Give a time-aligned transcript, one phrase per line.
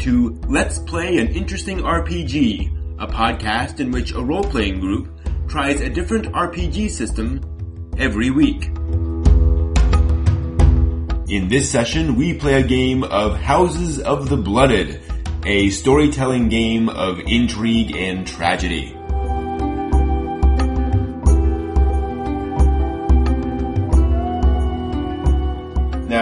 [0.00, 5.08] to Let's Play an Interesting RPG, a podcast in which a role playing group
[5.48, 7.40] tries a different RPG system
[7.98, 8.66] every week.
[11.30, 15.00] In this session, we play a game of Houses of the Blooded,
[15.44, 18.97] a storytelling game of intrigue and tragedy.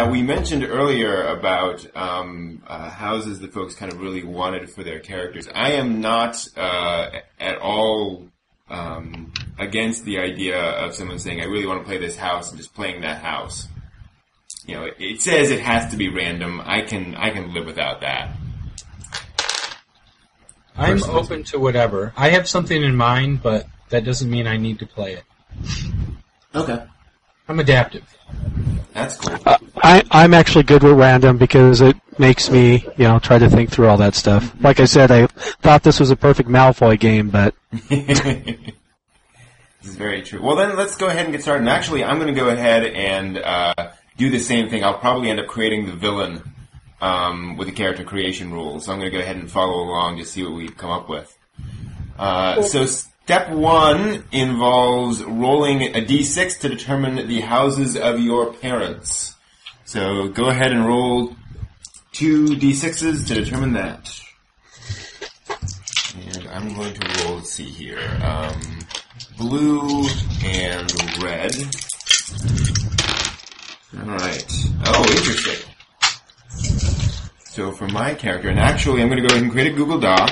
[0.06, 4.84] Now, we mentioned earlier about um, uh, houses that folks kind of really wanted for
[4.84, 5.48] their characters.
[5.52, 8.28] I am not uh, at all
[8.68, 12.56] um, against the idea of someone saying, I really want to play this house and
[12.56, 13.66] just playing that house.
[14.64, 16.62] You know, it, it says it has to be random.
[16.64, 18.30] I can I can live without that.
[20.76, 21.20] I'm Personally.
[21.20, 22.12] open to whatever.
[22.16, 25.24] I have something in mind, but that doesn't mean I need to play it.
[26.54, 26.84] Okay,
[27.48, 28.04] I'm adaptive.
[28.92, 29.38] that's cool.
[29.46, 33.48] Uh, I, I'm actually good with random because it makes me, you know, try to
[33.48, 34.52] think through all that stuff.
[34.60, 37.54] Like I said, I thought this was a perfect Malfoy game, but
[37.88, 38.20] this
[39.82, 40.42] is very true.
[40.42, 41.60] Well, then let's go ahead and get started.
[41.60, 44.82] And actually, I'm going to go ahead and uh, do the same thing.
[44.82, 46.42] I'll probably end up creating the villain
[47.00, 48.86] um, with the character creation rules.
[48.86, 51.08] So I'm going to go ahead and follow along to see what we come up
[51.08, 51.36] with.
[52.18, 52.86] Uh, so
[53.26, 59.34] step one involves rolling a d6 to determine the houses of your parents.
[59.84, 61.34] So go ahead and roll
[62.12, 64.16] two d6s to determine that.
[66.14, 68.60] And I'm going to roll, let's see here, um,
[69.36, 70.06] blue
[70.44, 71.52] and red.
[73.98, 74.54] Alright.
[74.86, 75.68] Oh, interesting.
[77.42, 79.98] So for my character, and actually I'm going to go ahead and create a Google
[79.98, 80.30] Doc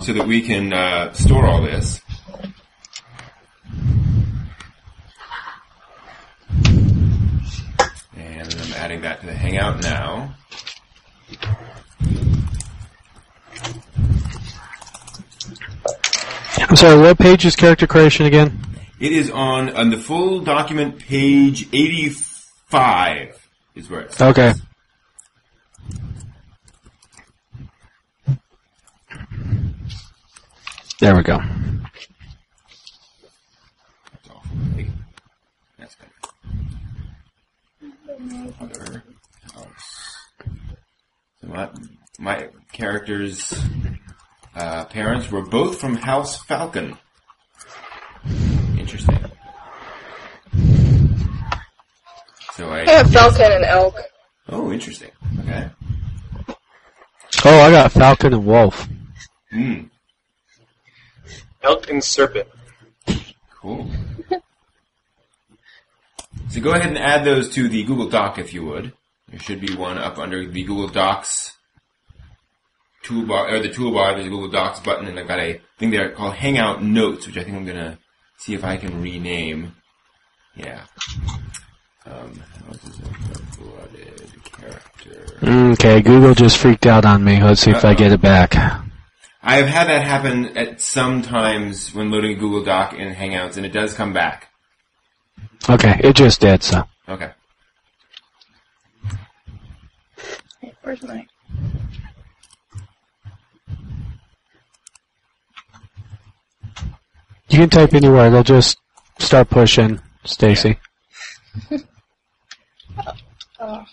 [0.00, 2.00] so that we can uh, store all this.
[8.16, 10.34] And I'm adding that to the Hangout now.
[16.70, 18.60] I'm sorry, what page is character creation again?
[19.00, 24.20] It is on on the full document, page eighty-five is where it's.
[24.20, 24.52] Okay.
[31.00, 31.38] There we go.
[34.12, 34.56] That's awful.
[35.78, 36.12] That's better.
[38.60, 39.04] Other
[39.54, 40.16] house.
[41.40, 41.70] So my
[42.18, 43.52] my character's
[44.54, 46.96] uh, parents were both from House Falcon.
[48.76, 49.18] Interesting.
[52.52, 52.80] So I.
[52.80, 53.94] I have Falcon and Elk.
[54.48, 55.10] Oh, interesting.
[55.40, 55.70] Okay.
[57.44, 58.88] Oh, I got Falcon and Wolf.
[59.50, 59.82] Hmm.
[61.62, 62.48] Elk and serpent.
[63.60, 63.90] Cool.
[66.50, 68.92] So go ahead and add those to the Google Doc if you would.
[69.28, 71.52] There should be one up under the Google Docs
[73.04, 76.10] toolbar, or the toolbar, there's a Google Docs button, and I've got a thing there
[76.10, 77.98] called Hangout Notes, which I think I'm gonna
[78.38, 79.74] see if I can rename.
[80.54, 80.82] Yeah.
[82.06, 85.72] Um, houses of blooded character.
[85.72, 87.42] Okay, Google just freaked out on me.
[87.42, 88.54] Let's see if I get it back.
[89.42, 93.64] I've had that happen at some times when loading a Google Doc in Hangouts, and
[93.64, 94.47] it does come back.
[95.68, 96.84] Okay, it just did, so.
[97.08, 97.30] Okay.
[100.60, 101.26] Hey, where's my?
[107.50, 108.78] You can type anywhere, they'll just
[109.18, 110.78] start pushing, Stacy.
[113.00, 113.12] Oh.
[113.60, 113.84] oh.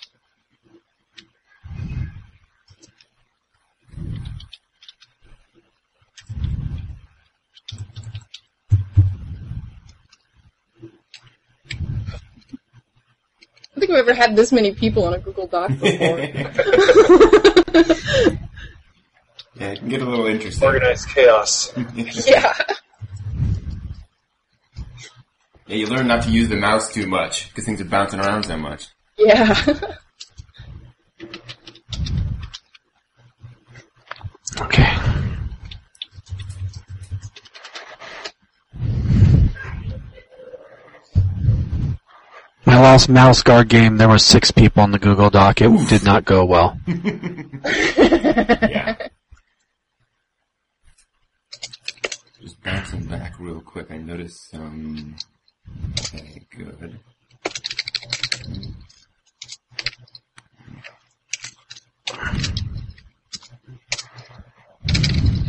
[13.75, 16.19] I don't think I've ever had this many people on a Google Doc before.
[19.57, 20.67] Yeah, it can get a little interesting.
[20.67, 21.71] Organized chaos.
[22.27, 22.53] yeah.
[25.67, 28.43] Yeah, you learn not to use the mouse too much because things are bouncing around
[28.43, 28.87] so much.
[29.17, 29.55] Yeah.
[34.59, 35.14] Okay.
[42.65, 45.61] My last mouse guard game, there were six people in the Google Doc.
[45.61, 46.79] It did not go well.
[47.65, 48.95] Yeah.
[52.41, 53.89] Just bouncing back real quick.
[53.89, 55.15] I noticed some.
[55.99, 56.99] Okay, good.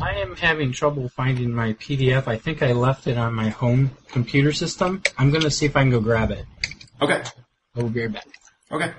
[0.00, 2.26] I am having trouble finding my PDF.
[2.28, 5.02] I think I left it on my home computer system.
[5.18, 6.46] I'm gonna see if I can go grab it.
[7.02, 7.22] Okay.
[7.76, 8.26] I will be right back.
[8.72, 8.92] Okay.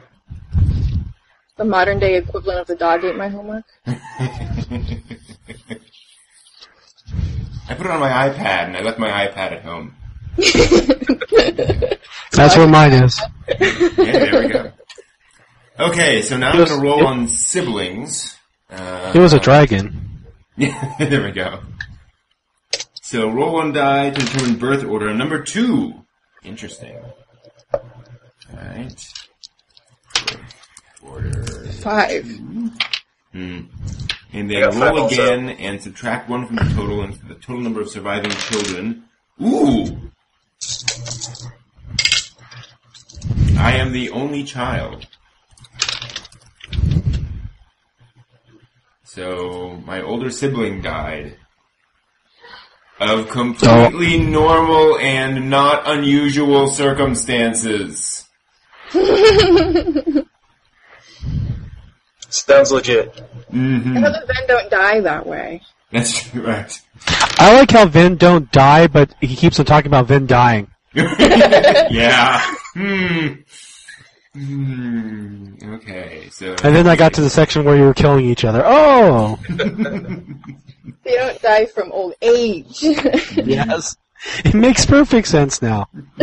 [1.58, 3.66] the modern day equivalent of the dog ate my homework.
[7.70, 9.96] I put it on my iPad and I left my iPad at home.
[12.34, 13.20] That's where mine is.
[13.50, 14.72] Yeah, there we go.
[15.80, 18.38] Okay, so now I'm going to roll it- on siblings.
[18.70, 20.26] Uh, It was a dragon.
[20.56, 21.60] Yeah, there we go.
[23.02, 25.14] So roll one die to determine birth order.
[25.14, 25.94] Number two.
[26.44, 26.98] Interesting.
[28.54, 29.14] Alright.
[31.04, 31.84] Birth.
[31.84, 32.26] Five.
[33.32, 33.62] Hmm.
[34.34, 35.14] And then I got five roll also.
[35.14, 39.04] again and subtract one from the total and the total number of surviving children.
[39.42, 40.12] Ooh!
[43.58, 45.08] I am the only child.
[49.04, 51.38] So my older sibling died.
[53.00, 58.27] Of completely normal and not unusual circumstances.
[62.30, 63.16] Sounds legit.
[63.50, 65.62] hmm I thought the Ven don't die that way.
[65.92, 66.82] That's true, right.
[67.40, 70.70] I like how Ven don't die, but he keeps on talking about Ven dying.
[70.94, 72.56] yeah.
[72.78, 73.28] Hmm.
[74.34, 75.54] Hmm.
[75.64, 76.30] Okay.
[76.30, 76.52] So.
[76.64, 78.62] And then I got to the section where you were killing each other.
[78.64, 79.40] Oh!
[81.04, 82.84] They don't die from old age.
[82.84, 83.96] yes.
[84.44, 85.90] It makes perfect sense now.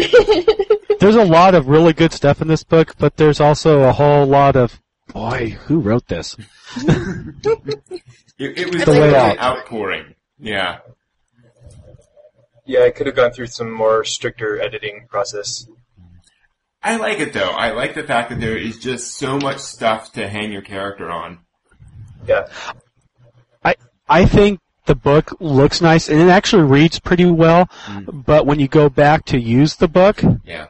[1.01, 4.27] there's a lot of really good stuff in this book, but there's also a whole
[4.27, 4.81] lot of,
[5.13, 6.37] boy, who wrote this?
[6.77, 9.33] It, it was The definitely layout.
[9.33, 10.15] an outpouring.
[10.39, 10.79] Yeah.
[12.67, 15.67] Yeah, I could have gone through some more stricter editing process.
[16.83, 17.51] I like it though.
[17.51, 21.11] I like the fact that there is just so much stuff to hang your character
[21.11, 21.39] on.
[22.27, 22.47] Yeah.
[23.65, 23.75] I,
[24.09, 28.25] I think the book looks nice and it actually reads pretty well, mm.
[28.25, 30.67] but when you go back to use the book, Yeah.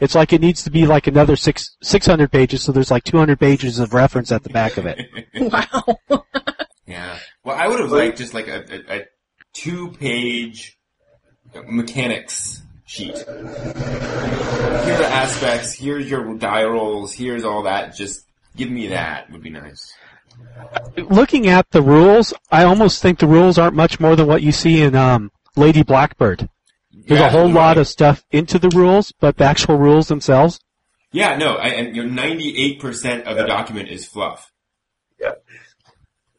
[0.00, 3.38] it's like it needs to be like another six, 600 pages, so there's like 200
[3.38, 5.06] pages of reference at the back of it.
[5.34, 5.98] wow.
[6.86, 7.18] Yeah.
[7.42, 9.04] Well, I would have liked just like a, a, a
[9.54, 10.78] two-page
[11.66, 13.16] mechanics sheet.
[13.16, 15.72] Here are the aspects.
[15.72, 17.14] Here's your die rolls.
[17.14, 17.94] Here's all that.
[17.96, 18.26] Just
[18.56, 19.92] give me that would be nice.
[20.96, 24.52] Looking at the rules, I almost think the rules aren't much more than what you
[24.52, 26.48] see in, um, Lady Blackbird.
[26.92, 27.78] There's Yeah, a whole lot right.
[27.78, 30.60] of stuff into the rules, but the actual rules themselves,
[31.12, 34.52] Yeah, no, I, and you know, 98% of the document is fluff.
[35.20, 35.32] Yeah.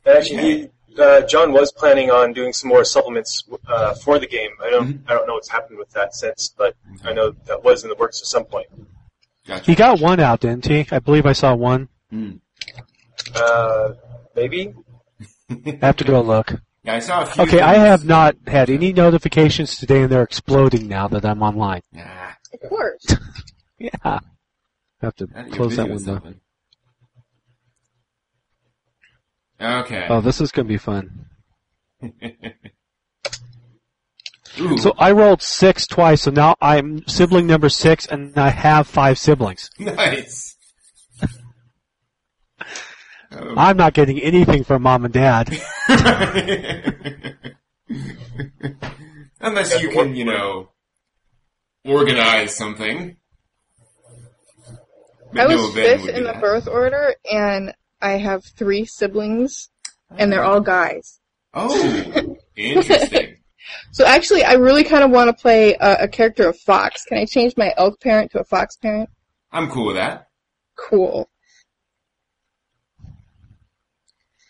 [0.06, 4.28] And actually, he, uh, John was planning on doing some more supplements uh, for the
[4.28, 4.52] game.
[4.64, 7.84] I don't, I don't know what's happened with that since, but I know that was
[7.84, 8.68] in the works at some point.
[9.48, 9.64] Gotcha.
[9.66, 10.88] he got one out, didn't he?
[10.92, 11.88] I believe I saw one.
[12.10, 12.32] Hmm.
[13.36, 13.94] Uh,
[14.36, 14.74] maybe.
[15.50, 16.54] I have to go look.
[16.84, 17.44] Yeah, I saw a few.
[17.44, 21.82] Okay, I have not had any notifications today, and they're exploding now that I'm online.
[21.94, 23.06] Nah, Of course.
[23.78, 23.90] Yeah.
[24.06, 24.20] I
[25.02, 26.14] have to you're close that window.
[26.14, 26.40] something.
[29.60, 30.08] Okay.
[30.10, 31.26] Oh, this is going to be fun.
[34.60, 38.88] Ooh, So I rolled six twice, so now I'm sibling number six, and I have
[38.88, 39.70] five siblings.
[39.80, 40.55] nice.
[43.36, 45.50] I'm not getting anything from mom and dad.
[49.40, 50.70] Unless you can, you know,
[51.84, 53.18] organize something.
[55.32, 56.42] But I was event fifth in the that.
[56.42, 59.70] birth order, and I have three siblings,
[60.10, 61.20] and they're all guys.
[61.54, 63.38] Oh, interesting.
[63.92, 67.04] So actually, I really kind of want to play a, a character of Fox.
[67.06, 69.10] Can I change my elk parent to a fox parent?
[69.52, 70.28] I'm cool with that.
[70.76, 71.30] Cool.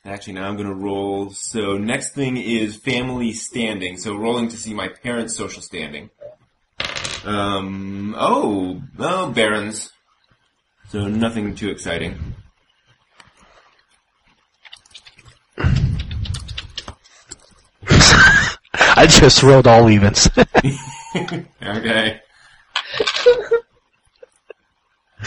[0.05, 1.31] Actually, now I'm going to roll.
[1.31, 3.97] So next thing is family standing.
[3.97, 6.11] So rolling to see my parents' social standing.
[7.25, 8.15] Um.
[8.17, 8.83] Oh.
[8.99, 9.91] Oh, barons.
[10.89, 12.35] So nothing too exciting.
[18.97, 20.29] I just rolled all evens.
[21.63, 22.19] Okay.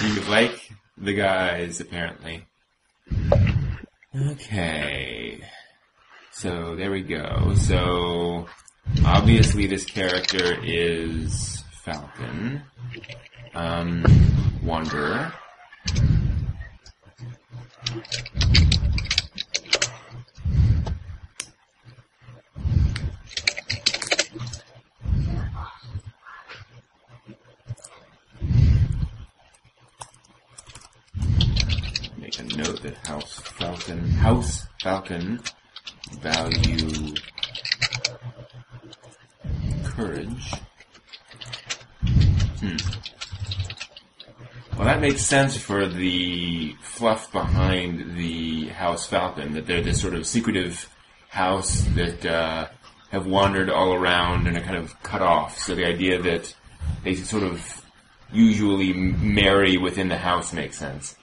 [0.03, 2.47] you like the guys, apparently.
[4.27, 5.39] Okay.
[6.33, 7.55] So there we go.
[7.55, 8.47] So
[9.05, 12.63] obviously this character is Falcon.
[13.55, 14.05] Um,
[14.63, 15.33] Wanderer.
[32.19, 35.41] Make a note that House Falcon, House Falcon
[36.21, 37.15] value
[39.85, 40.53] courage.
[42.59, 42.77] Hmm.
[44.77, 50.15] Well, that makes sense for the fluff behind the House Falcon, that they're this sort
[50.15, 50.89] of secretive
[51.29, 52.67] house that uh,
[53.11, 55.59] have wandered all around and are kind of cut off.
[55.59, 56.53] So the idea that
[57.05, 57.85] they sort of
[58.33, 61.15] usually marry within the house makes sense.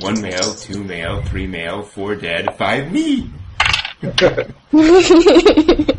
[0.00, 3.30] One male, two male, three male, four dead, five me.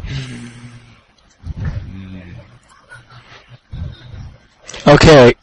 [4.87, 5.35] Okay.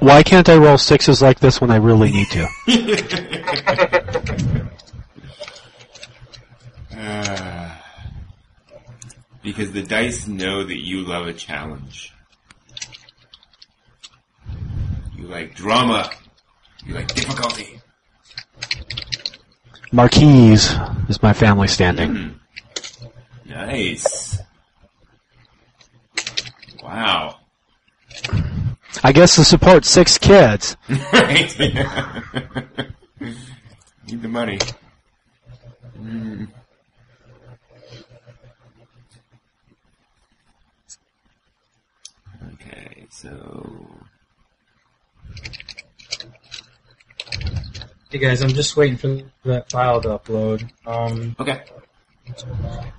[0.00, 2.48] Why can't I roll sixes like this when I really need to?
[6.96, 7.63] Uh,
[9.44, 12.12] because the dice know that you love a challenge.
[15.16, 16.10] You like drama.
[16.84, 17.78] You like difficulty.
[19.92, 20.74] Marquise
[21.08, 22.40] is my family standing.
[23.44, 24.38] Nice.
[26.82, 27.38] Wow.
[29.04, 30.76] I guess to support six kids.
[30.88, 31.58] right?
[34.06, 34.58] Need the money.
[35.98, 36.48] Mm.
[42.66, 44.04] Okay, so
[48.14, 50.70] Hey guys, I'm just waiting for that file to upload.
[50.86, 51.62] Um, okay.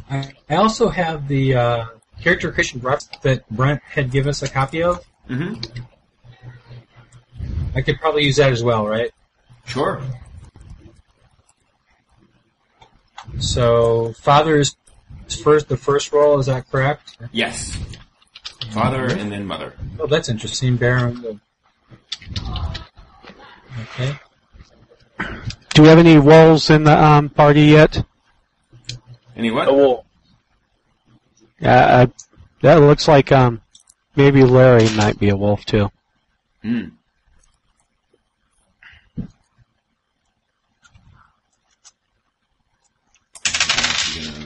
[0.09, 1.85] I, I also have the uh,
[2.21, 5.05] character creation rough that Brent had given us a copy of.
[5.29, 5.83] Mm-hmm.
[7.75, 9.11] I could probably use that as well, right?
[9.65, 10.01] Sure.
[13.39, 14.75] So, father is
[15.41, 15.69] first.
[15.69, 17.17] The first role is that correct?
[17.31, 17.77] Yes.
[18.71, 19.73] Father and then mother.
[19.99, 20.75] Oh, that's interesting.
[20.77, 21.39] Baron.
[23.81, 24.17] Okay.
[25.73, 28.05] Do we have any wolves in the um, party yet?
[29.35, 29.67] Any what?
[29.67, 30.05] Oh, well,
[31.61, 32.07] Uh,
[32.61, 33.61] that looks like um,
[34.15, 35.91] maybe Larry might be a wolf too.
[36.61, 36.89] Hmm.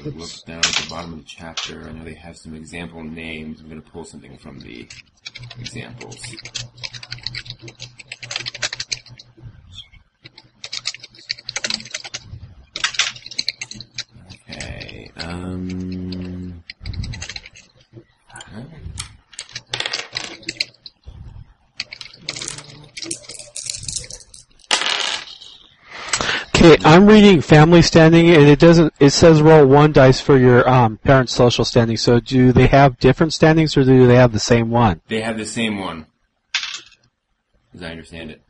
[0.04, 1.86] Gonna look down at the bottom of the chapter.
[1.86, 3.60] I know they have some example names.
[3.60, 4.88] I'm gonna pull something from the
[5.60, 6.16] examples.
[14.50, 15.12] Okay.
[15.18, 16.64] Um.
[18.30, 18.64] huh?
[26.62, 28.94] Okay, I'm reading family standing, and it doesn't.
[29.00, 31.96] It says roll one dice for your um, parents' social standing.
[31.96, 35.00] So, do they have different standings, or do they have the same one?
[35.08, 36.06] They have the same one,
[37.74, 38.42] as I understand it.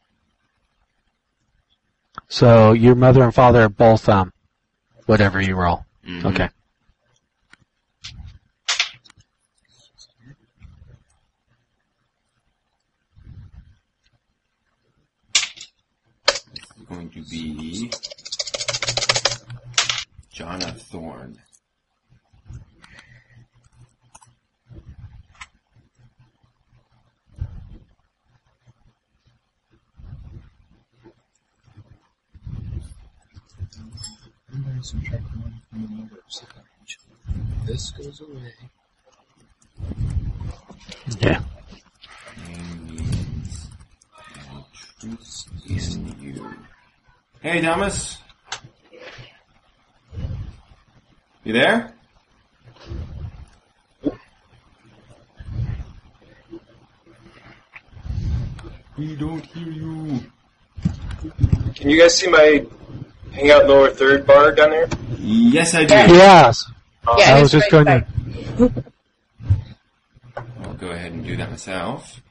[2.29, 4.33] So, your mother and father are both um,
[5.05, 5.85] whatever you roll.
[6.03, 6.25] Mhm.
[6.33, 6.49] Okay.
[16.89, 17.91] Going to be
[20.33, 21.37] Jonna Thorne.
[37.65, 38.53] This goes away.
[41.21, 41.41] Yeah.
[42.47, 43.69] Name means
[44.99, 46.55] truth in you.
[47.41, 48.17] Hey, Thomas.
[51.45, 51.93] You there?
[58.97, 60.19] We don't hear you.
[61.75, 62.65] can you guys see my
[63.31, 64.89] hangout lower third bar down there?
[65.17, 65.93] Yes, I do.
[65.93, 66.65] Yes.
[67.07, 67.35] Yeah, oh.
[67.37, 68.03] I was just right going
[68.67, 68.83] to.
[70.65, 72.21] I'll go ahead and do that myself.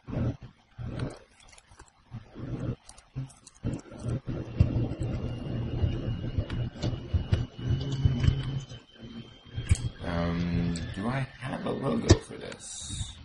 [10.08, 13.16] Um, do I have a logo for this?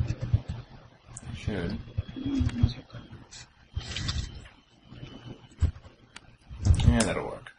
[0.00, 1.76] I should.
[6.86, 7.50] Yeah, that'll work.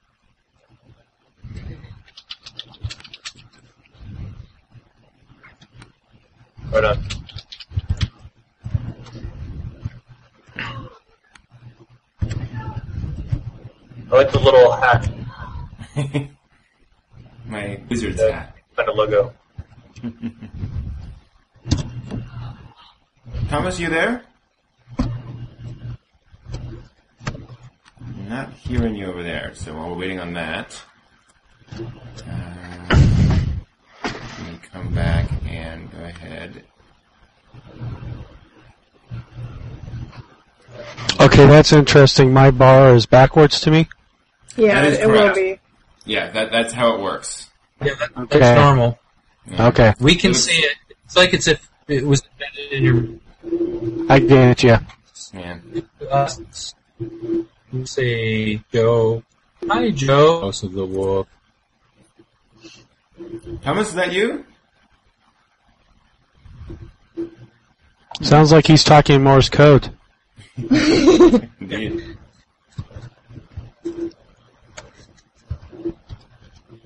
[6.71, 7.03] Right on.
[14.11, 15.09] I like the little hat,
[17.47, 18.54] My wizard's the hat.
[18.75, 19.33] Find a logo.
[23.49, 24.23] Thomas, you there?
[28.27, 30.81] Not hearing you over there, so while we're waiting on that,
[31.77, 32.85] uh,
[34.03, 36.63] let me come back and go ahead.
[41.21, 42.33] Okay, that's interesting.
[42.33, 43.87] My bar is backwards to me.
[44.57, 45.59] Yeah, it will be.
[46.05, 47.49] Yeah, that, that's how it works.
[47.81, 48.39] Yeah, that, Okay.
[48.39, 48.99] that's normal.
[49.47, 49.67] Yeah.
[49.67, 50.75] Okay, We can It looks- see it.
[51.05, 54.77] It's like it's if it was embedded in your I get you.
[55.33, 55.87] Man.
[56.09, 56.73] us.
[56.99, 59.23] You say Joe.
[59.67, 60.41] Hi, Joe.
[60.41, 61.27] House of the Wolf.
[63.61, 64.45] Thomas, is that you?
[68.21, 69.89] Sounds like he's talking Morse code.
[70.57, 72.17] Indeed.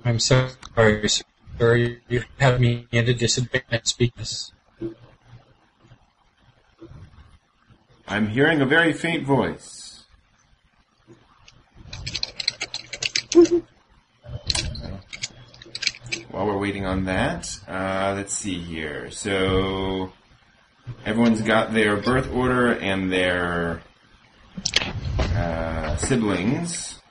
[0.06, 1.76] I'm so sorry, sir.
[2.08, 3.98] You have me at a disadvantage.
[3.98, 4.54] This.
[8.08, 10.06] I'm hearing a very faint voice.
[16.32, 19.12] While we're waiting on that, uh, let's see here.
[19.12, 20.14] So,
[21.06, 23.82] everyone's got their birth order and their
[25.20, 27.02] uh, siblings,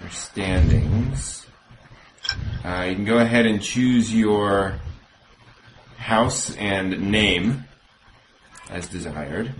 [0.00, 1.45] their standings.
[2.64, 4.74] Uh, you can go ahead and choose your
[5.96, 7.64] house and name
[8.70, 9.52] as desired.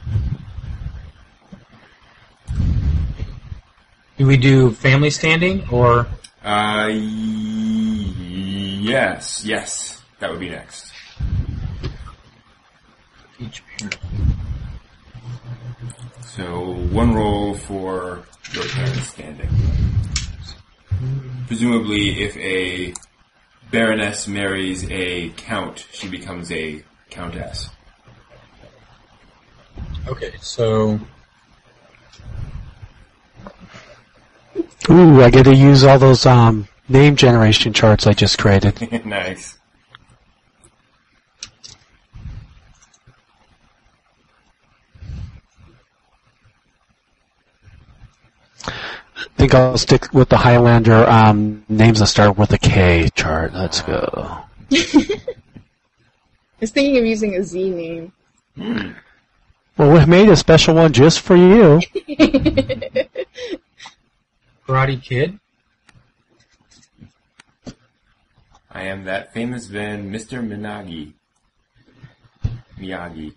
[4.19, 6.01] Do we do family standing or?
[6.43, 6.97] Uh, y-
[8.81, 10.91] yes, yes, that would be next.
[13.39, 13.99] Each parent.
[16.23, 19.49] So one roll for your parents standing.
[21.47, 22.95] Presumably, if a
[23.71, 27.71] baroness marries a count, she becomes a countess.
[30.09, 31.01] Okay, so
[34.89, 39.05] Ooh, I get to use all those um, name generation charts I just created.
[39.07, 39.59] nice.
[48.65, 53.53] I think I'll stick with the Highlander um, names that start with a K chart.
[53.53, 54.45] Let's go.
[54.73, 55.05] I
[56.61, 58.13] was thinking of using a Z name.
[59.77, 61.81] Well, we made a special one just for you.
[64.67, 65.39] Karate Kid.
[68.71, 70.43] I am that famous man, Mr.
[70.47, 71.13] Minagi.
[72.79, 73.35] Miyagi.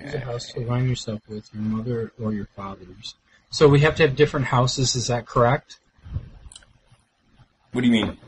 [0.00, 3.14] Choose a house to align yourself with your mother or your father's.
[3.50, 4.94] So we have to have different houses.
[4.94, 5.78] Is that correct?
[7.72, 8.18] What do you mean?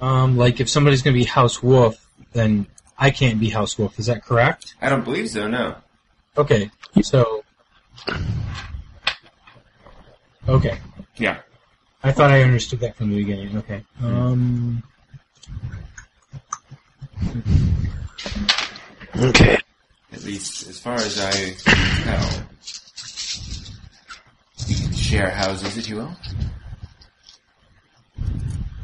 [0.00, 2.66] Um, like if somebody's going to be House Wolf, then
[2.98, 3.98] I can't be House Wolf.
[3.98, 4.74] Is that correct?
[4.80, 5.76] I don't believe so, no.
[6.36, 6.70] Okay,
[7.02, 7.44] so
[10.48, 10.78] okay.
[11.16, 11.38] Yeah.
[12.04, 13.56] I thought I understood that from the beginning.
[13.58, 13.84] Okay.
[14.00, 14.84] Um,
[19.16, 19.58] Okay.
[20.18, 22.42] At least as far as I can tell.
[24.92, 26.16] Share houses, if you will.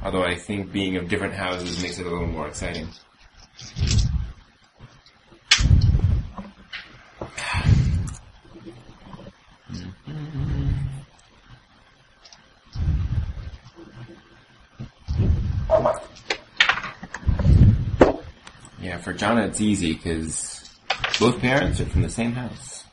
[0.04, 2.86] Although I think being of different houses makes it a little more exciting.
[18.80, 20.63] Yeah, for Jonna it's easy because
[21.18, 22.84] both parents are from the same house.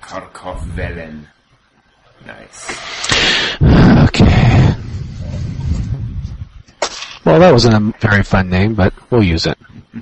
[0.00, 1.26] Kharkov Velen.
[2.26, 2.70] Nice.
[4.08, 4.74] Okay.
[7.24, 9.58] Well, that wasn't a very fun name, but we'll use it.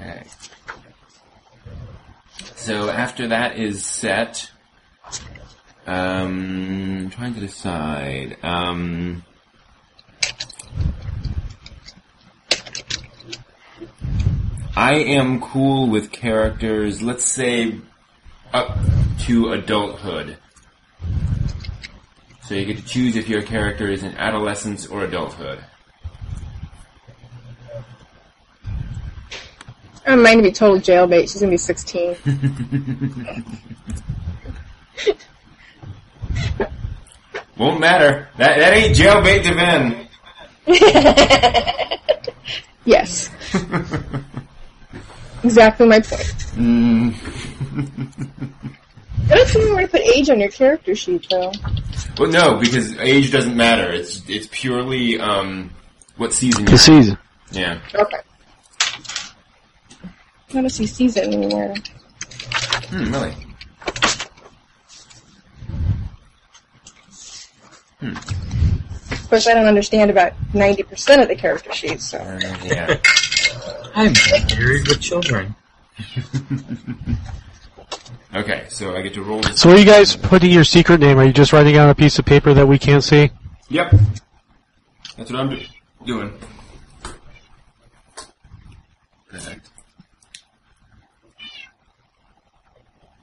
[0.00, 0.24] Okay.
[2.56, 2.88] So
[3.20, 4.50] after that is set,
[5.86, 8.38] um, trying to decide.
[8.42, 9.22] Um,
[14.74, 17.78] I am cool with characters, let's say,
[18.54, 18.78] up
[19.26, 20.38] to adulthood.
[22.44, 25.62] So you get to choose if your character is in adolescence or adulthood.
[30.10, 31.30] I don't mind to be total jailbait.
[31.30, 32.16] She's gonna be 16.
[37.56, 38.28] Won't matter.
[38.36, 40.08] That that ain't jailbait to Ben.
[42.84, 43.30] yes.
[45.44, 46.34] exactly my point.
[46.56, 47.14] Mm.
[49.30, 51.52] I don't see where to put age on your character sheet, though.
[52.18, 53.92] Well, no, because age doesn't matter.
[53.92, 55.70] It's it's purely um,
[56.16, 56.78] what season The you're.
[56.78, 57.16] season.
[57.52, 57.78] Yeah.
[57.94, 58.18] Okay.
[60.50, 61.74] I don't see season anywhere.
[62.88, 63.34] Hmm, really.
[68.02, 72.18] Of course, I don't understand about 90% of the character sheets, so.
[72.18, 72.98] Uh, yeah.
[73.94, 74.12] I'm
[74.58, 75.54] married with children.
[78.32, 79.40] Okay, so I get to roll.
[79.40, 79.60] This.
[79.60, 81.18] So, are you guys putting your secret name?
[81.18, 83.30] Are you just writing on a piece of paper that we can't see?
[83.70, 83.90] Yep.
[85.16, 85.64] That's what I'm do-
[86.06, 86.32] doing.
[89.28, 89.69] Perfect.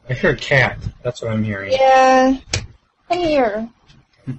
[0.09, 0.77] I hear cat.
[1.03, 1.71] That's what I'm hearing.
[1.73, 2.37] Yeah.
[3.09, 3.69] Come here.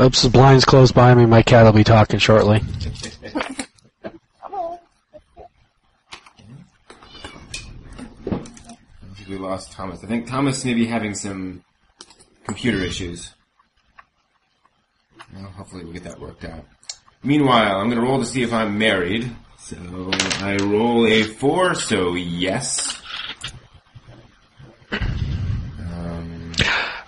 [0.00, 1.24] Oops, the blind's closed by me.
[1.24, 2.60] My cat will be talking shortly.
[4.42, 4.78] Come on.
[8.26, 8.38] I
[9.14, 10.02] think we lost Thomas.
[10.02, 11.62] I think Thomas may be having some
[12.44, 13.34] computer issues.
[15.32, 16.64] Well, hopefully we'll get that worked out.
[17.22, 19.30] Meanwhile, I'm going to roll to see if I'm married.
[19.64, 19.76] So
[20.44, 23.00] I roll a four, so yes.
[24.92, 26.52] Um,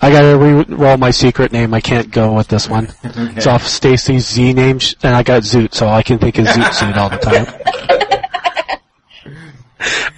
[0.01, 1.75] I gotta re-roll my secret name.
[1.75, 2.89] I can't go with this one.
[3.37, 6.47] It's off Stacy's Z name, sh- and I got Zoot, so I can think of
[6.47, 7.47] Zoot Suit all the time.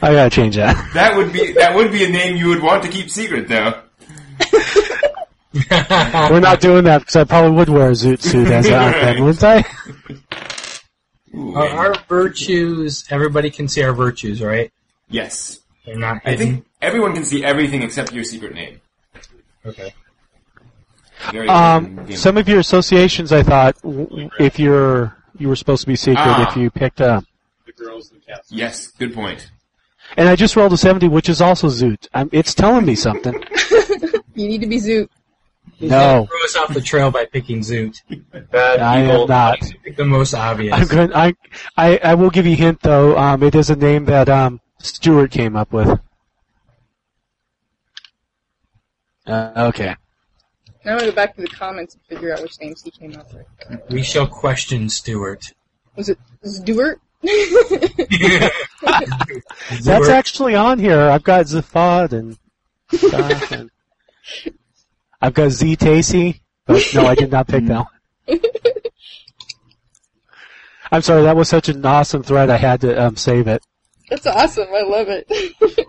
[0.00, 0.76] I gotta change that.
[0.94, 3.82] that would be that would be a name you would want to keep secret, though.
[6.30, 9.24] We're not doing that because I probably would wear a Zoot suit as a then,
[9.24, 9.64] wouldn't I?
[11.34, 14.72] Ooh, Are our virtues, everybody can see our virtues, right?
[15.10, 18.80] yes, They're not I think everyone can see everything except your secret name.
[19.66, 19.94] Okay.
[21.32, 25.86] Very Um, some of your associations, I thought, w- if you're you were supposed to
[25.86, 26.48] be secret, Ah.
[26.50, 27.24] if you picked up.
[27.66, 28.56] The girls in the castle.
[28.56, 29.50] yes, good point.
[30.16, 32.08] And I just rolled a 70, which is also Zoot.
[32.14, 33.34] I'm, it's telling me something.
[34.34, 35.08] You need to be Zoot.
[35.78, 35.96] He's No.
[35.98, 38.00] gonna throw us off the trail by picking Zoot.
[38.50, 39.22] Bad I evil.
[39.22, 39.60] am not.
[39.84, 40.74] Pick the most obvious.
[40.74, 41.12] I'm going.
[41.14, 41.34] I,
[41.76, 43.16] I I will give you a hint though.
[43.16, 46.00] Um, it is a name that um Stewart came up with.
[49.26, 49.94] Uh, okay.
[50.84, 53.14] Now I'm gonna go back to the comments and figure out which names he came
[53.16, 53.46] up with.
[53.90, 55.52] We shall question Stuart.
[55.96, 57.00] Was it Stewart?
[59.82, 61.00] That's actually on here.
[61.00, 62.38] I've got Zafad and
[62.92, 63.70] stuff, and
[65.20, 66.40] I've got Z Tacy.
[66.66, 67.86] But no, I did not pick that
[68.26, 68.40] one.
[70.92, 71.22] I'm sorry.
[71.22, 72.50] That was such an awesome thread.
[72.50, 73.62] I had to um, save it.
[74.10, 74.68] That's awesome.
[74.74, 75.28] I love it.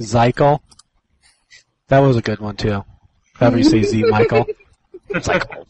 [0.00, 0.60] Zykel.
[1.88, 2.84] That was a good one too.
[3.34, 4.46] If ever you say Z Michael.
[5.10, 5.66] Zykel.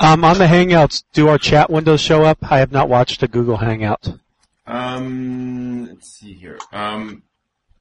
[0.00, 2.38] Um, on the Hangouts, do our chat windows show up?
[2.42, 4.08] I have not watched a Google Hangout.
[4.66, 6.58] Um, let's see here.
[6.72, 7.22] Um,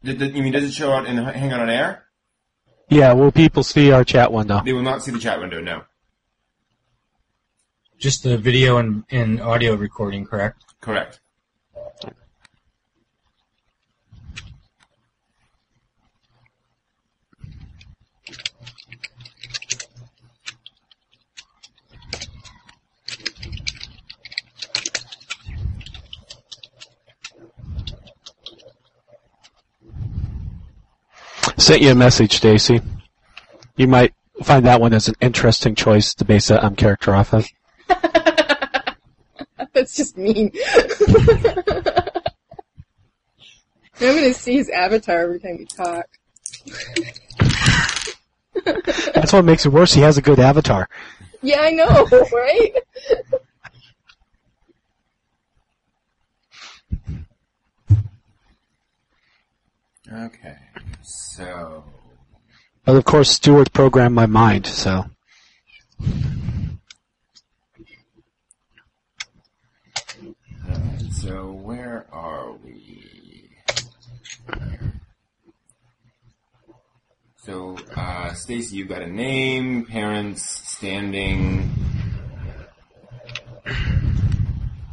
[0.03, 2.05] did, did, you mean does it show out in Hang On Air?
[2.89, 4.61] Yeah, will people see our chat window?
[4.63, 5.59] They will not see the chat window.
[5.61, 5.83] No,
[7.97, 10.63] Just the video and, and audio recording, correct?
[10.81, 11.19] correct.
[31.63, 32.81] Sent you a message, Stacy.
[33.77, 37.33] You might find that one as an interesting choice to base that um, character off
[37.33, 37.47] of.
[39.71, 40.51] That's just mean.
[44.01, 46.05] I'm gonna see his avatar every time we talk.
[49.13, 49.93] That's what makes it worse.
[49.93, 50.89] He has a good avatar.
[51.41, 52.73] Yeah, I know, right?
[60.11, 60.57] Okay,
[61.35, 61.83] so
[62.85, 65.05] But of course, Stewart programmed my mind, so.
[70.69, 73.49] alright, so where are we?
[77.37, 81.69] So, uh, Stacy, you've got a name, parents, standing.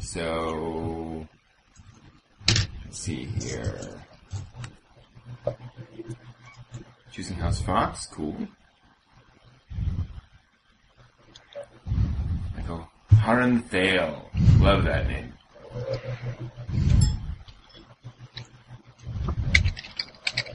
[0.00, 1.26] So,
[2.84, 4.00] let's see here.
[7.12, 8.36] Choosing House Fox, cool.
[12.56, 14.30] Michael Harren Thale.
[14.58, 15.32] Love that name.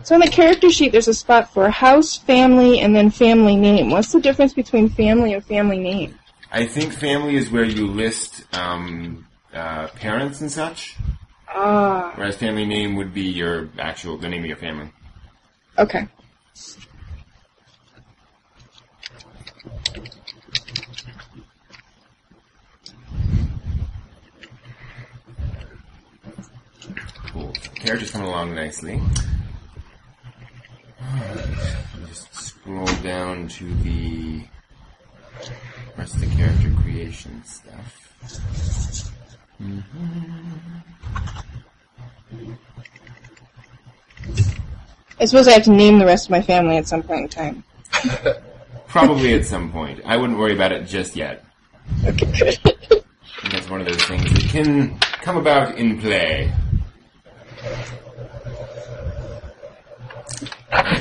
[0.03, 3.89] So in the character sheet, there's a spot for house, family, and then family name.
[3.89, 6.17] What's the difference between family and family name?
[6.51, 10.95] I think family is where you list um, uh, parents and such.
[11.49, 12.13] Ah.
[12.15, 14.91] Whereas family name would be your actual the name of your family.
[15.79, 16.07] Okay.
[27.33, 27.51] Cool.
[27.75, 29.01] Character's coming along nicely.
[32.07, 34.45] Just scroll down to the
[35.97, 38.13] rest of the character creation stuff.
[39.61, 40.75] Mm-hmm.
[45.19, 47.29] I suppose I have to name the rest of my family at some point in
[47.29, 47.63] time.
[48.87, 50.01] Probably at some point.
[50.05, 51.43] I wouldn't worry about it just yet.
[52.03, 52.59] Okay, good.
[52.65, 56.51] I think that's one of those things that can come about in play.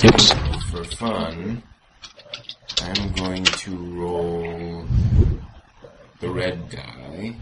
[0.05, 0.33] Oops.
[0.71, 1.63] For fun,
[2.83, 4.85] I'm going to roll
[6.21, 7.37] the red die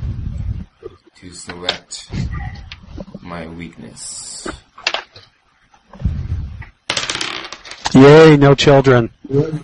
[1.16, 2.10] to select
[3.22, 4.48] my weakness.
[7.94, 9.10] Yay, no children.
[9.30, 9.62] Ooh,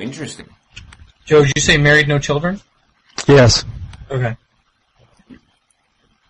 [0.00, 0.46] interesting.
[1.24, 2.60] Joe, did you say married, no children?
[3.26, 3.64] Yes.
[4.10, 4.36] Okay.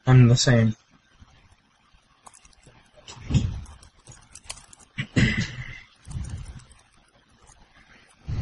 [0.07, 0.77] I'm the same.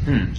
[0.05, 0.33] Hmm.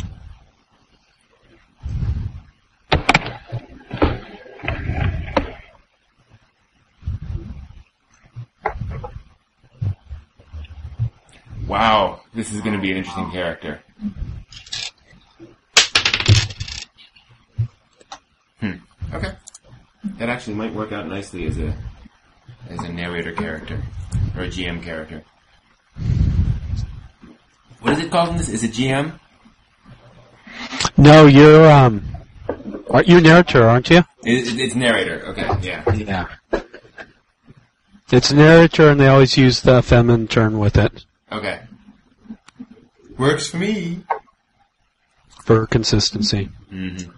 [11.74, 13.80] Wow, this is going to be an interesting character.
[18.60, 18.74] Hmm.
[19.12, 19.32] Okay.
[20.20, 21.76] That actually might work out nicely as a
[22.70, 23.82] as a narrator character
[24.38, 25.24] or a GM character.
[27.82, 28.50] What is it called in this?
[28.50, 29.20] Is it GM?
[30.96, 32.06] No, you're um,
[32.92, 34.04] are you narrator, aren't you?
[34.24, 35.26] It, it- it's narrator.
[35.30, 35.92] Okay, yeah.
[35.96, 36.28] Yeah.
[38.12, 41.04] It's narrator, and they always use the feminine term with it
[41.34, 41.62] Okay.
[43.18, 44.04] Works for me.
[45.44, 46.50] for consistency.
[46.72, 47.12] Mm-hmm.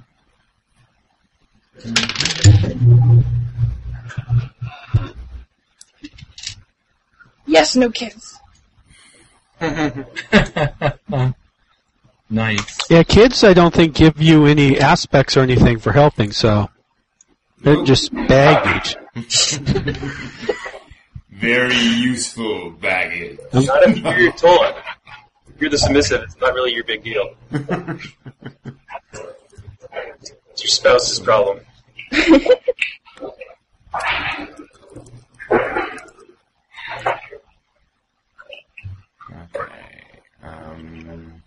[7.45, 8.39] Yes, no kids.
[12.29, 12.77] nice.
[12.89, 16.69] Yeah, kids, I don't think give you any aspects or anything for helping, so
[17.61, 18.95] they're just baggage.
[21.45, 23.37] Very useful baggage.
[23.53, 24.65] Not if you're told.
[25.53, 27.35] If you're the submissive, it's not really your big deal.
[27.51, 28.13] It's
[30.63, 31.59] your spouse's problem.
[32.11, 32.41] Okay.
[40.43, 41.41] Um,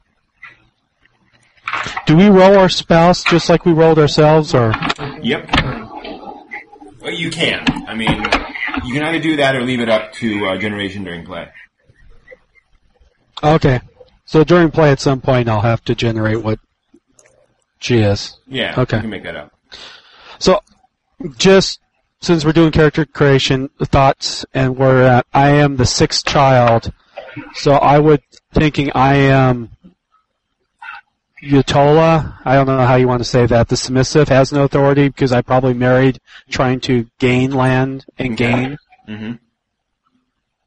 [2.07, 4.73] Do we roll our spouse just like we rolled ourselves, or
[5.23, 5.49] yep.
[7.09, 7.64] Well, you can.
[7.88, 8.23] I mean,
[8.85, 11.49] you can either do that or leave it up to uh, generation during play.
[13.42, 13.81] okay?
[14.27, 16.59] So during play, at some point, I'll have to generate what
[17.79, 18.37] she is.
[18.47, 18.75] Yeah.
[18.77, 18.99] Okay.
[18.99, 19.55] You can make that up.
[20.38, 20.61] So,
[21.38, 21.81] just
[22.21, 26.92] since we're doing character creation thoughts, and we're at, I am the sixth child,
[27.55, 28.21] so I would
[28.53, 29.71] thinking I am
[31.42, 32.37] Utola.
[32.44, 33.68] I don't know how you want to say that.
[33.68, 36.18] The submissive has no authority because I probably married
[36.51, 38.77] trying to gain land and gain
[39.09, 39.33] Mm-hmm.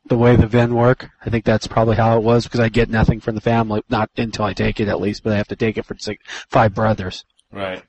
[0.08, 1.10] the way the Ven work.
[1.24, 4.10] I think that's probably how it was because I get nothing from the family, not
[4.18, 6.74] until I take it at least, but I have to take it for six, five
[6.74, 7.24] brothers.
[7.52, 7.84] Right.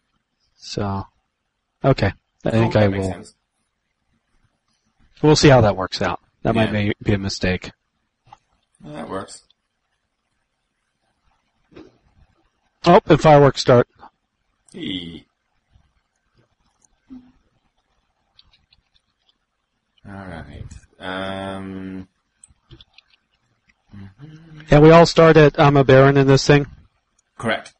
[0.56, 1.06] So,
[1.82, 2.12] okay.
[2.44, 3.04] I think Cool, I will.
[3.10, 3.34] sense.
[5.22, 6.20] We'll see how that works out.
[6.42, 6.88] That might Yeah.
[6.88, 7.70] be, be a mistake.
[8.82, 9.42] Well, that works.
[12.84, 13.86] Oh, and fireworks start.
[14.72, 15.24] Hey.
[20.06, 20.64] All right.
[20.98, 22.08] Um.
[24.70, 26.66] And we all start at I'm a Baron in this thing.
[27.38, 27.74] Correct.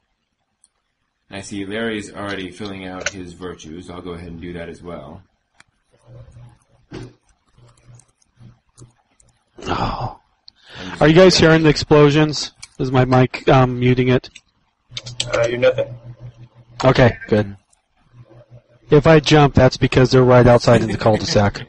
[1.30, 3.88] I see Larry's already filling out his virtues.
[3.88, 5.22] I'll go ahead and do that as well.
[9.66, 10.20] Oh.
[11.00, 12.52] Are you guys hearing the explosions?
[12.78, 14.28] Is my mic um, muting it?
[15.42, 15.94] Uh, you're nothing.
[16.85, 17.57] Okay, good.
[18.90, 21.62] If I jump, that's because they're right outside in the cul-de-sac.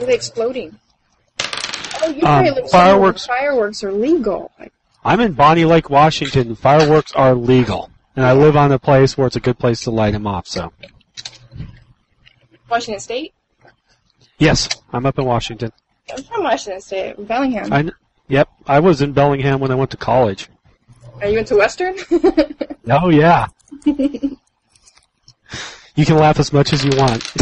[0.00, 0.78] Are they exploding?
[2.02, 4.50] Oh, you Um, probably look fireworks- Fireworks are legal.
[5.04, 6.54] I'm in Bonney Lake, Washington.
[6.54, 9.90] Fireworks are legal, and I live on a place where it's a good place to
[9.90, 10.46] light them off.
[10.46, 10.72] So,
[12.68, 13.34] Washington State?
[14.38, 15.72] yes, I'm up in Washington.
[16.14, 17.72] I'm from Washington State, Bellingham.
[17.72, 17.90] I,
[18.28, 20.48] yep, I was in Bellingham when I went to college.
[21.22, 21.96] Are you into Western?
[22.90, 23.46] Oh yeah.
[23.86, 24.36] you
[26.04, 27.32] can laugh as much as you want.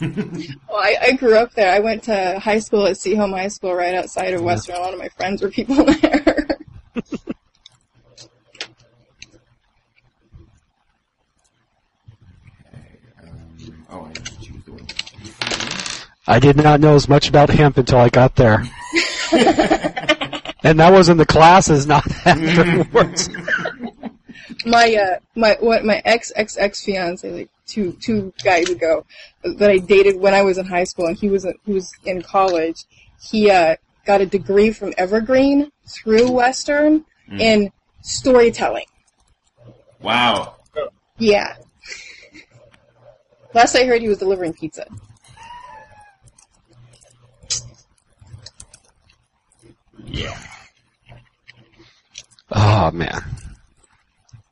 [0.00, 1.74] well, I, I grew up there.
[1.74, 4.76] I went to high school at Sehome High School right outside of Western.
[4.76, 6.46] A lot of my friends were people there.
[13.20, 14.86] Um, oh, I need to choose the one.
[16.28, 18.62] I did not know as much about hemp until I got there.
[20.62, 23.28] And that was in the classes, not afterwards.
[24.66, 29.04] my uh my what my ex ex ex fiance like two two guys ago
[29.42, 32.22] that I dated when I was in high school and he was he was in
[32.22, 32.84] college.
[33.22, 37.04] He uh got a degree from Evergreen through Western
[37.38, 37.70] in
[38.02, 38.86] storytelling.
[40.00, 40.56] Wow.
[41.18, 41.56] Yeah.
[43.54, 44.86] Last I heard, he was delivering pizza.
[50.06, 50.36] Yeah.
[52.50, 53.22] Oh man.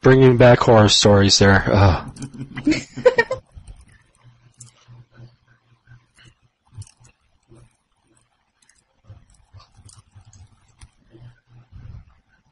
[0.01, 1.65] Bringing back horror stories there.
[1.67, 2.13] Oh.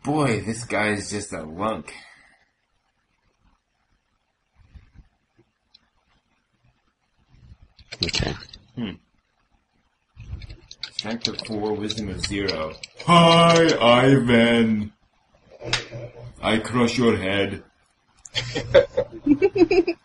[0.04, 1.92] Boy, this guy is just a lunk.
[8.04, 8.34] Okay.
[8.76, 8.90] Hmm.
[10.92, 12.74] Strength of four, wisdom of zero.
[13.06, 14.92] Hi, Ivan.
[16.42, 17.62] I crush your head.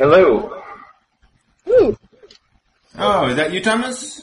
[0.00, 0.48] Hello.
[1.68, 1.94] Ooh,
[2.98, 4.22] Oh, is that you, Thomas?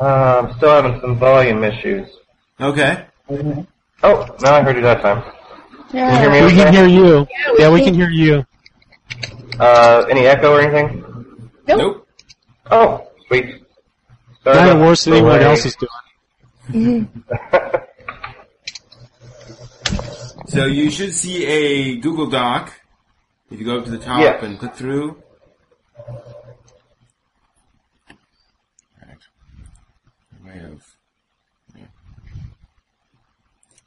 [0.00, 0.04] Uh,
[0.44, 2.08] I'm still having some volume issues.
[2.60, 3.04] Okay.
[3.28, 5.20] Oh, now I heard you that time.
[5.92, 6.10] yeah.
[6.10, 6.56] Can you hear me We okay?
[6.64, 7.06] can hear you.
[7.18, 8.46] Yeah, we Yeah, we can- can hear you.
[9.58, 11.02] Uh, any echo or anything?
[11.66, 11.78] Nope.
[11.78, 12.08] Nope.
[12.70, 13.64] Oh, sweet.
[14.44, 17.08] Sorry Not worse than the anyone else is doing.
[20.48, 22.72] So you should see a Google Doc.
[23.50, 24.42] If you go up to the top Yes.
[24.42, 25.22] and click through.
[29.00, 29.22] Right.
[30.34, 30.82] I may have.
[31.76, 31.84] Yeah.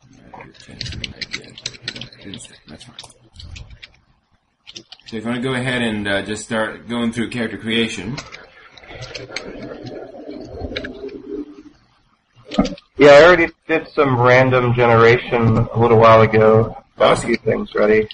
[0.03, 1.53] I might have changed the idea.
[2.23, 2.55] Didn't say.
[2.67, 2.95] That's fine.
[5.07, 8.15] So if you want to go ahead and uh, just start going through character creation.
[12.97, 16.75] Yeah, I already did some random generation a little while ago.
[16.97, 17.27] Got a Awesome.
[17.27, 18.07] few things ready.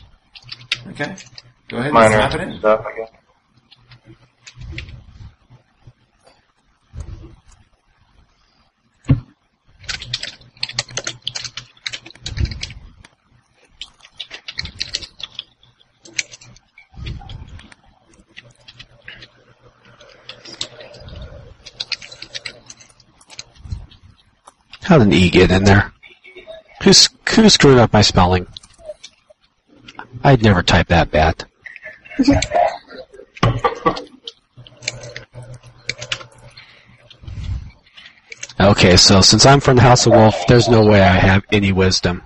[0.87, 1.15] Okay.
[1.67, 2.59] Go ahead and Minor snap it in.
[2.59, 3.09] stuff, I guess.
[24.83, 25.91] How did an E get in there?
[26.83, 28.45] Who's, who screwed up my spelling?
[30.23, 31.45] I'd never type that bad.
[38.59, 41.71] Okay, so since I'm from the House of Wolf, there's no way I have any
[41.71, 42.23] wisdom.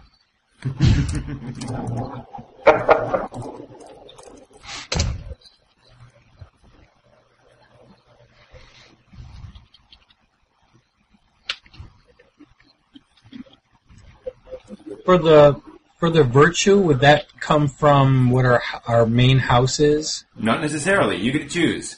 [15.05, 15.59] For the
[15.97, 20.25] for the virtue, would that come from what our our main house is?
[20.37, 21.17] Not necessarily.
[21.17, 21.97] You get to choose.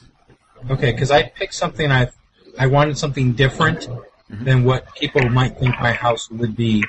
[0.70, 2.10] Okay, because I picked something I
[2.58, 4.44] I wanted something different mm-hmm.
[4.44, 6.84] than what people might think my house would be.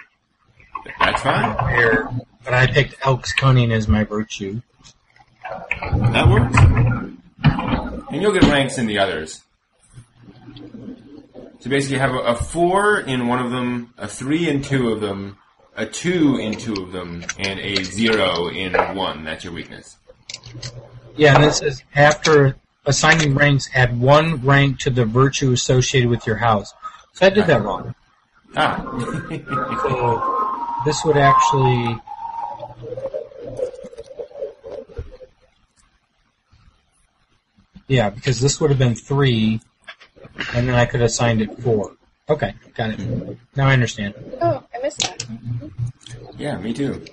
[0.98, 2.20] That's fine.
[2.44, 4.60] But I picked Elk's Cunning as my virtue.
[5.80, 6.56] That works.
[8.10, 9.42] And you'll get ranks in the others.
[11.60, 14.90] So basically you have a, a four in one of them, a three in two
[14.90, 15.38] of them,
[15.76, 19.24] a two in two of them, and a zero in one.
[19.24, 19.96] That's your weakness.
[21.16, 26.26] Yeah, and this is after assigning ranks, add one rank to the virtue associated with
[26.26, 26.72] your house.
[27.14, 27.94] So I did that wrong.
[28.56, 28.82] Ah.
[29.82, 31.98] So this would actually.
[37.88, 39.60] Yeah, because this would have been three,
[40.54, 41.96] and then I could have signed it four.
[42.28, 43.38] Okay, got it.
[43.56, 44.14] Now I understand.
[44.40, 44.71] Oh, I missed that.
[46.38, 47.04] Yeah, me too.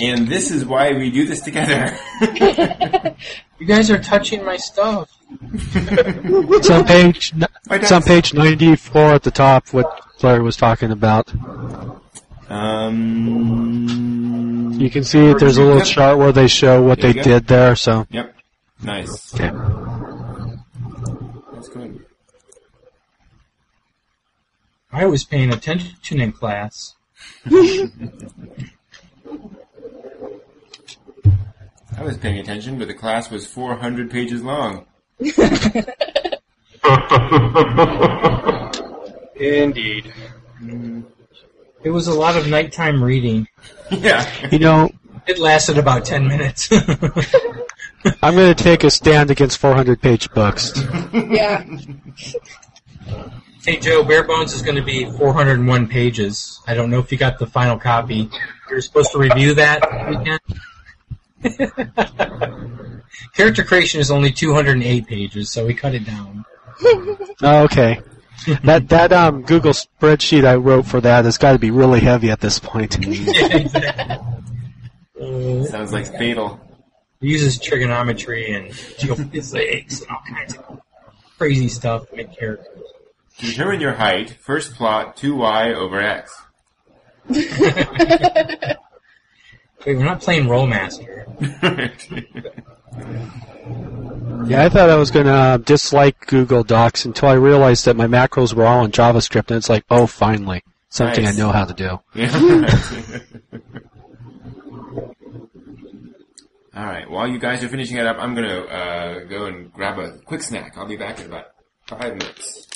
[0.00, 1.96] And this is why we do this together.
[3.58, 5.08] You guys are touching my stuff.
[5.52, 7.32] It's on page.
[7.32, 9.68] n- It's on page 94 at the top.
[9.68, 11.32] What Larry was talking about.
[12.50, 13.86] um.
[14.80, 15.86] You can see there's a little Yep.
[15.86, 17.76] chart where they show what There they did there.
[17.76, 18.34] So Yep.
[18.82, 19.32] Nice.
[19.38, 19.52] Yeah.
[21.52, 22.04] That's good.
[24.90, 26.96] I was paying attention in class.
[31.96, 34.86] I was paying attention, but the class was 400 pages long.
[39.36, 40.12] Indeed.
[41.82, 43.48] It was a lot of nighttime reading.
[43.90, 44.26] yeah.
[44.50, 44.88] you know,
[45.26, 46.68] It lasted about ten minutes.
[48.22, 50.72] I'm going to take a stand against 400 page books.
[51.12, 51.64] Yeah.
[53.64, 56.60] Hey Joe, Bare Bones is going to be 401 pages.
[56.66, 58.28] I don't know if you got the final copy.
[58.70, 60.40] You're supposed to review that weekend.
[63.34, 66.44] Character creation is only 208 pages, so we cut it down.
[67.44, 68.00] Oh, okay.
[68.62, 72.30] that that um Google spreadsheet I wrote for that has got to be really heavy
[72.30, 72.98] at this point.
[75.20, 76.60] Uh, Sounds like fatal.
[77.20, 80.80] It uses trigonometry and geophysics and all kinds of
[81.38, 82.82] crazy stuff to make characters.
[83.42, 86.40] To determine your height, first plot 2y over x.
[87.28, 87.48] Wait,
[89.84, 91.26] we're not playing Rolemaster.
[94.46, 98.06] Yeah, I thought I was going to dislike Google Docs until I realized that my
[98.06, 101.36] macros were all in JavaScript, and it's like, oh, finally, something Nice.
[101.36, 102.00] I know how to do.
[102.14, 102.32] Yeah.
[106.74, 107.08] All right.
[107.08, 110.42] While you guys are finishing it up, I'm gonna uh, go and grab a quick
[110.42, 110.76] snack.
[110.76, 111.46] I'll be back in about
[111.86, 112.66] five minutes.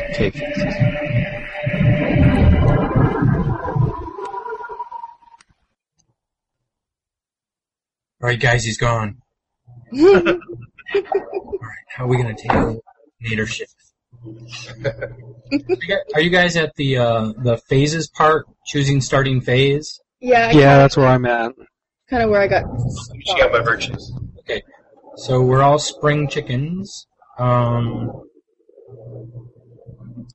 [0.00, 0.30] Okay.
[8.22, 9.18] Alright guys, he's gone.
[9.92, 10.36] Alright,
[11.96, 12.52] how are we gonna take
[13.22, 13.68] leadership?
[16.14, 20.00] Are you guys at the uh, the phases part, choosing starting phase?
[20.20, 21.52] Yeah, I Yeah, that's where I'm at.
[22.08, 22.64] kind of where I got.
[23.26, 24.12] She got my virtues.
[24.40, 24.62] Okay,
[25.16, 27.06] so we're all spring chickens.
[27.38, 28.22] Um,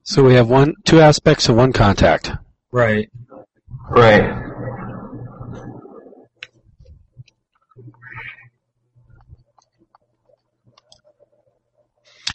[0.07, 2.31] So we have one, two aspects and one contact.
[2.71, 3.09] right.
[3.89, 4.23] Right.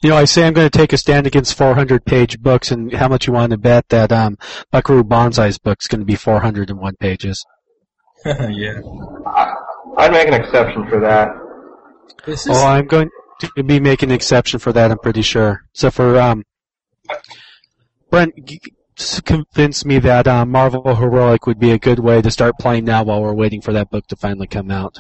[0.02, 2.92] You know, I say I'm going to take a stand against 400 page books, and
[2.92, 4.36] how much you want to bet that um,
[4.70, 7.42] Buckaroo Banzai's book's going to be 401 pages?
[8.26, 8.80] yeah.
[9.96, 11.28] I'd make an exception for that.
[12.26, 13.08] This is Oh, I'm going
[13.40, 14.90] to be making an exception for that.
[14.90, 15.64] I'm pretty sure.
[15.72, 16.42] So for um,
[18.12, 18.34] Brent,
[19.24, 23.02] convinced me that um, Marvel Heroic would be a good way to start playing now
[23.02, 24.98] while we're waiting for that book to finally come out.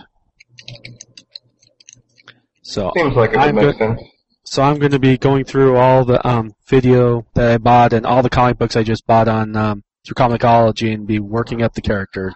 [2.62, 3.76] So Seems like it I'm make good.
[3.76, 4.00] sense.
[4.44, 8.06] So I'm going to be going through all the um, video that I bought and
[8.06, 11.74] all the comic books I just bought on um, through comiXology and be working up
[11.74, 12.34] the characters.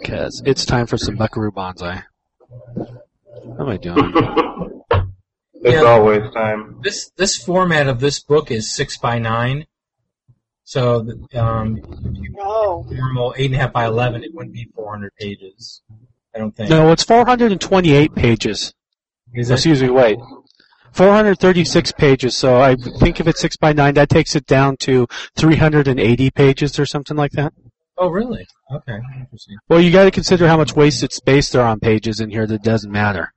[0.00, 2.04] Because it's time for some Buckaroo Banzai.
[2.72, 4.14] What am I doing?
[5.62, 5.82] It's Yeah.
[5.82, 6.80] always time.
[6.82, 9.66] this this format of this book is six by nine.
[10.64, 11.80] So um,
[12.40, 12.86] Oh.
[12.90, 15.82] normal eight and a half by eleven, it wouldn't be 400 pages.
[16.34, 16.68] I don't think.
[16.70, 18.72] no, it's 428 pages.
[19.34, 19.54] Is it?
[19.54, 20.18] Excuse me, wait.
[20.92, 25.06] 436 pages, so I think if it's 6 by 9 that takes it down to
[25.36, 27.52] 380 pages or something like that.
[27.96, 28.46] Oh, really?
[28.72, 29.56] Okay, interesting.
[29.68, 32.62] Well, you gotta consider how much wasted space there are on pages in here that
[32.62, 33.32] doesn't matter.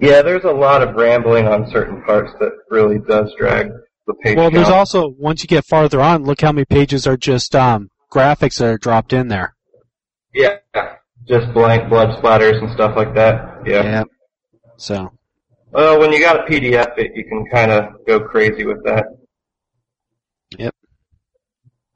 [0.00, 3.70] Yeah, there's a lot of rambling on certain parts that really does drag
[4.06, 7.16] the page Well, there's also, once you get farther on, look how many pages are
[7.16, 9.54] just um, graphics that are dropped in there.
[10.34, 10.56] Yeah,
[11.26, 13.62] just blank blood splatters and stuff like that.
[13.66, 14.04] Yeah.
[14.76, 15.12] So,
[15.70, 19.06] Well, when you got a PDF, it, you can kind of go crazy with that.
[20.58, 20.74] Yep.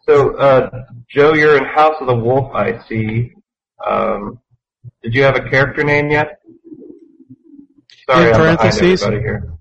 [0.08, 0.70] So, uh,
[1.08, 3.32] Joe, you're in House of the Wolf, I see.
[3.86, 4.40] Um,
[5.02, 6.40] did you have a character name yet?
[8.10, 9.04] Sorry, In I'm parentheses?
[9.04, 9.52] here.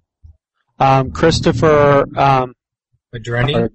[0.79, 2.53] um, Christopher, um,
[3.13, 3.55] Adreni?
[3.55, 3.69] or-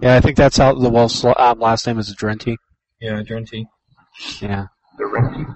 [0.00, 2.56] yeah, I think that's how the wolf's um, last name is Drenti.
[3.00, 3.66] Yeah, Adrenti.
[4.40, 4.66] Yeah.
[4.98, 5.46] The Renty.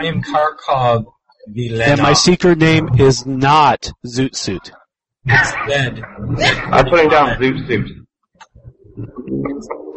[0.00, 1.06] I am Karkov
[1.48, 4.72] the And my secret name is not Zoot Suit.
[5.24, 6.02] It's Zed.
[6.02, 7.90] I'm putting down Zoot Suit.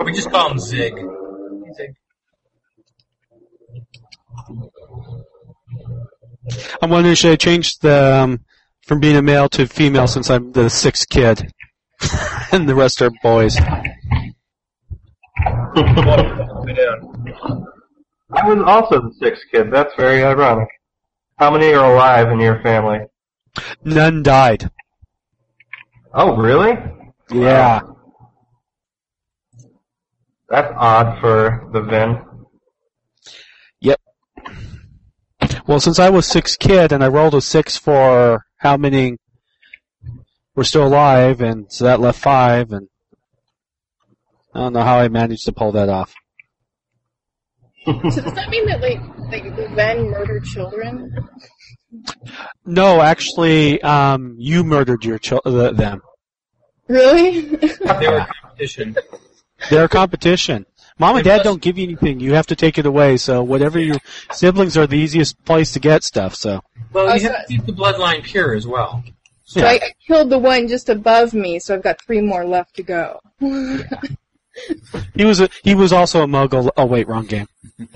[0.03, 0.95] We just call him Zig.
[0.95, 1.05] Zig.
[6.81, 8.45] I'm wondering should I change the um,
[8.85, 11.51] from being a male to female since I'm the sixth kid,
[12.51, 13.55] and the rest are boys.
[15.75, 15.87] Put
[16.69, 17.65] it down.
[18.31, 19.71] I was also the sixth kid.
[19.71, 20.67] That's very ironic.
[21.37, 22.99] How many are alive in your family?
[23.83, 24.69] None died.
[26.13, 26.73] Oh, really?
[27.31, 27.81] Yeah.
[30.49, 32.25] That's odd for the Ven.
[35.69, 39.17] Well, since I was six kid and I rolled a six for how many
[40.55, 42.87] were still alive, and so that left five, and
[44.55, 46.15] I don't know how I managed to pull that off.
[47.85, 48.99] So does that mean that like
[49.29, 51.15] like the Ven murdered children?
[52.65, 56.01] No, actually, um, you murdered your chil- the, them.
[56.87, 57.41] Really?
[57.41, 58.95] They were competition.
[59.69, 60.65] They're a competition.
[60.99, 62.19] Mom and And dad don't give you anything.
[62.19, 63.17] You have to take it away.
[63.17, 63.97] So whatever your
[64.31, 66.35] siblings are the easiest place to get stuff.
[66.35, 66.61] So
[66.93, 69.03] Well, you have to keep the bloodline pure as well.
[69.45, 72.75] so I, I killed the one just above me, so I've got three more left
[72.75, 73.19] to go.
[75.15, 76.69] he was a, he was also a muggle.
[76.75, 77.47] Oh wait, wrong game.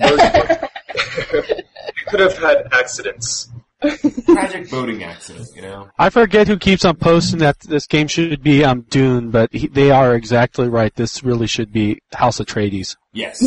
[1.96, 3.48] You could have had accidents.
[4.26, 5.88] Tragic boating accident, you know.
[5.98, 9.66] I forget who keeps on posting that this game should be um, Dune, but he,
[9.68, 10.94] they are exactly right.
[10.94, 12.96] This really should be House Atreides.
[13.12, 13.40] Yes,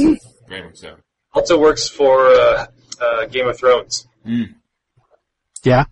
[0.47, 0.95] very much so.
[1.33, 2.65] Also works for uh,
[3.01, 4.07] uh, Game of Thrones.
[5.63, 5.85] Yeah.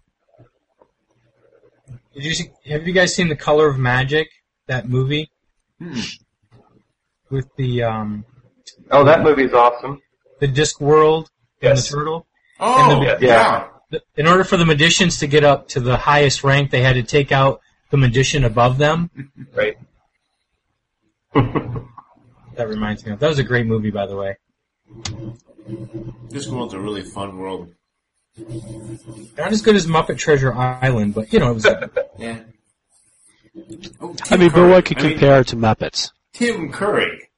[2.14, 4.30] Did you see, have you guys seen the Color of Magic?
[4.68, 5.30] That movie
[5.80, 6.00] Hmm.
[7.30, 8.26] with the um
[8.90, 10.02] Oh, that movie's awesome.
[10.40, 11.28] the Discworld
[11.62, 11.90] and Yes.
[11.90, 12.26] the turtle.
[12.60, 13.68] Oh, the- yeah.
[13.68, 13.75] The-
[14.18, 17.04] In order for the magicians to get up to the highest rank, they had to
[17.04, 17.62] take out
[17.92, 19.10] the magician above them.
[19.54, 19.78] Right.
[22.56, 24.38] That reminds me of that was a great movie, by the way.
[26.30, 27.74] This world's a really fun world.
[29.38, 31.68] Not as good as Muppet Treasure Island, but you know it was.
[32.18, 32.40] Yeah.
[34.02, 36.12] Oh, I Tim mean, but what could I mean, compare to Muppets?
[36.34, 37.30] Tim Curry.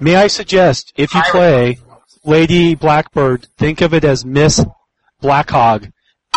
[0.00, 1.78] May I suggest, if you play
[2.26, 4.64] Lady Blackbird, think of it as Miss
[5.20, 5.88] Black Hog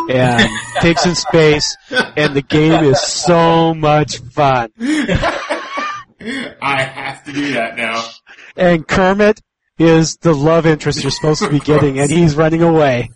[0.09, 0.49] and
[0.81, 4.69] Pigs in Space, and the game is so much fun.
[4.79, 8.07] I have to do that now.
[8.55, 9.41] And Kermit
[9.77, 13.09] is the love interest you're supposed to be getting, and he's running away.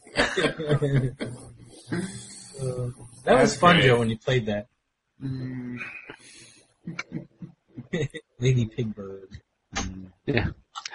[2.64, 2.90] Uh,
[3.26, 3.86] that was fun, great.
[3.86, 4.68] Joe, when you played that.
[5.22, 5.80] Mm.
[8.40, 9.40] Lady Pigbird.
[10.26, 10.48] Yeah.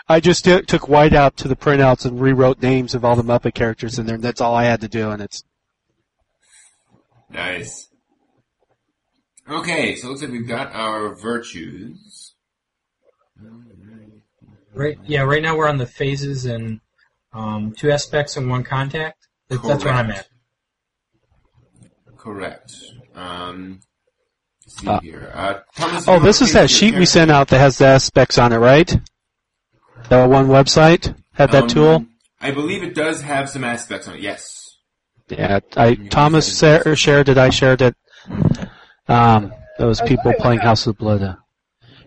[0.08, 3.54] I just t- took whiteout to the printouts and rewrote names of all the Muppet
[3.54, 5.44] characters in there, and that's all I had to do, and it's
[7.30, 7.88] Nice.
[9.48, 12.34] Okay, so it looks like we've got our virtues.
[14.74, 14.98] Right?
[15.04, 15.22] Yeah.
[15.22, 16.80] Right now we're on the phases and
[17.32, 19.26] um, two aspects and one contact.
[19.48, 20.28] That's, that's where I'm at.
[22.16, 22.74] Correct.
[23.14, 23.80] Um,
[24.64, 25.32] let's see Uh, here.
[25.34, 27.86] Uh, Thomas, Oh, this is that change your sheet we sent out that has the
[27.86, 29.00] aspects on it, right?
[30.08, 32.06] That one website had that Um, tool.
[32.40, 34.20] I believe it does have some aspects on it.
[34.20, 34.64] Yes.
[35.28, 37.36] Yeah, I Thomas sa- shared it.
[37.36, 37.94] I shared it.
[39.08, 40.60] Um, those people playing.
[40.60, 41.22] House of Blood.
[41.22, 41.36] uh,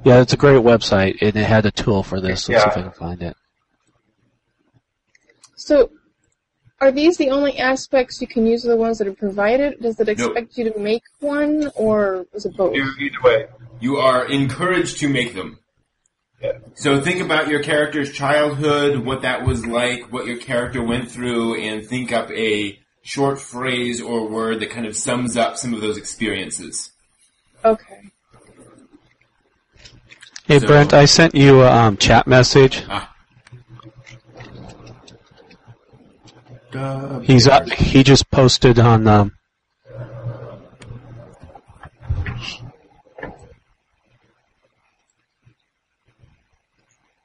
[0.03, 2.49] Yeah, it's a great website, and it had a tool for this.
[2.49, 3.35] Let's see if I can find it.
[5.55, 5.91] So,
[6.79, 8.65] are these the only aspects you can use?
[8.65, 9.79] Are the ones that are provided?
[9.79, 12.75] Does it expect you to make one, or is it both?
[12.75, 13.45] Either, either way.
[13.79, 15.59] You are encouraged to make them.
[16.41, 16.53] Yeah.
[16.75, 21.55] So think about your character's childhood, what that was like, what your character went through,
[21.61, 25.81] and think up a short phrase or word that kind of sums up some of
[25.81, 26.91] those experiences.
[27.63, 28.11] Okay.
[30.45, 32.83] Hey, So- Brent, I sent you a um, chat message.
[32.89, 33.07] Ah.
[37.23, 37.69] He's up.
[37.69, 39.05] he just posted on.
[39.05, 39.33] Um,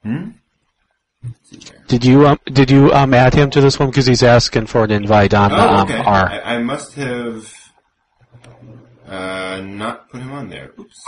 [0.06, 0.30] Hmm?
[1.88, 4.84] did you um, did you um, add him to this one because he's asking for
[4.84, 5.98] an invite on Oh, um, okay.
[5.98, 6.28] R.
[6.28, 7.52] I, I must have
[9.08, 10.70] uh, not put him on there.
[10.78, 11.02] Oops.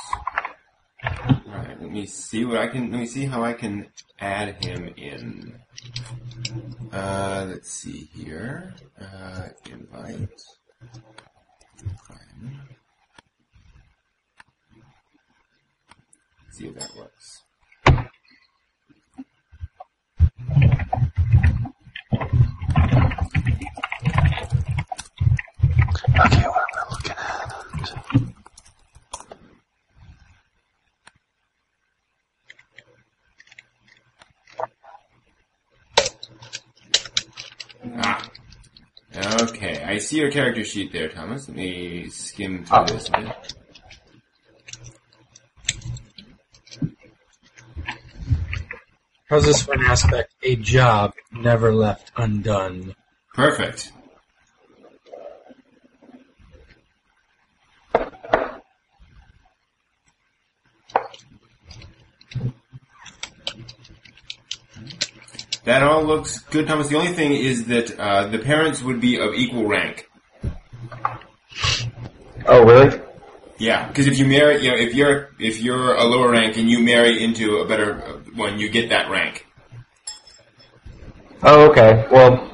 [1.05, 2.91] Alright, let me see what I can.
[2.91, 3.87] Let me see how I can
[4.19, 5.55] add him in.
[6.93, 8.75] Uh, let's see here.
[9.01, 10.41] Uh, invite.
[12.09, 12.61] Fine.
[16.51, 17.18] See if that works.
[26.19, 27.49] Okay, what am I looking at?
[39.41, 41.49] Okay, I see your character sheet there, Thomas.
[41.49, 42.85] Let me skim through oh.
[42.87, 43.55] this bit.
[49.29, 50.33] How's this one aspect?
[50.43, 52.95] A job never left undone.
[53.35, 53.93] Perfect.
[65.65, 66.89] That all looks good, Thomas.
[66.89, 70.09] The only thing is that uh, the parents would be of equal rank.
[72.47, 72.99] Oh, really?
[73.59, 76.71] Yeah, because if you marry, you know, if you're if you're a lower rank and
[76.71, 79.47] you marry into a better one, you get that rank.
[81.43, 82.07] Oh, okay.
[82.11, 82.49] Well,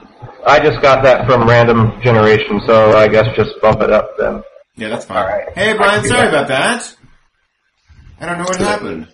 [0.47, 4.43] I just got that from random generation, so I guess just bump it up then.
[4.77, 5.19] Yeah, that's fine.
[5.19, 5.57] All right.
[5.57, 6.29] Hey, Brian, sorry that.
[6.29, 6.97] about that.
[8.21, 9.09] I don't know what happened.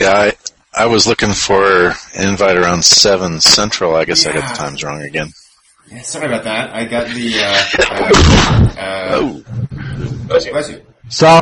[0.00, 0.32] Yeah, I,
[0.74, 3.94] I was looking for an invite around 7 Central.
[3.94, 5.28] I guess I got the times wrong again.
[5.90, 6.74] Yeah, sorry about that.
[6.74, 7.38] I got the.
[7.38, 9.44] Uh, uh, uh, Oh,
[10.26, 10.80] bless you.
[11.08, 11.40] So,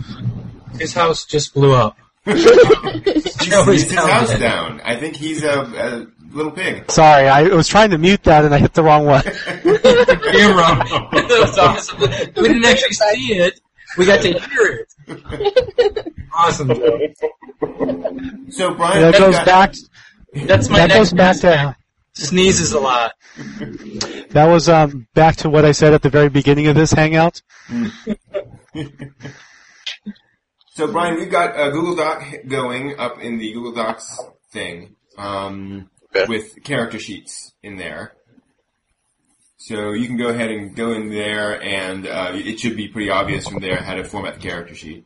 [0.78, 1.96] His house just blew up.
[3.04, 4.80] He's, he's his down house down.
[4.84, 6.06] I think he's a, a
[6.36, 6.90] little pig.
[6.90, 9.22] sorry, I was trying to mute that and I hit the wrong one.
[9.22, 10.84] Camera.
[11.28, 12.00] That was awesome.
[12.00, 13.60] We didn't actually see it.
[13.96, 16.14] We got to hear it.
[16.34, 16.68] Awesome.
[18.50, 19.74] So Brian, that goes got- back.
[20.46, 21.74] That's my That goes back to
[22.12, 23.12] sneezes a lot.
[24.30, 27.40] that was um back to what I said at the very beginning of this hangout.
[30.78, 34.20] So Brian, we've got a Google Doc going up in the Google Docs
[34.52, 36.26] thing um, Okay.
[36.28, 38.12] with character sheets in there.
[39.56, 43.10] So you can go ahead and go in there, and uh, it should be pretty
[43.10, 45.04] obvious from there how to format the character sheet.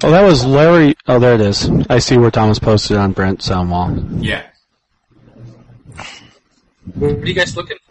[0.00, 0.94] Oh, that was Larry.
[1.08, 1.68] Oh, there it is.
[1.90, 4.24] I see where Thomas posted on Brent Soundwall.
[4.24, 4.46] Yeah.
[6.94, 7.83] What are you guys looking for?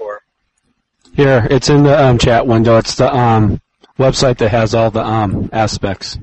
[1.24, 2.78] Here, it's in the um, chat window.
[2.78, 3.61] It's the um
[3.97, 6.17] website that has all the um aspects.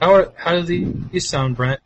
[0.00, 1.80] How are, how do the- these sound, Brent?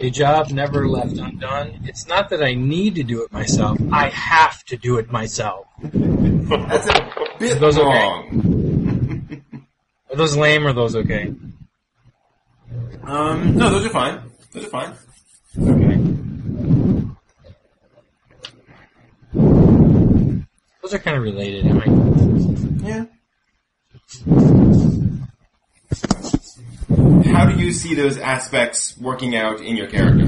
[0.00, 1.82] A job never left undone.
[1.84, 3.78] It's not that I need to do it myself.
[3.92, 5.66] I have to do it myself.
[5.84, 7.84] That's a bit Those okay?
[7.84, 9.44] long.
[10.10, 11.32] Are those lame or are those okay?
[13.04, 14.20] Um, no, those are fine.
[14.52, 14.92] Those are fine.
[15.56, 16.23] Okay.
[20.84, 21.66] Those are kind of related.
[21.66, 21.86] Am I?
[22.86, 23.06] Yeah.
[27.32, 30.24] How do you see those aspects working out in your character?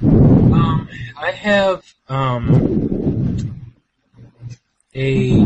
[0.00, 3.66] Um, I have um
[4.94, 5.40] a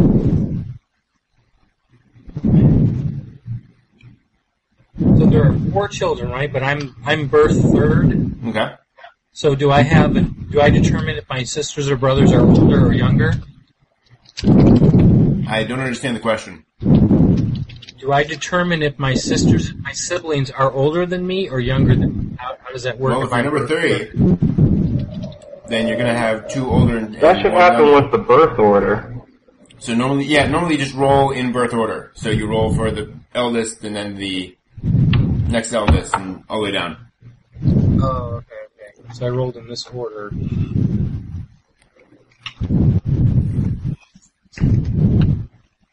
[4.99, 6.53] so there are four children, right?
[6.53, 8.31] But I'm I'm birth third.
[8.47, 8.75] Okay.
[9.37, 12.87] So do I have a, do I determine if my sisters or brothers are older
[12.87, 13.33] or younger?
[15.49, 16.65] I don't understand the question.
[17.99, 22.31] Do I determine if my sisters, my siblings are older than me or younger than
[22.31, 22.37] me?
[22.39, 23.13] How, how does that work?
[23.15, 24.11] Well, if you're I'm number three,
[25.67, 28.03] then you're going to have two older and, That and should happen younger.
[28.03, 29.17] with the birth order.
[29.81, 32.13] So normally, yeah, normally just roll in birth order.
[32.15, 36.71] So you roll for the eldest and then the next eldest and all the way
[36.71, 36.99] down.
[38.01, 38.54] Oh, okay, okay.
[39.13, 40.31] So I rolled in this order.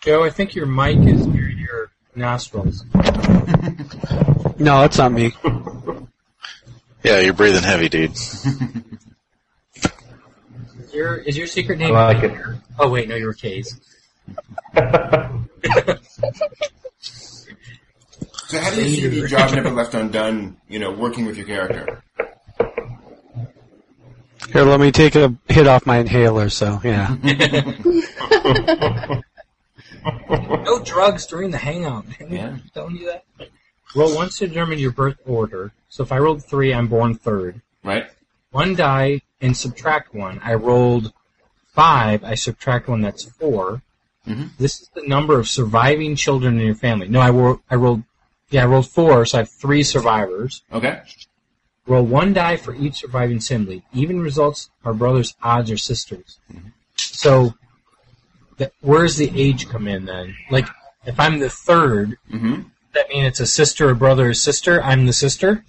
[0.01, 2.83] Joe, I think your mic is near your nostrils.
[4.59, 5.33] No, it's not me.
[7.03, 8.11] yeah, you're breathing heavy, dude.
[8.11, 8.45] Is
[10.93, 11.93] your is your secret I name?
[11.93, 12.31] like it.
[12.77, 13.79] Oh wait, no, you were K's.
[18.47, 21.47] So how do you see the job never left undone, you know, working with your
[21.47, 22.03] character?
[24.51, 26.49] Here, let me take a hit off my inhaler.
[26.49, 27.15] So yeah.
[30.49, 32.05] No drugs during the hangout.
[32.19, 32.31] Man.
[32.31, 32.47] Yeah.
[32.49, 33.23] I'm telling you that.
[33.95, 35.71] Roll once to determine your birth order.
[35.89, 37.61] So if I rolled three, I'm born third.
[37.83, 38.07] Right?
[38.51, 40.39] One die and subtract one.
[40.43, 41.13] I rolled
[41.67, 42.23] five.
[42.23, 43.01] I subtract one.
[43.01, 43.81] That's 4
[44.27, 44.49] Mhm.
[44.57, 47.07] This is the number of surviving children in your family.
[47.07, 47.59] No, I rolled.
[47.71, 48.03] I rolled.
[48.51, 50.61] Yeah, I rolled four, so I have three survivors.
[50.71, 51.01] Okay.
[51.91, 53.83] Roll one die for each surviving sibling.
[53.93, 56.39] Even results are brothers, odds, or sisters.
[56.95, 57.53] So,
[58.55, 60.33] that, where's the age come in then?
[60.49, 60.67] Like,
[61.05, 62.61] if I'm the third, Mm-hmm.
[62.93, 64.81] that mean it's a sister, a brother, or sister?
[64.81, 65.65] I'm the sister.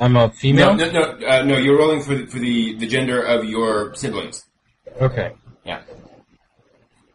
[0.00, 0.74] I'm a female.
[0.74, 1.56] no, no, uh, no.
[1.56, 4.44] You're rolling for the, for the the gender of your siblings.
[5.00, 5.34] Okay.
[5.64, 5.82] Yeah.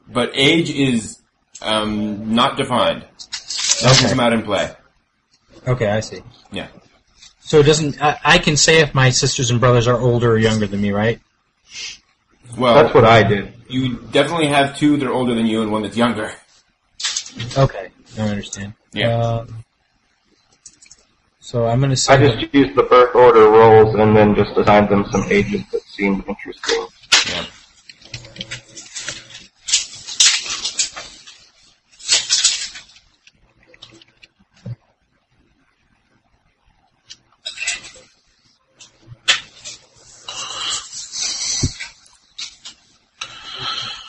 [0.07, 1.19] But age is
[1.61, 3.01] um, not defined.
[3.01, 4.09] That can Okay.
[4.11, 4.71] come out in play.
[5.67, 6.21] Okay, I see.
[6.53, 6.67] Yeah.
[7.45, 8.01] So it doesn't.
[8.01, 10.91] I, I can say if my sisters and brothers are older or younger than me,
[10.91, 11.19] right?
[12.57, 13.53] Well, That's what I did.
[13.69, 16.33] you definitely have two that are older than you and one that's younger.
[17.55, 18.73] Okay, I understand.
[18.93, 19.15] Yeah.
[19.15, 19.63] Um,
[21.39, 22.15] so I'm going to say.
[22.15, 25.81] I just used the birth order rolls and then just assigned them some ages that
[25.83, 26.87] seemed interesting.
[27.29, 27.45] Yeah.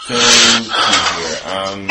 [0.07, 1.53] So, here.
[1.53, 1.89] Um,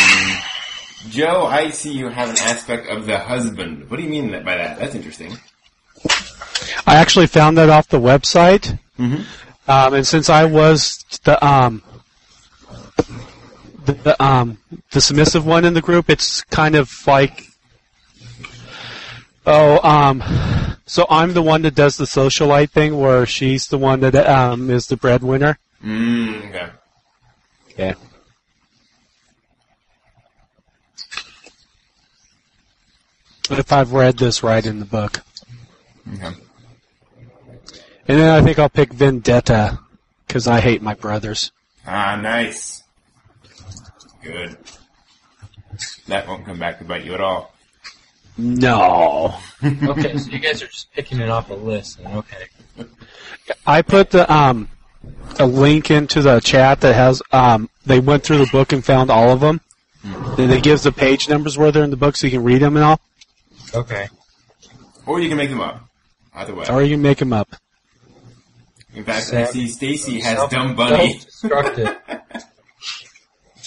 [1.10, 3.90] Joe, I see you have an aspect of the husband.
[3.90, 4.80] What do you mean by that?
[4.80, 5.38] That's interesting.
[6.88, 8.80] I actually found that off the website.
[8.98, 9.26] Mhm.
[9.68, 11.84] Um, and since I was the um,
[13.86, 14.60] the, the um,
[14.92, 17.48] the submissive one in the group, it's kind of like
[19.46, 20.24] oh um,
[20.86, 24.70] so I'm the one that does the socialite thing, where she's the one that um
[24.70, 25.60] is the breadwinner.
[25.84, 26.70] Mm, okay.
[27.76, 27.94] Okay.
[33.50, 35.22] If I've read this right in the book.
[36.14, 36.32] Okay.
[38.08, 39.80] And then I think I'll pick Vendetta,
[40.26, 41.52] because I hate my brothers.
[41.86, 42.84] Ah, nice.
[44.24, 44.58] Good.
[46.08, 47.54] That won't come back to bite you at all.
[48.38, 49.36] No.
[49.64, 52.00] okay, so you guys are just picking it off a list.
[52.00, 52.50] Okay.
[53.68, 54.70] I put the um
[55.40, 59.10] a link into the chat that has um they went through the book and found
[59.12, 59.62] all of them.
[60.38, 62.62] Then it gives the page numbers where they're in the book so you can read
[62.62, 63.02] them and all,
[63.74, 64.08] Okay.
[65.08, 65.82] Or you can make them up.
[66.34, 66.66] Either way.
[66.70, 67.56] or you can make them up.
[68.94, 71.20] In fact, I see Stacy has Self- Dumb Bunny.
[71.20, 71.98] Self-destructive.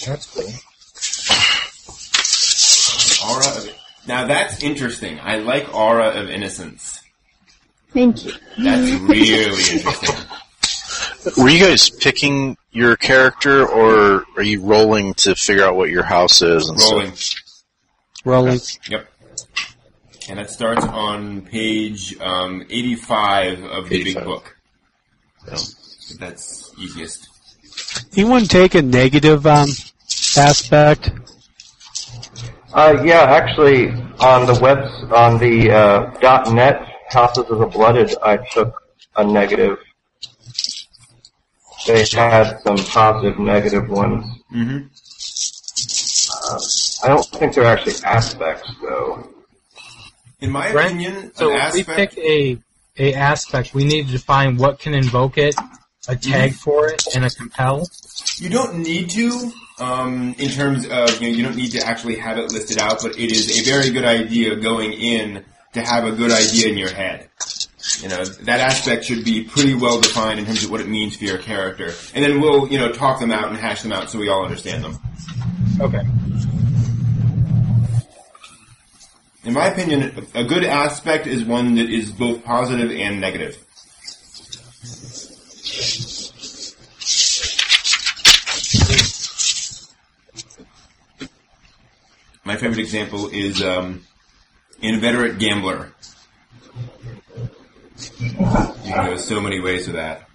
[0.05, 0.51] That's cool.
[3.29, 3.69] Aura of
[4.07, 5.19] Now that's interesting.
[5.21, 7.01] I like Aura of Innocence.
[7.91, 8.31] Thank you.
[8.57, 10.15] That's really interesting.
[11.37, 16.03] Were you guys picking your character, or are you rolling to figure out what your
[16.03, 16.69] house is?
[16.69, 17.13] And Rolling.
[18.25, 18.59] Rolling.
[18.89, 19.07] Yep.
[20.29, 24.23] And that starts on page um, 85 of the big 85.
[24.23, 24.55] book.
[25.55, 27.27] So that's easiest.
[28.15, 29.69] Anyone take a negative um
[30.37, 31.11] aspect?
[32.73, 33.89] Uh, yeah, actually,
[34.19, 38.79] on the webs on the uh, .net Houses of the Blooded, I took
[39.15, 39.79] a negative.
[41.89, 44.23] They had some positive, negative ones.
[44.53, 44.85] Mm-hmm.
[46.31, 46.59] Uh,
[47.03, 49.27] I don't think they're actually aspects, though.
[50.39, 52.59] In my Brent, opinion, So an if we pick a
[52.99, 55.55] a aspect, we need to define what can invoke it,
[56.07, 57.87] a tag for it, and a compel.
[58.35, 62.17] You don't need to, um, in terms of, you know, you don't need to actually
[62.17, 66.05] have it listed out, but it is a very good idea going in to have
[66.05, 67.29] a good idea in your head.
[68.01, 71.15] You know, that aspect should be pretty well defined in terms of what it means
[71.15, 71.93] for your character.
[72.13, 74.43] And then we'll, you know, talk them out and hash them out so we all
[74.43, 74.99] understand them.
[75.79, 76.01] Okay.
[79.45, 83.57] In my opinion, a good aspect is one that is both positive and negative.
[92.43, 94.03] My favorite example is um,
[94.81, 95.93] inveterate gambler.
[97.99, 100.29] You can go so many ways with that.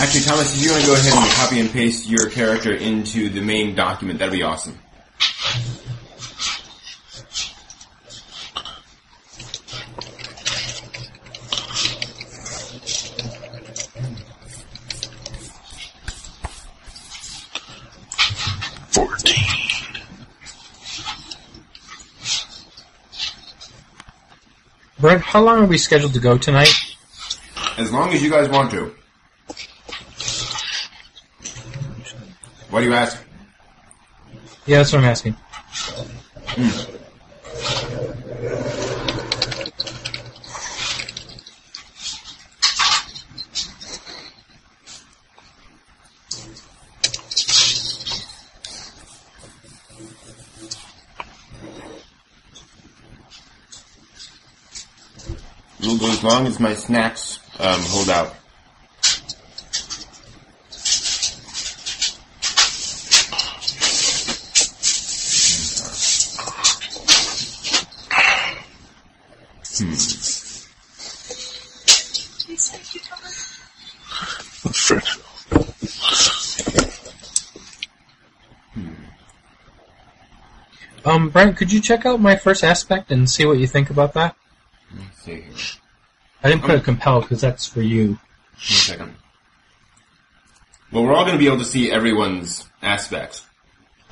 [0.00, 3.28] Actually, Thomas, if you want to go ahead and copy and paste your character into
[3.28, 4.78] the main document, that'd be awesome.
[24.98, 26.72] Brent, how long are we scheduled to go tonight?
[27.76, 28.94] As long as you guys want to.
[32.70, 33.20] Why do you ask?
[34.64, 35.36] Yeah, that's what I'm asking.
[55.80, 58.39] We'll go as long as my snacks um, hold out.
[81.10, 84.14] Um, Brent, could you check out my first aspect and see what you think about
[84.14, 84.36] that?
[84.96, 85.54] Let's see here.
[86.44, 88.10] I didn't put a compel because that's for you.
[88.10, 88.18] One
[88.58, 89.14] second.
[90.92, 93.44] Well, we're all going to be able to see everyone's aspects.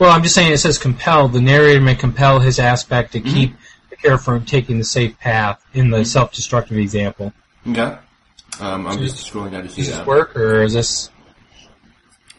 [0.01, 1.29] Well, I'm just saying it says compel.
[1.29, 3.55] The narrator may compel his aspect to keep
[3.91, 7.33] the character from taking the safe path in the self-destructive example.
[7.67, 7.97] Okay.
[8.61, 11.11] Um, I'm just scrolling down to see Does this work, or is this?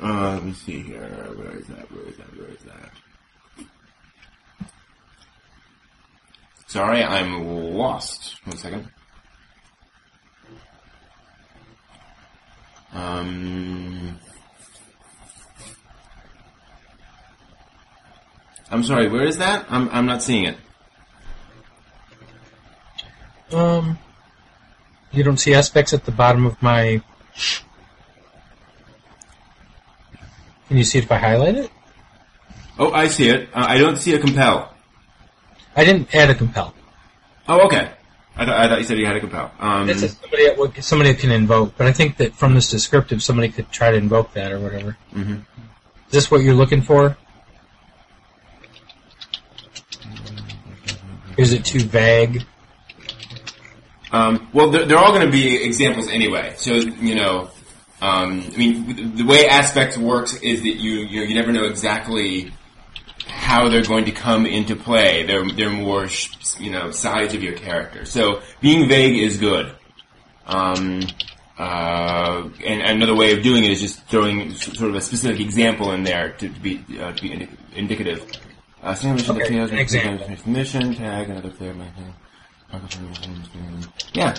[0.02, 1.00] Uh, let me see here.
[1.36, 1.92] Where is that?
[1.92, 2.38] Where is that?
[2.38, 2.92] Where is that?
[6.70, 8.36] Sorry, I'm lost.
[8.46, 8.88] One second.
[12.94, 14.20] Um,
[18.70, 19.10] I'm sorry.
[19.10, 19.66] Where is that?
[19.68, 20.58] I'm I'm not seeing it.
[23.52, 23.98] Um,
[25.12, 27.02] you don't see aspects at the bottom of my.
[30.68, 31.72] Can you see it if I highlight it?
[32.78, 33.50] Oh, I see it.
[33.56, 34.72] Uh, I don't see a compel.
[35.76, 36.74] I didn't add a compel.
[37.48, 37.92] Oh, okay.
[38.36, 39.52] I, th- I thought you said you had a compel.
[39.60, 42.70] Um, It says somebody at what somebody can invoke, but I think that from this
[42.70, 44.98] descriptive, somebody could try to invoke that or whatever.
[45.14, 45.46] mhm.
[46.08, 47.18] Is this what you're looking for?
[51.38, 52.44] Is it too vague?
[54.12, 56.54] Um, well, they're, they're all going to be examples anyway.
[56.58, 57.52] So you know,
[58.02, 62.52] um, I mean, the- way aspects works is that you you, you never know exactly
[63.30, 65.24] how they're going to come into play.
[65.26, 68.06] They're they're more sh- you know sides of your character.
[68.06, 69.74] So being vague is good.
[70.46, 71.02] Um,
[71.58, 75.92] uh, and another way of doing it is just throwing sort of a specific example
[75.92, 78.32] in there to, to be uh, to be indi- indicative.
[78.82, 80.38] Uh, mission Okay, details, an example.
[80.46, 82.14] mission tag another player might have.
[84.14, 84.36] Yeah.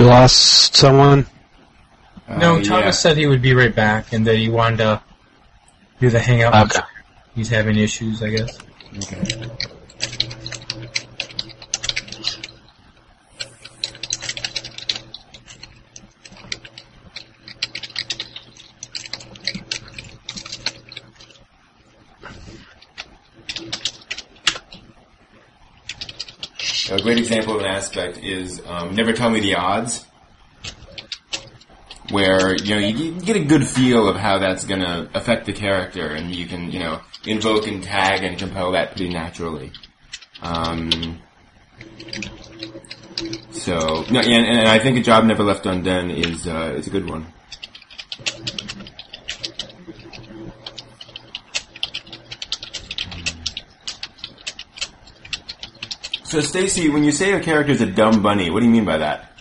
[0.00, 1.26] We lost someone.
[2.26, 2.90] No, Uh, Thomas yeah.
[2.92, 5.02] said he would be right back and that he wanted to
[6.00, 6.74] do the hangout.
[6.74, 6.80] Okay.
[7.34, 8.58] He's having issues, I guess.
[8.96, 9.50] Okay.
[26.90, 30.04] A great example of an aspect is um, never tell me the odds,
[32.10, 35.52] where you know you, get a good feel of how that's going to affect the
[35.52, 39.70] character, and you can you know invoke and tag and compel that pretty naturally.
[40.42, 41.20] Um,
[43.52, 46.90] so no, and, and I think a job never left undone is uh, is a
[46.90, 47.32] good one.
[56.30, 58.84] So Stacy, when you say a character is a dumb bunny, what do you mean
[58.84, 59.32] by that?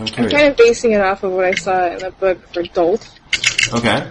[0.00, 2.64] I'm I'm kind of basing it off of what I saw in the book for
[2.64, 3.08] Dolt.
[3.72, 4.10] Okay.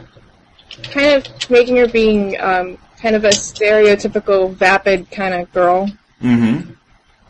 [0.84, 5.90] Kind of making her being um, kind of a stereotypical vapid kind of girl,
[6.22, 6.72] Mm-hmm.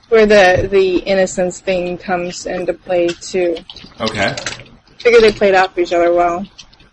[0.10, 3.58] where the the innocence thing comes into play too.
[4.00, 4.36] Okay.
[5.00, 6.46] Figure they played off each other well.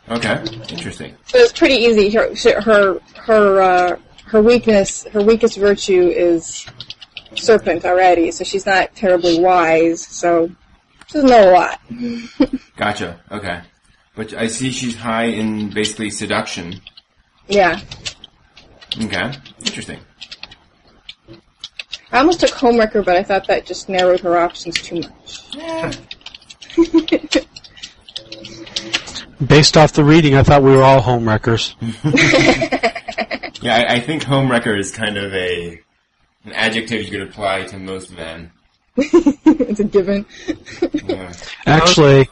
[0.09, 0.43] Okay.
[0.71, 1.15] Interesting.
[1.27, 2.09] So it's pretty easy.
[2.11, 3.97] Her her her uh,
[4.27, 6.67] her weakness, her weakest virtue is
[7.43, 8.31] serpent already.
[8.31, 10.07] So she's not terribly wise.
[10.07, 10.49] So
[11.07, 11.81] she doesn't know a lot.
[12.77, 13.21] Gotcha.
[13.31, 13.61] Okay.
[14.15, 16.81] But I see she's high in basically seduction.
[17.49, 17.81] Yeah.
[19.01, 19.33] Okay.
[19.65, 19.99] Interesting.
[22.13, 25.41] I almost took Homewrecker, but I thought that just narrowed her options too much.
[29.45, 31.75] Based off the reading, I thought we were all homewreckers.
[33.65, 35.81] Yeah, I, I think homewrecker is kind of a
[36.45, 38.51] an adjective you could apply to most men.
[38.97, 40.25] it's a given.
[41.05, 41.33] Yeah.
[41.67, 42.29] Actually,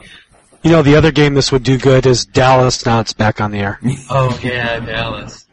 [0.62, 2.84] you know, the other game this would do good is Dallas.
[2.86, 3.80] Now it's back on the air.
[4.10, 5.46] Oh yeah, Dallas.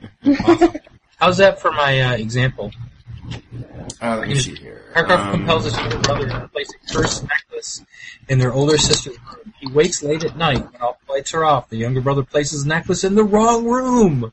[0.45, 0.73] Awesome.
[1.17, 2.71] How's that for my uh, example?
[4.01, 4.83] Uh, let me see here.
[4.93, 7.83] Paragraph Um, compels his younger brother to place a cursed necklace
[8.27, 9.53] in their older sister's room.
[9.59, 11.69] He wakes late at night when all the lights are off.
[11.69, 14.31] The younger brother places the necklace in the wrong room.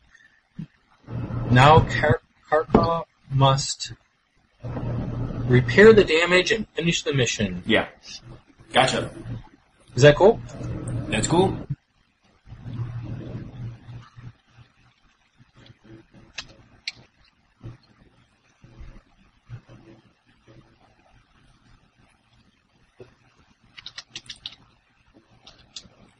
[1.50, 2.20] Now Kar-
[2.50, 3.92] Karkov must
[5.48, 7.62] Repair the damage and finish the mission.
[7.66, 7.86] Yeah.
[8.72, 9.10] Gotcha.
[9.94, 10.40] Is that cool?
[11.08, 11.56] That's cool.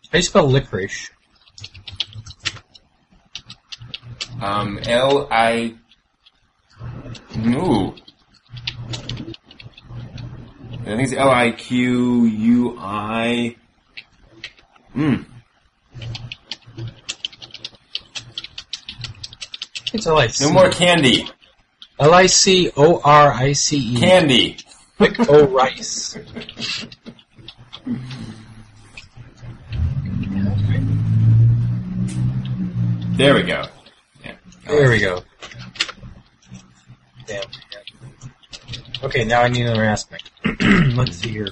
[0.06, 1.10] How do you spell licorice?
[4.40, 5.74] Um, L I.
[7.38, 7.94] Ooh.
[10.86, 13.56] I think it's L I Q U I.
[14.92, 15.16] Hmm.
[19.92, 20.44] It's L I C.
[20.44, 21.28] No more candy.
[21.98, 23.96] L I C O R I C E.
[23.96, 24.58] Candy.
[24.96, 26.16] Quick O rice.
[33.16, 33.64] There we go.
[34.24, 34.34] Yeah.
[34.68, 35.24] There we go.
[37.26, 37.42] Damn.
[39.02, 40.30] Okay, now I need another aspect.
[40.60, 41.48] Let's see here.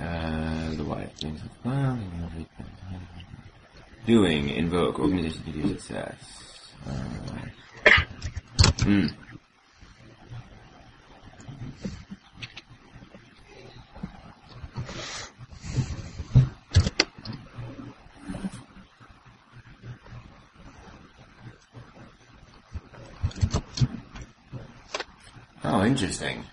[0.00, 1.40] Uh, the wife things
[4.06, 6.72] Doing, invoke, organization to do success.
[6.86, 7.92] Uh,
[8.82, 9.06] hmm.
[25.64, 26.44] Oh, interesting.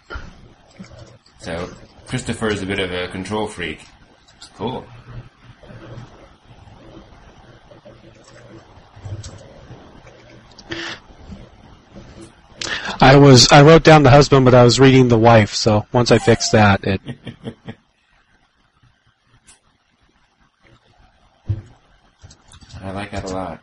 [1.40, 1.70] So,
[2.08, 3.86] Christopher is a bit of a control freak.
[4.56, 4.86] Cool.
[13.02, 15.54] I was I wrote down the husband, but I was reading the wife.
[15.54, 17.02] So once I fixed that, it
[22.82, 23.62] I like that a lot.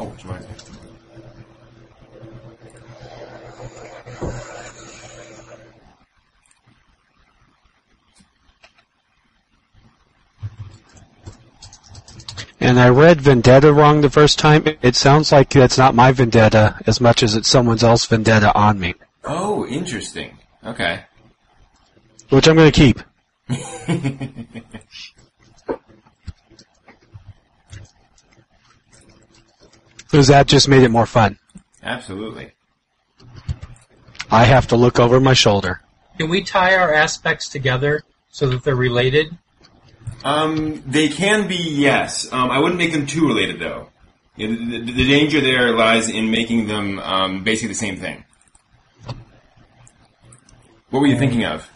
[0.00, 0.54] Oh, which reminds me.
[12.60, 14.64] and I read vendetta wrong the first time.
[14.80, 18.80] It sounds like that's not my vendetta as much as it's someone else's vendetta on
[18.80, 18.94] me,
[19.24, 20.38] Oh, interesting.
[20.64, 21.04] Okay.
[22.30, 23.00] which I'm going to keep.
[30.10, 31.38] Because that just made it more fun.
[31.82, 32.52] Absolutely.
[34.30, 35.80] I have to look over my shoulder.
[36.18, 39.36] Can we tie our aspects together so that they're related?
[40.24, 42.30] Um, they can be, yes.
[42.32, 43.88] Um, I wouldn't make them too related, though.
[44.36, 48.24] The, the, the danger there lies in making them um, basically the same thing.
[50.90, 51.68] What were you thinking of?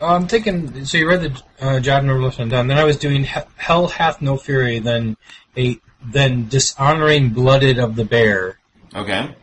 [0.00, 0.84] I'm thinking.
[0.84, 2.68] So you read the uh, Job No Left Undone.
[2.68, 4.78] Then I was doing Hell Hath No Fury.
[4.78, 5.16] Then
[5.56, 8.58] a then dishonoring blooded of the bear.
[8.94, 9.34] Okay.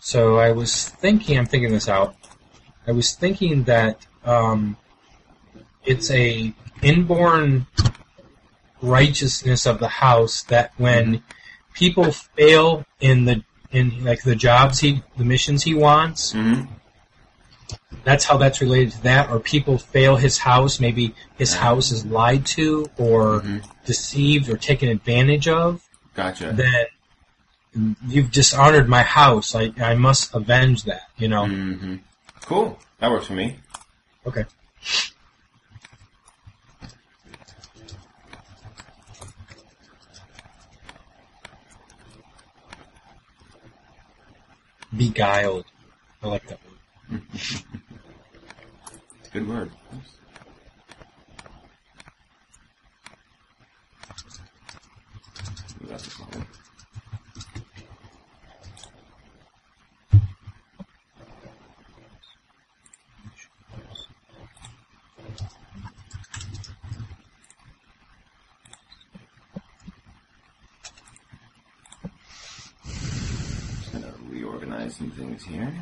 [0.00, 1.38] So I was thinking.
[1.38, 2.16] I'm thinking this out.
[2.86, 4.76] I was thinking that um,
[5.84, 7.66] it's a inborn
[8.80, 11.22] righteousness of the house that when
[11.74, 13.42] people fail in the
[13.72, 16.62] in like the jobs he the missions he wants hmm
[18.04, 22.04] that's how that's related to that or people fail his house maybe his house is
[22.06, 23.62] lied to or Mhm.
[23.86, 25.82] deceived or taken advantage of
[26.14, 26.52] Gotcha.
[26.52, 26.86] then
[28.06, 31.96] you've dishonored my house i i must avenge that you know hmm
[32.44, 32.78] Cool.
[32.98, 33.58] That works for me.
[34.26, 34.44] okay
[44.96, 45.64] beguiled
[46.22, 46.58] i like that
[47.10, 47.62] It's
[49.24, 49.70] a good word.
[73.80, 75.72] Just gonna reorganize some things here.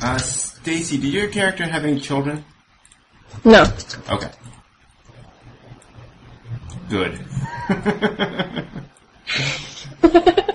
[0.00, 2.44] Uh, Stacy, did your character have any children?
[3.44, 3.64] No.
[4.08, 4.30] Okay.
[6.88, 7.18] Good.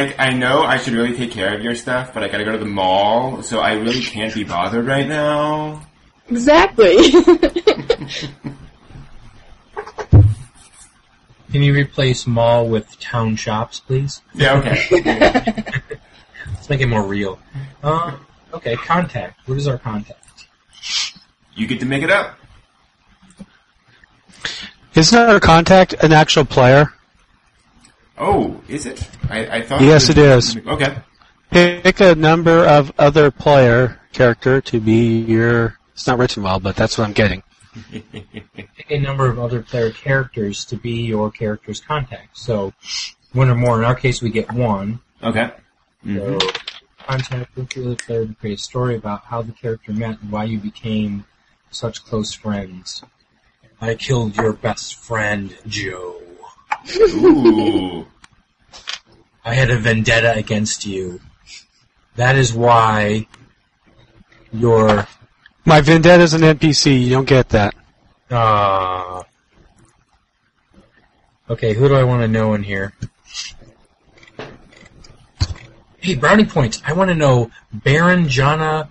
[0.00, 2.52] like, I know I should really take care of your stuff, but I gotta go
[2.52, 5.86] to the mall, so I really can't be bothered right now.
[6.28, 7.10] Exactly.
[11.52, 14.22] Can you replace mall with town shops, please?
[14.34, 14.86] Yeah, okay.
[16.46, 17.38] Let's make it more real.
[17.82, 18.16] Uh,
[18.54, 19.48] Okay, contact.
[19.48, 20.18] What is our contact?
[21.54, 22.38] You get to make it up.
[24.94, 26.92] Isn't our contact an actual player?
[28.24, 29.08] Oh, is it?
[29.28, 29.80] I, I thought.
[29.82, 30.56] Yes, was- it is.
[30.66, 30.96] Okay.
[31.50, 35.78] Pick a number of other player character to be your.
[35.92, 37.42] It's not written well, but that's what I'm getting.
[37.90, 42.38] Pick a number of other player characters to be your character's contact.
[42.38, 42.72] So,
[43.32, 43.78] one or more.
[43.78, 45.00] In our case, we get one.
[45.22, 45.50] Okay.
[46.04, 46.60] So, Mhm.
[47.06, 50.30] contact with the other player to create a story about how the character met and
[50.30, 51.24] why you became
[51.70, 53.02] such close friends.
[53.80, 56.20] I killed your best friend, Joe.
[56.96, 58.06] Ooh.
[59.44, 61.20] I had a vendetta against you.
[62.16, 63.26] That is why
[64.52, 65.06] your
[65.64, 67.02] My Vendetta's an NPC.
[67.04, 67.74] You don't get that.
[68.30, 69.22] uh
[71.50, 72.92] Okay, who do I want to know in here?
[75.98, 76.80] Hey, brownie points.
[76.84, 78.90] I want to know Baron Jana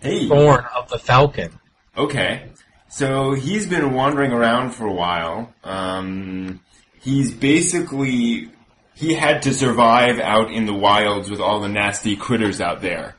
[0.00, 0.28] Hey.
[0.28, 1.50] Thorn of the Falcon.
[1.96, 2.48] Okay.
[2.88, 5.52] So he's been wandering around for a while.
[5.64, 6.60] Um,
[7.04, 8.50] he's basically
[8.94, 13.14] he had to survive out in the wilds with all the nasty critters out there,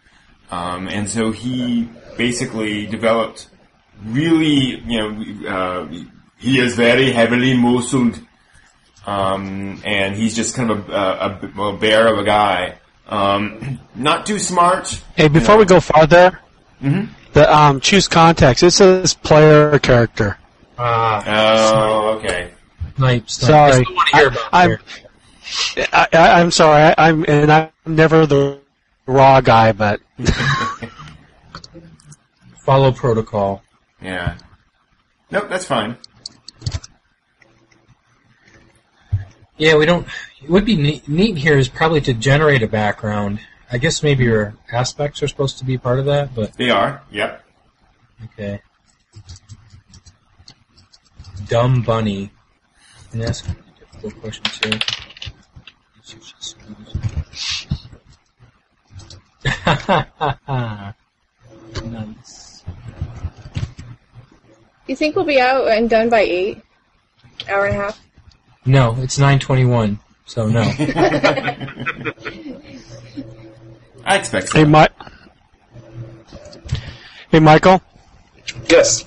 [0.51, 3.47] um, and so he basically developed
[4.03, 5.87] really, you know, uh,
[6.37, 8.19] he is very heavily muscled,
[9.05, 12.77] um, and he's just kind of a, a, a bear of a guy.
[13.07, 15.01] Um, not too smart.
[15.15, 16.39] Hey, before we go farther,
[16.81, 17.07] Mhm.
[17.33, 18.63] the um, choose context.
[18.63, 20.37] It says player character.
[20.77, 22.51] Ah, Oh, okay.
[22.95, 23.49] Snipe, snipe.
[23.49, 23.71] Sorry.
[23.71, 24.79] I still want to hear about I- I'm-
[25.93, 26.81] I, I, I'm sorry.
[26.81, 28.59] I, I'm and I'm never the
[29.05, 30.01] raw guy, but
[32.65, 33.61] Follow protocol.
[34.01, 34.37] Yeah.
[35.29, 35.97] Nope, that's fine.
[39.57, 40.07] Yeah, we don't.
[40.43, 43.39] It would be neat, neat here is probably to generate a background.
[43.71, 47.03] I guess maybe your aspects are supposed to be part of that, but They are.
[47.11, 47.43] Yep.
[48.25, 48.61] okay.
[51.47, 52.31] Dumb bunny.
[53.15, 53.45] And ask
[53.79, 54.79] difficult questions here.
[61.83, 62.63] nice.
[64.87, 66.61] You think we'll be out and done by eight?
[67.49, 67.99] Hour and a half?
[68.67, 69.97] No, it's nine twenty-one.
[70.25, 70.61] So no.
[74.05, 74.59] I expect so.
[74.59, 74.85] hey, Mi-
[77.31, 77.81] hey, Michael.
[78.69, 79.03] Yes.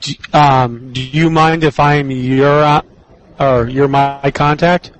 [0.00, 2.82] Do, um, do you mind if I'm your uh,
[3.40, 4.92] or you're my contact?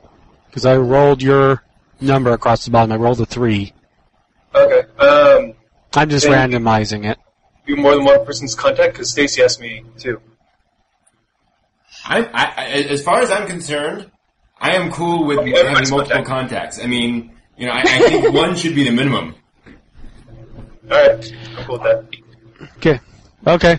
[0.49, 1.63] Because I rolled your
[2.01, 2.93] number across the bottom.
[2.93, 3.73] I rolled a three.
[4.55, 4.83] Okay.
[4.99, 5.55] Um,
[5.95, 7.18] I'm just randomizing it.
[7.67, 10.21] you more than one person's contact because Stacy asked me too.
[12.05, 14.11] I, I, I, as far as I'm concerned,
[14.61, 16.27] I am cool with Okay, having multiple contact.
[16.27, 16.81] contacts.
[16.83, 19.35] I mean, you know, I, I think one should be the minimum.
[20.91, 21.33] All right.
[21.59, 22.07] I'm cool with that.
[22.79, 23.01] Okay.
[23.47, 23.79] Okay.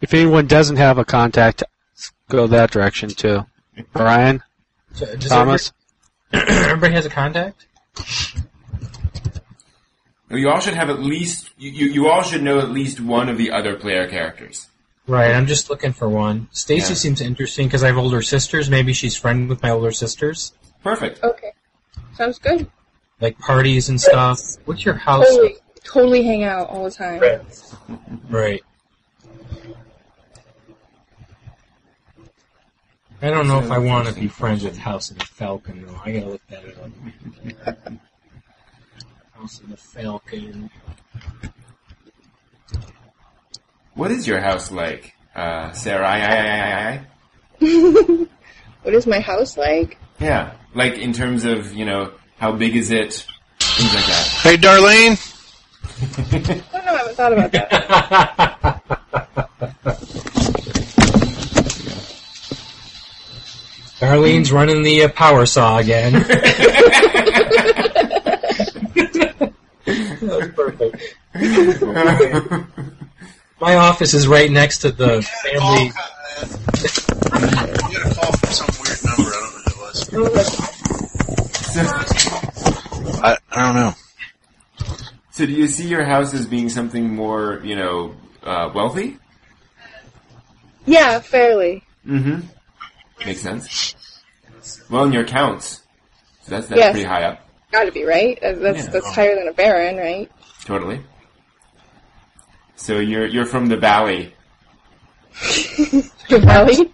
[0.00, 1.62] If anyone doesn't have a contact,
[2.28, 3.46] go that direction too.
[3.92, 4.42] Brian,
[4.94, 5.72] So, Thomas.
[6.32, 7.66] Everybody, everybody has a contact.
[10.30, 13.28] You all should have at least, you, you, you all should know at least one
[13.28, 14.66] of the other player characters.
[15.06, 16.48] Right, I'm just looking for one.
[16.52, 16.94] Stacy Yeah.
[16.96, 18.68] seems interesting because I have older sisters.
[18.68, 20.52] Maybe she's friend with my older sisters,
[20.84, 21.24] Perfect.
[21.24, 21.52] Okay.
[22.14, 22.70] Sounds good.
[23.20, 24.38] like parties and stuff.
[24.66, 25.24] What's your house?
[25.26, 25.56] Totally,
[25.88, 27.18] totally hang out all the time.
[27.18, 27.74] Friends.
[28.28, 28.62] Right.
[33.20, 36.00] I don't know if I want to be friends with House of the Falcon though.
[36.04, 36.64] I gotta look that
[37.66, 37.92] up.
[39.32, 40.70] House of the Falcon.
[43.94, 46.06] What is your house like, uh, Sarah?
[46.06, 47.06] I, I, I,
[47.60, 48.26] I, I?
[48.82, 49.98] What is my house like?
[50.20, 50.54] Yeah.
[50.72, 53.26] Like in terms of, you know, how big is it?
[53.60, 54.40] Things like that.
[54.42, 55.37] Hey, Darlene.
[56.00, 56.62] I don't know.
[56.72, 58.82] I haven't thought about that.
[64.00, 66.12] Darlene's running the uh, power saw again.
[66.12, 66.32] that
[70.22, 71.14] was perfect.
[73.60, 75.86] My office is right next to the family.
[75.86, 75.92] You
[77.98, 79.30] got a call from some weird number.
[79.34, 79.62] I don't know
[80.12, 80.48] who it was.
[83.20, 83.94] I, I don't know.
[85.38, 88.12] So do you see your house as being something more, you know,
[88.42, 89.18] uh, wealthy?
[90.84, 91.84] Yeah, fairly.
[92.04, 92.40] Mm-hmm.
[93.24, 93.94] Makes sense.
[94.90, 95.82] Well, in your counts.
[96.42, 96.90] So that's, that's Yes.
[96.92, 97.48] pretty high up.
[97.70, 98.36] Gotta be right.
[98.42, 98.90] That's that's, Yeah.
[98.90, 100.28] that's higher than a baron, right?
[100.64, 101.02] Totally.
[102.74, 104.34] So you're, you're from the valley.
[106.30, 106.92] Valley.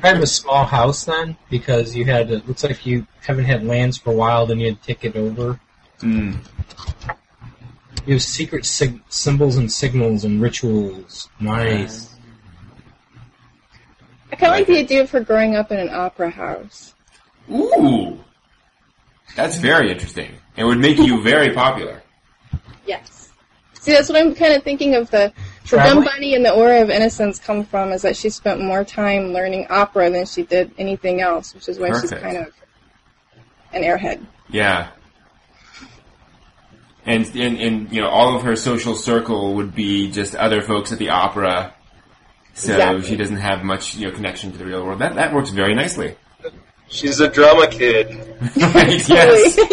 [0.00, 3.64] kind of a small house then, because you had it looks like you haven't had
[3.66, 5.58] lands for a while, then you had to take it over.
[6.02, 6.36] Mm.
[8.06, 11.28] You have secret sig- symbols and signals and rituals.
[11.38, 12.14] Nice.
[14.32, 16.94] I kind of like the idea of her growing up in an opera house.
[17.50, 18.18] Ooh,
[19.34, 20.32] that's very interesting.
[20.56, 22.02] It would make you very popular.
[22.86, 23.30] Yes.
[23.74, 25.32] See, that's what I'm kind of thinking of the
[25.62, 26.04] the Traveling?
[26.04, 29.32] dumb bunny and the aura of innocence come from is that she spent more time
[29.32, 32.52] learning opera than she did anything else, which is why she's kind of
[33.72, 34.24] an airhead.
[34.48, 34.88] Yeah.
[37.06, 40.92] And, and and you know all of her social circle would be just other folks
[40.92, 41.72] at the opera,
[42.54, 43.02] so Exactly.
[43.08, 44.98] she doesn't have much you know connection to the real world.
[45.00, 46.14] That that works very nicely.
[46.88, 48.08] She's a drama kid.
[48.56, 49.08] right?
[49.08, 49.58] Yes.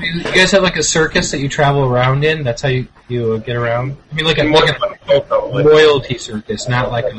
[0.00, 2.42] You you guys have like a circus that you travel around in.
[2.42, 3.96] That's how you you uh, get around.
[4.10, 7.14] I mean, like a, like a royalty circus, not like a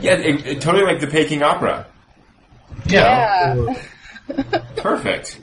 [0.00, 1.86] Yeah, it, it- totally like the Peking Opera.
[2.86, 3.54] yeah.
[3.54, 4.62] Yeah.
[4.76, 5.40] Perfect.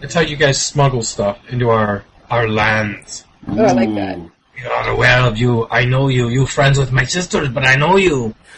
[0.00, 3.24] That's how you guys smuggle stuff into our our lands.
[3.48, 4.18] Oh, I like that.
[4.18, 4.30] Ooh.
[4.56, 5.66] We are aware of you.
[5.70, 6.28] I know you.
[6.28, 8.34] You friends with my sisters, but I know you.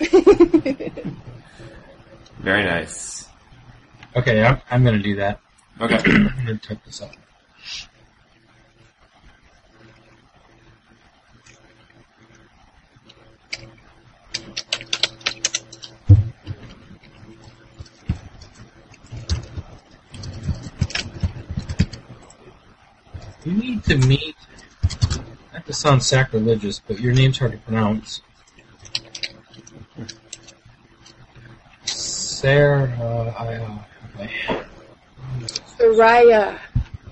[2.41, 3.29] Very nice.
[4.17, 5.41] Okay, I'm I'm gonna do that.
[5.81, 5.97] Okay.
[6.07, 7.13] I'm gonna type this up.
[23.45, 24.37] You need to meet.
[25.53, 28.21] Not to sound sacrilegious, but your name's hard to pronounce.
[31.85, 32.91] Sarah.
[33.01, 33.79] Uh, I, uh,
[34.21, 34.31] okay.
[35.79, 36.59] Soraya.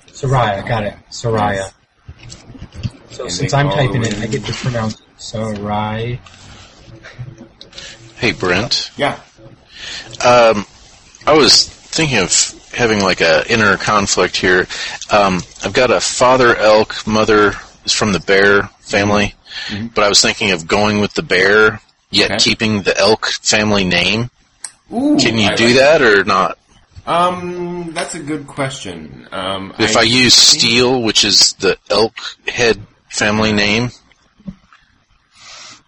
[0.09, 0.95] Soraya, got it.
[1.11, 1.73] Soraya.
[3.11, 5.07] So And since I'm typing it- it, I get to pronounce it.
[5.19, 6.21] Sarai.
[8.17, 8.91] Hey, Brent.
[8.97, 9.19] Yeah.
[10.25, 10.67] Um,
[11.27, 12.31] I was thinking of
[12.81, 14.67] having like a inner conflict here.
[15.13, 17.53] Um, I've got a father elk, mother
[17.85, 19.35] is from the bear family,
[19.95, 22.39] but I was thinking of going with the bear, yet Okay.
[22.43, 24.31] keeping the elk family name.
[24.93, 26.57] Ooh, Can you I do like that or not?
[27.07, 29.29] Um, that's a good question.
[29.31, 32.15] Um, If I, use think- Steel, which is the elk
[32.49, 32.81] head
[33.11, 33.91] family name,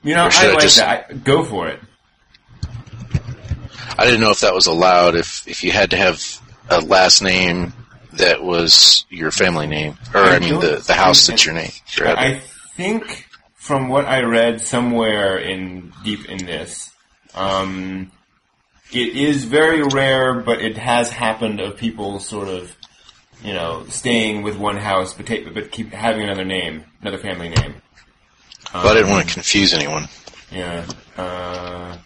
[0.03, 1.07] you know, I I like just- that.
[1.11, 1.81] I, go for it.
[3.99, 5.15] I didn't know if that was allowed.
[5.17, 6.21] If if you had to have
[6.69, 7.73] a last name
[8.15, 11.71] that was your family name, or I I, mean the the house that's your name.
[12.01, 12.41] I
[12.77, 16.91] think from what I read somewhere in deep in this,
[17.35, 18.11] um,
[18.93, 22.77] it is very rare, but it has happened of people sort of,
[23.43, 27.49] you know, staying with one house but take, but keep having another name, another family
[27.49, 27.75] name.
[28.75, 30.09] Um, But I didn't want to confuse anyone.
[30.51, 30.87] Yeah.
[31.17, 31.97] Uh,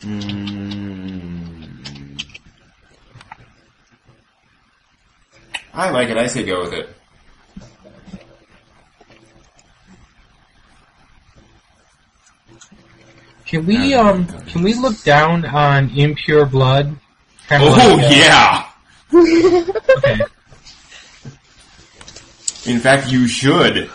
[0.00, 1.61] mm,
[5.74, 6.16] I like it.
[6.16, 6.88] I say go with it.
[13.46, 16.96] Can we um can we look down on impure blood?
[17.48, 18.66] Kinda Oh like, uh, yeah.
[19.98, 20.20] Okay.
[22.64, 23.90] In fact, you should.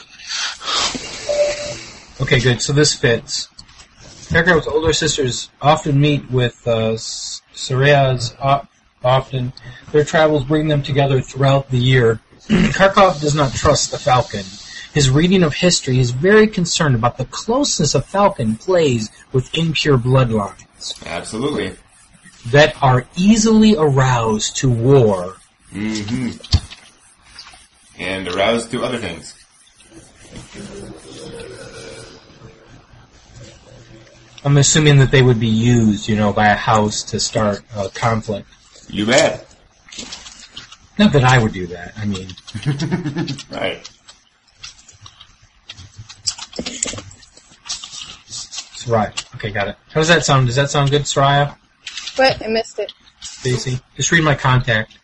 [2.22, 2.62] Okay, good.
[2.62, 3.48] So this fits.
[4.30, 8.68] Karkarov's older sisters often meet with uh, S- Soraya's o-
[9.08, 9.54] often.
[9.92, 12.20] Their travels bring them together throughout the year.
[12.48, 14.44] Karkov does not trust the Falcon.
[14.94, 19.98] His reading of history is very concerned about the closeness of Falcon plays with impure
[19.98, 21.74] bloodlines Absolutely.
[22.48, 25.36] that are easily aroused to war.
[25.74, 26.32] Mm-hmm.
[28.00, 29.34] And aroused to other things.
[34.46, 37.90] I'm assuming that they would be used, you know, by a house to start a
[37.90, 38.48] conflict.
[38.90, 39.46] You bet.
[40.98, 41.94] Not that I would do that.
[41.98, 42.30] I mean,
[43.52, 43.88] Right.
[48.28, 49.36] Soraya.
[49.36, 49.76] Okay, got it.
[49.90, 50.48] How does that sound?
[50.48, 51.56] Does that sound good, Soraya?
[52.16, 52.94] But I missed it.
[53.22, 53.80] Stacy?
[53.96, 54.98] Just read my contact.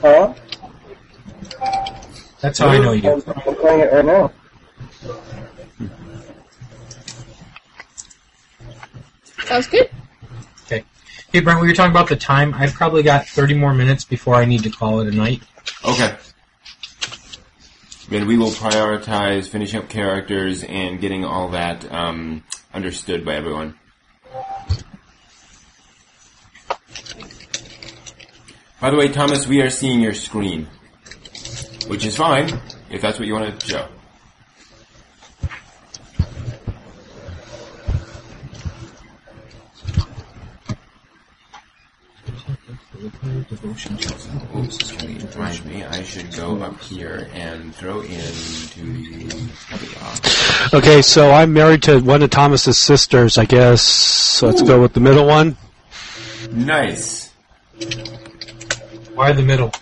[0.00, 0.34] Huh?
[2.40, 3.12] That's how I know you.
[3.12, 4.32] I'm playing it right now.
[9.44, 9.88] Sounds good.
[10.64, 10.84] Okay.
[11.32, 12.52] Hey, Brent, we were talking about the time.
[12.54, 15.42] I've probably got 30 more minutes before I need to call it a night.
[15.84, 16.16] Okay.
[18.08, 23.74] Then we will prioritize finishing up characters and getting all that um, understood by everyone.
[28.80, 30.68] By the way, Thomas, we are seeing your screen,
[31.88, 32.60] which is fine.
[32.90, 33.88] if that's what you want to show.
[44.56, 45.84] Oops, can you remind me?
[45.84, 50.70] I should go up here and throw into the.
[50.74, 53.82] Okay, so I'm married to one of Thomas's sisters, I guess.
[53.82, 55.56] So let's go with the middle one.
[56.50, 57.32] Nice.
[59.14, 59.72] Why the middle?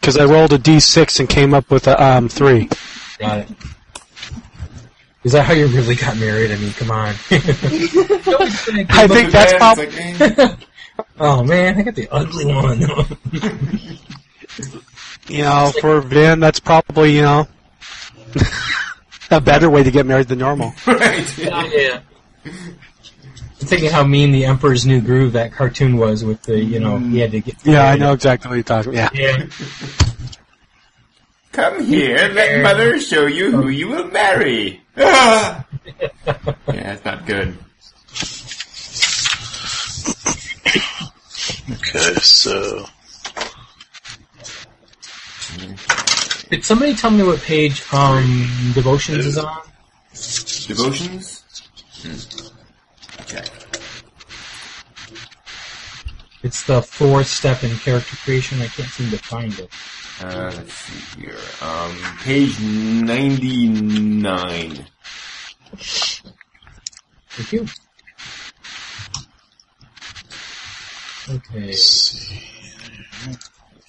[0.00, 2.68] Because I rolled a d6 and came up with a um, 3.
[3.18, 3.48] Got it.
[5.24, 6.50] Is that how you really got married?
[6.52, 7.08] I mean, come on.
[7.30, 10.14] I think that's Yeah, probably.
[10.14, 10.58] like,
[11.20, 12.82] oh man, I got the ugly one.
[15.28, 17.46] You know, for Ven, that's probably, you know,
[19.30, 20.72] a better way to get married than normal.
[20.86, 21.38] right.
[21.38, 22.00] yeah.
[23.60, 26.98] I'm thinking how mean the Emperor's New Groove that cartoon was with the, you know,
[26.98, 27.56] he had to get.
[27.64, 29.14] Yeah, I know exactly what you're talking about.
[29.14, 29.36] Yeah.
[29.36, 29.46] Yeah.
[31.52, 34.80] Come here, let mother show you who you will marry.
[34.96, 35.66] Ah!
[36.06, 37.58] yeah, that's not good.
[41.70, 42.86] Okay, so
[46.50, 49.60] Did somebody tell me what page um Devotions is on?
[50.66, 51.42] Devotions?
[52.02, 52.57] Hmm.
[53.30, 53.44] Okay.
[56.42, 58.62] It's the fourth step in character creation.
[58.62, 59.68] I can't seem to find it.
[60.20, 61.36] Uh, let's see here.
[61.60, 64.86] Um, page 99.
[67.30, 67.66] Thank you.
[71.28, 71.72] Okay.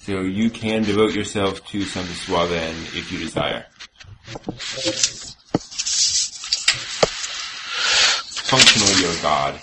[0.00, 3.64] So you can devote yourself to some Suaven if you desire.
[8.50, 9.54] Functionally your god.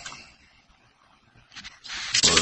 [2.24, 2.40] Or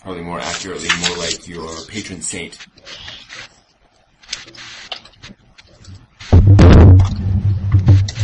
[0.00, 2.66] probably more accurately, more like your patron saint.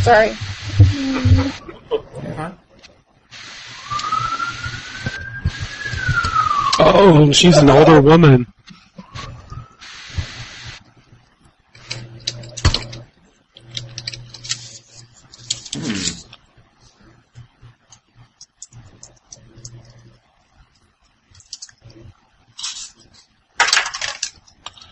[0.02, 0.32] Sorry.
[2.36, 2.52] Huh?
[6.78, 8.46] Oh, she's an older woman.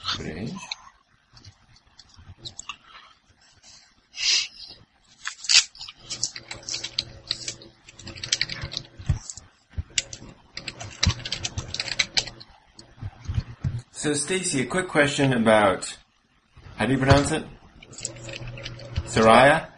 [0.05, 0.53] Strange.
[13.93, 15.97] So, Stacy, a quick question about
[16.77, 17.43] how do you pronounce it?
[19.07, 19.69] Soraya?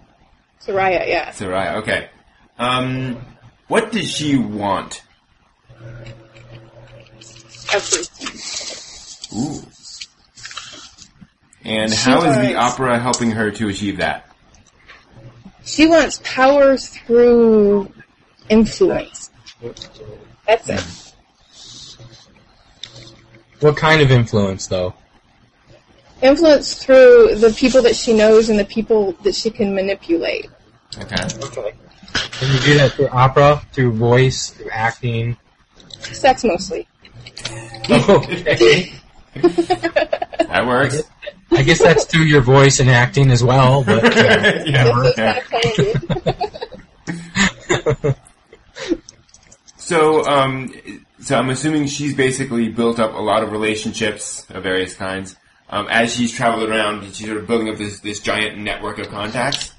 [0.67, 1.31] Soraya, yeah.
[1.31, 1.75] Soraya.
[1.77, 2.09] Okay.
[2.59, 3.25] Um,
[3.69, 5.05] what does she want?
[7.73, 9.39] Everything.
[9.39, 9.63] Ooh.
[11.65, 14.27] And how is the wants- opera helping her to achieve that?
[15.65, 17.93] She wants power through
[18.49, 19.31] influence.
[20.45, 21.10] That's it.
[23.61, 24.95] What kind of influence, though?
[26.23, 30.51] Influence through the people that she knows and the people that she can manipulate.
[30.99, 31.23] Okay.
[31.43, 31.73] Okay.
[32.43, 35.37] And you do that through opera, through voice, through acting.
[36.01, 36.89] Sex mostly.
[37.89, 38.93] Okay.
[40.51, 41.03] That works.
[41.53, 45.41] I guess that's through your voice and acting as well, but uh, yeah,
[47.97, 48.15] yeah.
[49.77, 50.73] So, um,
[51.31, 55.37] so I'm assuming she's basically built up a lot of relationships of various kinds.
[55.69, 59.11] Um, as she's traveled around, she's sort of building up this, this giant network of
[59.11, 59.73] contacts.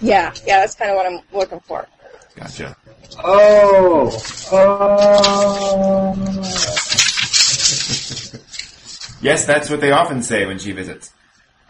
[0.00, 1.86] yeah, yeah, that's kind of what I'm looking for.
[2.34, 2.74] Gotcha.
[3.22, 4.10] Oh.
[4.52, 6.32] Oh.
[9.22, 11.10] Yes, that's what they often say when she visits.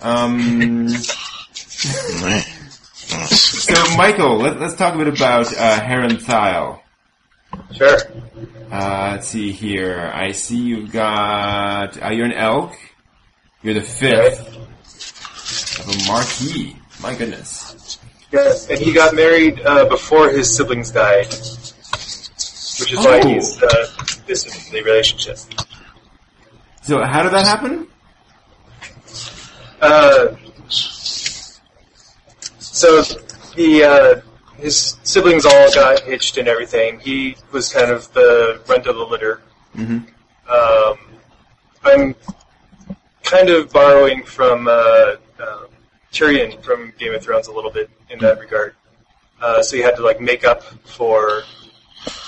[0.00, 1.14] Um, so,
[3.96, 6.82] Michael, let, let's talk a bit about uh, Heron Thile.
[7.76, 7.98] Sure.
[8.70, 10.10] Uh, let's see here.
[10.14, 12.00] I see you've got.
[12.02, 12.72] Uh, you're an elk.
[13.62, 14.56] You're the fifth
[15.80, 16.76] of a marquis.
[17.00, 17.98] My goodness.
[18.32, 23.28] Yes, and he got married uh, before his siblings died, which is why Oh.
[23.28, 23.86] he's uh,
[24.26, 25.38] distant in the relationship.
[26.82, 27.86] So, how did that happen?
[29.80, 30.34] Uh,
[32.58, 33.02] so
[33.54, 34.20] the uh,
[34.58, 37.00] his siblings all got hitched and everything.
[37.00, 39.42] He was kind of the runt of the litter.
[39.74, 39.98] hmm
[40.48, 40.98] Um,
[41.84, 42.14] I'm
[43.22, 45.66] kind of borrowing from uh, um,
[46.12, 48.74] Tyrion from Game of Thrones a little bit in that regard.
[49.40, 51.42] Uh, so he had to like make up for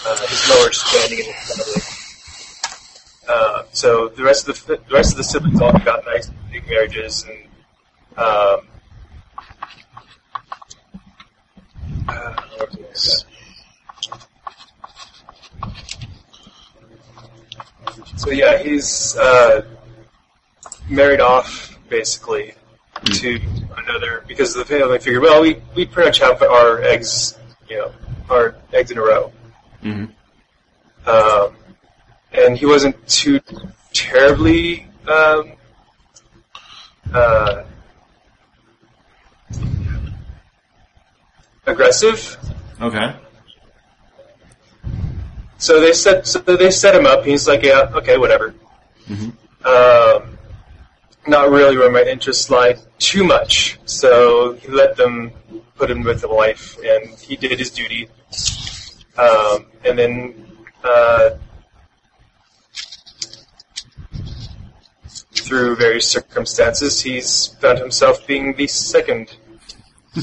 [0.06, 1.82] uh, his lower standing in his family.
[3.28, 6.66] Uh, so the rest of the the rest of the siblings all got nice big
[6.68, 7.44] marriages and.
[8.16, 8.66] Um,
[12.09, 12.66] uh,
[13.04, 13.24] this?
[18.16, 19.62] So yeah, he's uh,
[20.88, 22.54] married off basically
[23.04, 23.40] to
[23.76, 27.38] another because the family figured, well, we, we pretty much have our eggs,
[27.68, 27.92] you know,
[28.28, 29.32] our eggs in a row.
[29.82, 30.06] hmm
[31.06, 31.56] Um,
[32.32, 33.40] and he wasn't too
[33.92, 35.52] terribly um,
[37.14, 37.64] uh,
[41.66, 42.36] aggressive.
[42.80, 43.14] Okay.
[45.59, 47.24] So they set so they set him up.
[47.24, 48.55] He's like, yeah, okay, whatever.
[49.09, 49.32] Mhm.
[49.64, 50.38] Um,
[51.26, 53.78] not really where my interests lie too much.
[53.84, 55.32] So he let them
[55.76, 58.09] put him with the wife, and he did his duty.
[59.16, 60.46] Um, and then
[60.84, 61.30] uh,
[65.32, 69.36] through various circumstances, he's found himself being the second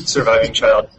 [0.06, 0.90] surviving child.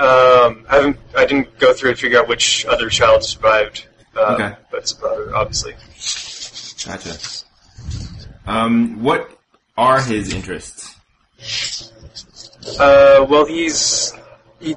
[0.00, 0.96] Um, I haven't.
[1.14, 3.86] I didn't go through and figure out which other child survived.
[4.16, 4.56] Uh, Okay.
[4.70, 5.74] But it's a brother, obviously.
[6.86, 7.18] Gotcha.
[8.46, 9.38] Um, what
[9.76, 10.96] are his interests?
[12.78, 14.14] Uh, well, he's
[14.58, 14.74] he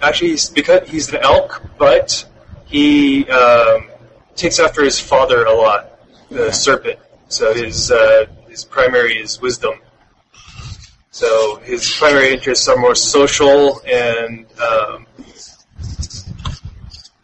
[0.00, 2.24] actually he's because he's an elk, but
[2.64, 3.88] he um,
[4.34, 5.98] takes after his father a lot,
[6.30, 6.98] the serpent.
[7.28, 9.74] So his uh, his primary is wisdom.
[11.12, 15.06] So his primary interests are more social and, um,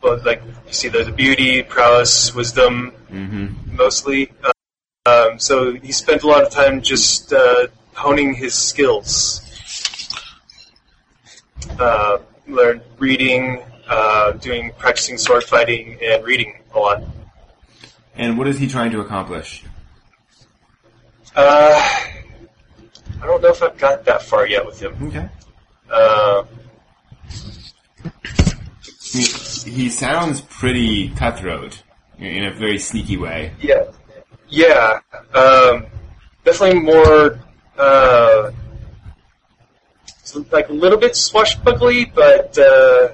[0.03, 3.75] well, like you see, there's beauty, prowess, wisdom, Mm-hmm.
[3.75, 4.31] mostly.
[5.07, 9.41] Um, so he spent a lot of time just uh, honing his skills.
[11.81, 17.03] Uh, learned reading, uh, doing practicing sword fighting, and reading a lot.
[18.15, 19.65] And what is he trying to accomplish?
[21.35, 21.81] Uh,
[23.23, 24.95] I don't know if I've got that far yet with him.
[25.09, 25.29] Okay.
[25.91, 26.45] Uh,
[29.11, 29.23] He,
[29.71, 31.83] he sounds pretty cutthroat
[32.19, 33.53] in a very sneaky way.
[33.61, 33.85] yeah,
[34.49, 35.01] yeah,
[35.35, 35.87] um,
[36.45, 37.39] definitely more
[37.79, 38.51] uh,
[40.51, 43.09] like a little bit swashbuckly, but uh,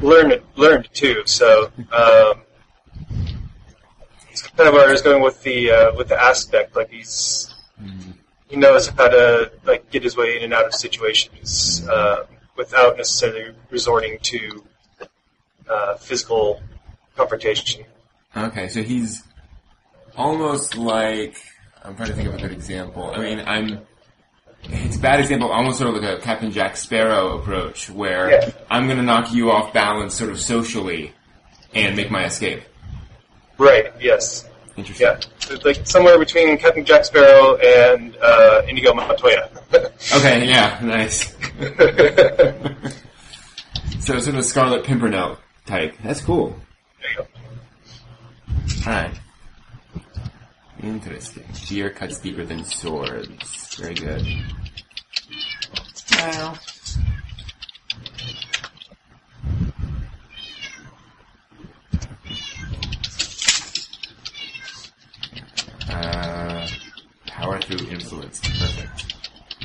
[0.00, 1.22] learned learned too.
[1.26, 2.42] So um,
[4.30, 6.76] it's kind of where I was going with the uh, with the aspect.
[6.76, 7.52] Like he's
[8.50, 12.96] he knows how to like get his way in and out of situations uh, without
[12.96, 14.64] necessarily resorting to
[15.68, 16.60] uh, physical
[17.16, 17.84] confrontation.
[18.36, 19.22] Okay, so he's
[20.16, 21.36] almost like
[21.84, 23.12] I'm trying to think of a good example.
[23.14, 23.86] I mean, I'm
[24.64, 28.50] it's a bad example, almost sort of like a Captain Jack Sparrow approach, where Yeah.
[28.70, 31.14] I'm going to knock you off balance, sort of socially,
[31.72, 32.62] and make my escape.
[33.56, 33.92] Right.
[34.00, 34.46] Yes.
[34.80, 35.06] Interesting.
[35.06, 35.20] Yeah.
[35.54, 39.50] It's like somewhere between Captain Jack Sparrow and uh, Inigo Montoya.
[40.16, 41.36] Okay, yeah, nice.
[44.00, 45.36] so sort of a Scarlet Pimpernel
[45.66, 45.94] type.
[46.02, 46.56] That's cool.
[47.00, 48.90] there you go.
[48.90, 49.20] Alright.
[50.82, 51.44] Interesting.
[51.52, 53.76] Fear cuts deeper than swords.
[53.76, 54.26] Very good.
[56.12, 56.58] Well.
[65.90, 66.66] Uh,
[67.26, 68.40] power through influence.
[68.40, 69.14] Perfect.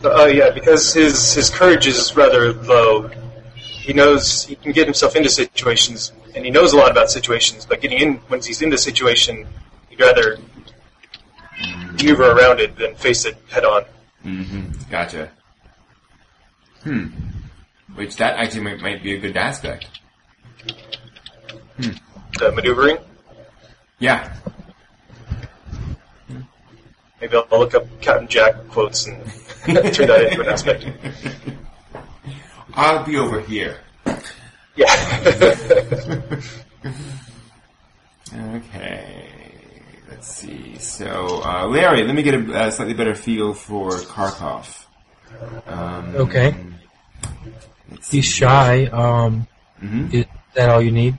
[0.03, 3.09] Oh yeah, because his his courage is rather low.
[3.55, 7.65] He knows he can get himself into situations, and he knows a lot about situations.
[7.65, 9.47] But getting in once he's in the situation,
[9.89, 10.37] he'd rather
[11.91, 13.85] maneuver around it than face it head on.
[14.23, 14.91] Mm-hmm.
[14.91, 15.31] Gotcha.
[16.83, 17.07] Hmm.
[17.95, 19.87] Which that actually might, might be a good aspect.
[21.77, 22.97] The maneuvering.
[23.99, 24.35] Yeah.
[27.21, 29.17] Maybe I'll, I'll look up Captain Jack quotes and
[29.93, 30.85] turn that into an aspect.
[32.73, 33.79] I'll be over here.
[34.75, 36.39] Yeah.
[38.33, 39.29] Okay.
[40.09, 40.77] Let's see.
[40.79, 44.85] So, uh, Larry, let me get a, a slightly better feel for Karkov.
[45.67, 46.55] Um, Okay.
[47.91, 48.17] let's see.
[48.17, 48.85] He's shy.
[48.87, 49.47] Um,
[49.81, 50.13] Mhm.
[50.13, 50.25] is
[50.55, 51.17] that all you need?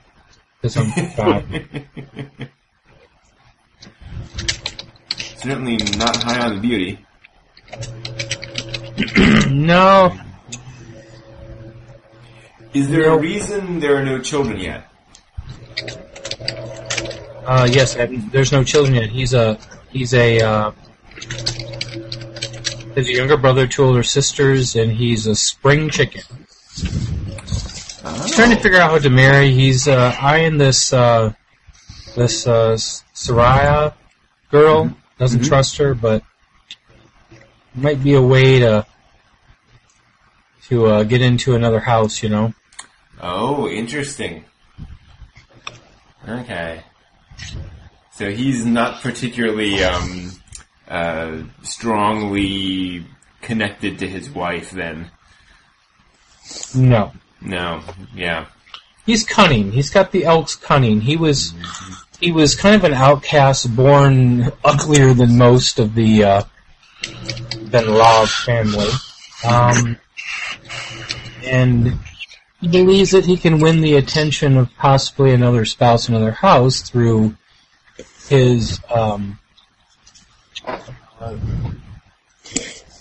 [0.61, 1.45] Because I'm five.
[5.37, 7.05] Certainly not high on the beauty.
[9.49, 10.17] no,
[12.73, 14.83] Is there a reason there are no children yet?
[17.45, 17.95] uh, yes,
[18.31, 19.09] there's no children yet.
[19.09, 19.57] He's a
[19.89, 20.71] he's a uh,
[22.93, 26.23] there's a younger brother, two older sisters, and he's a spring chicken.
[26.75, 29.51] He's trying to figure out how to marry.
[29.51, 31.33] He's uh, eyeing this uh,
[32.15, 32.73] this uh,
[33.13, 33.93] Soraya
[34.51, 34.95] girl.
[35.17, 35.47] Doesn't Mhm.
[35.47, 36.23] trust her, but
[37.75, 38.85] might be a way to
[40.67, 42.21] to uh, get into another house.
[42.21, 42.53] You know.
[43.21, 44.45] Oh, interesting.
[46.27, 46.83] Okay.
[48.11, 50.31] So he's not particularly um,
[50.87, 53.05] uh, strongly
[53.41, 55.09] connected to his wife, then.
[56.75, 57.13] No.
[57.41, 57.81] No.
[58.15, 58.47] Yeah.
[59.05, 59.71] He's cunning.
[59.71, 61.01] He's got the elk's cunning.
[61.01, 61.53] He was
[62.19, 66.41] he was kind of an outcast, born uglier than most of the uh,
[67.69, 68.89] Ben Love family,
[69.47, 69.97] um,
[71.43, 71.99] and
[72.59, 77.35] he believes that he can win the attention of possibly another spouse another house through
[78.27, 79.39] his um,
[80.65, 81.35] uh,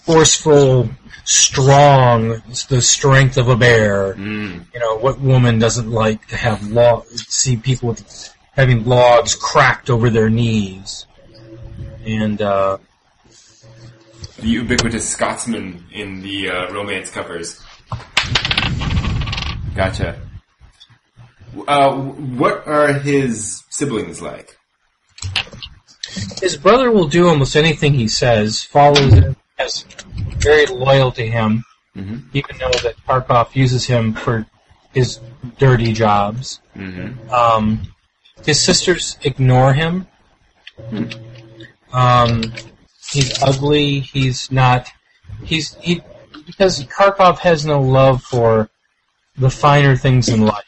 [0.05, 0.88] forceful,
[1.24, 4.64] strong, the strength of a bear Mm.
[4.72, 9.90] you know, what woman doesn't like to have law see people with having logs cracked
[9.90, 11.06] over their knees?
[12.04, 12.78] And uh,
[14.38, 17.60] The ubiquitous Scotsman in the uh, romance covers.
[19.74, 20.20] Gotcha.
[21.68, 24.56] Uh, what are his siblings like?
[26.40, 29.84] his brother will do almost anything he says, follows him, is
[30.38, 31.64] very loyal to him,
[31.96, 32.22] Mhm.
[32.32, 34.46] even though that Karpov uses him for
[34.94, 35.18] his
[35.58, 36.60] dirty jobs.
[36.76, 37.30] Mm-hmm.
[37.30, 37.82] Um,
[38.44, 40.06] his sisters ignore him.
[41.92, 42.52] Um,
[43.10, 44.00] he's ugly.
[44.00, 44.88] He's not.
[45.44, 46.02] He's he
[46.46, 48.68] because Karpov has no love for
[49.36, 50.64] the finer things in life.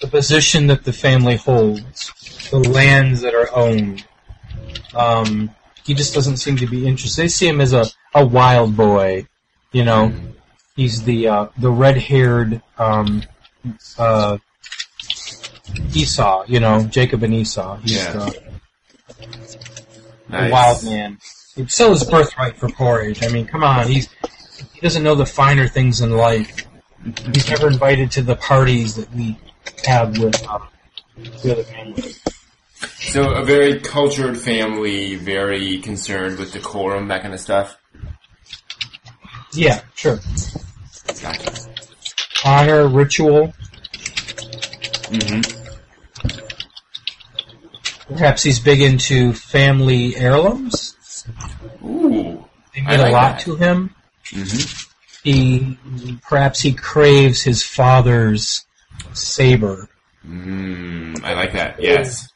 [0.00, 2.12] The position that the family holds,
[2.50, 4.06] the lands that are owned.
[4.94, 5.50] Um,
[5.84, 7.22] he just doesn't seem to be interested.
[7.22, 9.26] They see him as a, a wild boy,
[9.72, 10.12] you know.
[10.76, 13.22] He's the uh, the red haired um,
[13.98, 14.38] uh,
[15.94, 17.76] Esau, you know, Jacob and Esau.
[17.78, 18.12] He's Yeah.
[18.18, 18.30] uh,
[20.28, 20.48] Nice.
[20.48, 21.18] a wild man.
[21.56, 23.22] He'd sell his birthright for porridge.
[23.24, 24.08] I mean, come on, he's
[24.72, 26.66] he doesn't know the finer things in life.
[27.32, 29.38] He's never invited to the parties that we
[29.84, 30.62] have with um,
[31.42, 32.14] the other family.
[32.98, 37.76] So a very cultured family, very concerned with decorum, that kind of stuff.
[39.52, 40.18] Yeah, sure.
[41.22, 41.52] Gotcha.
[42.44, 43.52] Honor, ritual.
[45.12, 45.63] Mm-hmm.
[48.14, 50.96] Perhaps he's big into family heirlooms.
[51.84, 52.44] Ooh.
[52.74, 53.40] They mean like a lot that.
[53.40, 53.94] to him.
[54.26, 54.90] Mm-hmm.
[55.22, 55.78] He
[56.22, 58.64] perhaps he craves his father's
[59.12, 59.88] saber
[60.26, 61.80] Mm, I like that.
[61.82, 62.28] Yes.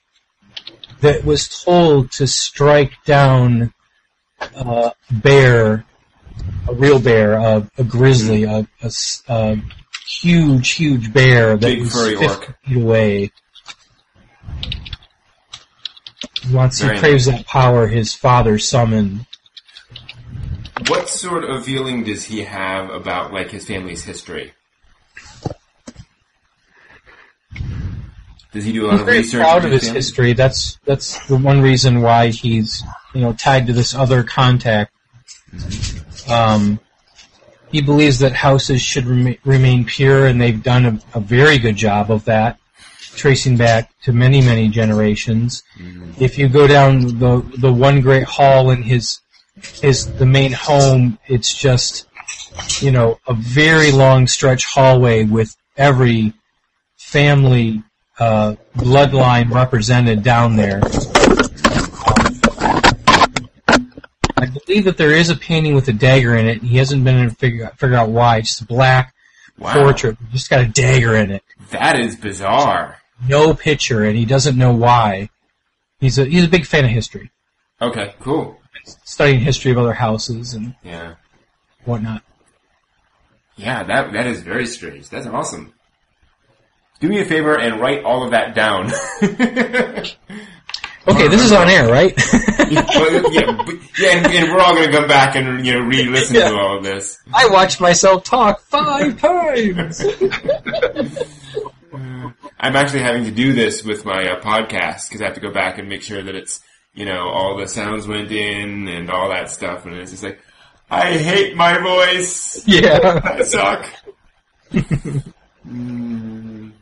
[1.01, 3.73] that was told to strike down
[4.55, 5.85] a bear,
[6.69, 8.67] a real bear, a, a grizzly, a
[10.07, 12.59] huge, huge bear that Big was 50 orc.
[12.67, 13.31] feet away.
[16.53, 19.27] Wants, he Very craves that power his father summoned.
[20.87, 24.53] What sort of feeling does he have about like his family's history?
[28.53, 29.41] Does he do a lot He's of very research?
[29.43, 29.99] proud of his family?
[29.99, 30.33] history.
[30.33, 32.83] That's that's the one reason why he's
[33.15, 34.93] you know tied to this other contact.
[36.29, 36.81] Um,
[37.71, 41.77] he believes that houses should rema- remain pure, and they've done a, a very good
[41.77, 42.59] job of that,
[43.19, 45.63] tracing back to many many generations.
[46.19, 49.21] If you go down the the one great hall in his
[49.83, 52.07] his the main home, it's just
[52.81, 56.33] you know a very long stretch hallway with every
[56.97, 57.83] family
[58.19, 60.81] uh, bloodline represented down there.
[64.37, 66.63] I believe that there is a painting with a dagger in it.
[66.63, 68.39] He hasn't been able to figure out, figure out why.
[68.39, 69.15] It's just a black
[69.59, 70.17] Wow, portrait.
[70.31, 71.43] Just got a dagger in it.
[71.71, 72.99] that is bizarre.
[73.27, 75.31] No picture, and he doesn't know why.
[76.01, 77.31] He's a he's a big fan of history,
[77.83, 78.61] Okay, cool.
[79.05, 81.15] studying history of other houses and Yeah,
[81.85, 82.23] whatnot.
[83.57, 85.09] yeah, that that is very strange.
[85.09, 85.73] That's awesome.
[87.01, 88.93] Do me a favor and write all of that down.
[91.07, 92.13] Okay, this is on air, right?
[92.69, 95.81] Well, yeah, but- yeah, and, and we're all going to come back and you know
[95.81, 96.51] re-listen Yeah.
[96.51, 97.19] to all of this.
[97.33, 100.05] I watched myself talk five times.
[102.61, 105.53] I'm actually having to do this with my uh, podcast because I have to go
[105.53, 106.61] back and make sure that it's
[106.95, 110.41] you know all the sounds went in and all that stuff, and it's just like
[110.91, 112.67] I hate my voice.
[112.67, 113.21] yeah.
[113.25, 113.87] I suck.
[115.67, 116.73] Mm.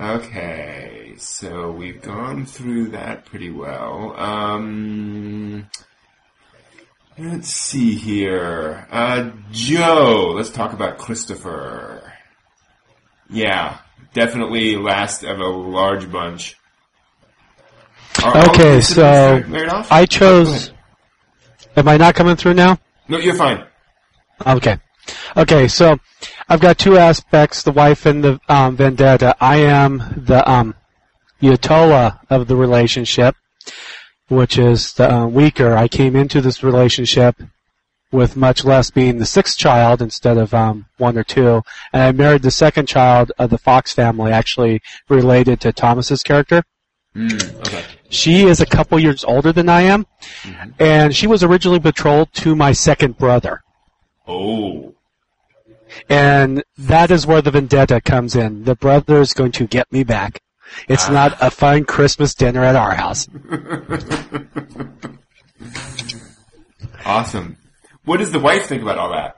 [0.00, 4.14] Okay, so we've gone through that pretty well.
[4.16, 5.68] Um,
[7.18, 8.86] let's see here.
[8.90, 12.12] Uh, Joe, let's talk about Christopher.
[13.28, 13.78] Yeah,
[14.16, 16.56] definitely last of a large bunch.
[18.24, 19.94] Are Okay, of the siblings so?
[19.94, 20.72] I chose.
[21.76, 22.78] Am I not coming through now?
[23.08, 23.62] No, you're fine.
[24.44, 24.78] Okay.
[25.36, 25.98] Okay, so
[26.48, 29.36] I've got two aspects, the wife and the um, vendetta.
[29.38, 30.74] I am the um,
[31.42, 33.36] Yatola of the relationship,
[34.28, 35.76] which is the uh, weaker.
[35.76, 37.36] I came into this relationship
[38.16, 41.62] with much less being the sixth child instead of um, one or two,
[41.92, 46.64] and I married the second child of the Fox family, actually related to Thomas's character.
[47.14, 47.84] Mm, okay.
[48.08, 50.06] She is a couple years older than I am,
[50.78, 53.62] and she was originally betrothed to my second brother.
[54.26, 54.94] Oh.
[56.08, 58.64] And that is where the vendetta comes in.
[58.64, 60.40] The brother is going to get me back.
[60.88, 63.28] It's not a fine Christmas dinner at our house.
[67.06, 67.56] Awesome.
[68.06, 69.36] What does the wife think about all that?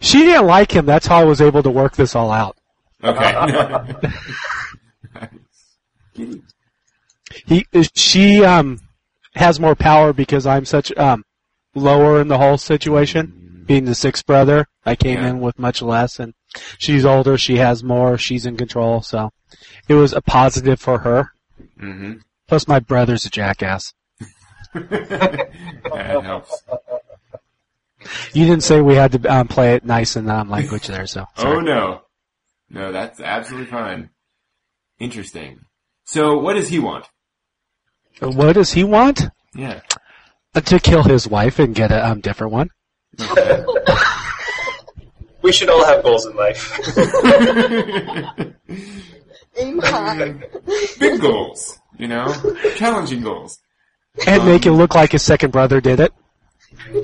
[0.00, 0.86] She didn't like him.
[0.86, 2.56] That's how I was able to work this all out.
[3.02, 3.94] Okay.
[7.46, 7.66] He,
[7.96, 8.78] she, um,
[9.34, 11.24] has more power because I'm such, um,
[11.74, 13.64] lower in the whole situation.
[13.66, 15.30] Being the sixth brother, I came Yeah.
[15.30, 16.34] in with much less and
[16.78, 19.30] she's older, she has more, she's in control, so
[19.88, 21.30] it was a positive for her.
[21.78, 22.14] hmm
[22.46, 23.92] Plus my brother's a jackass.
[24.74, 26.62] That helps.
[28.32, 31.26] You didn't say we had to um, play it nice in um, language there, so.
[31.38, 32.02] Oh no.
[32.68, 34.10] No, that's absolutely fine.
[34.98, 35.60] Interesting.
[36.04, 37.06] So, what does he want?
[38.20, 39.22] What does he want?
[39.54, 39.80] Yeah.
[40.54, 42.70] Uh, To kill his wife and get a um, different one.
[43.20, 43.64] Okay.
[45.42, 46.72] We should all have goals in life.
[49.56, 50.32] Aim high.
[50.98, 52.32] Big goals, you know?
[52.76, 53.58] Challenging goals.
[54.26, 56.12] And make it look like his second brother did it.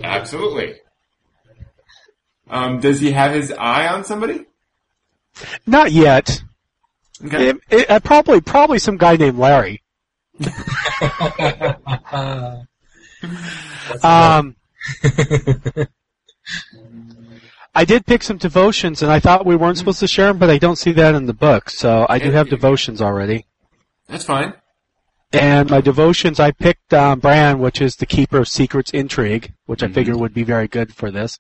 [0.03, 0.77] Absolutely.
[2.49, 4.47] Um, does he have his eye on somebody?
[5.67, 6.43] Not yet.
[7.25, 7.51] Okay.
[7.51, 9.83] It, it, uh, probably, probably some guy named Larry.
[14.03, 14.57] Um,
[17.75, 20.51] I did pick some devotions, and I thought we weren't supposed to share them, but
[20.51, 21.71] I don't see that in the book.
[21.71, 23.47] So I do have devotions already.
[24.09, 24.55] That's fine.
[25.33, 29.83] And my devotions, I picked um, Bran, which is the keeper of secrets intrigue, which
[29.83, 31.39] I figured would be very good for this.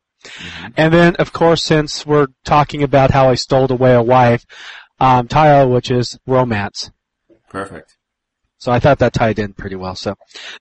[0.76, 4.46] And then, of course, since we're talking about how I stole away a wife,
[5.00, 6.90] um, Tiol, which is romance.
[7.48, 7.96] Perfect.
[8.58, 9.96] So I thought that tied in pretty well.
[9.96, 10.16] So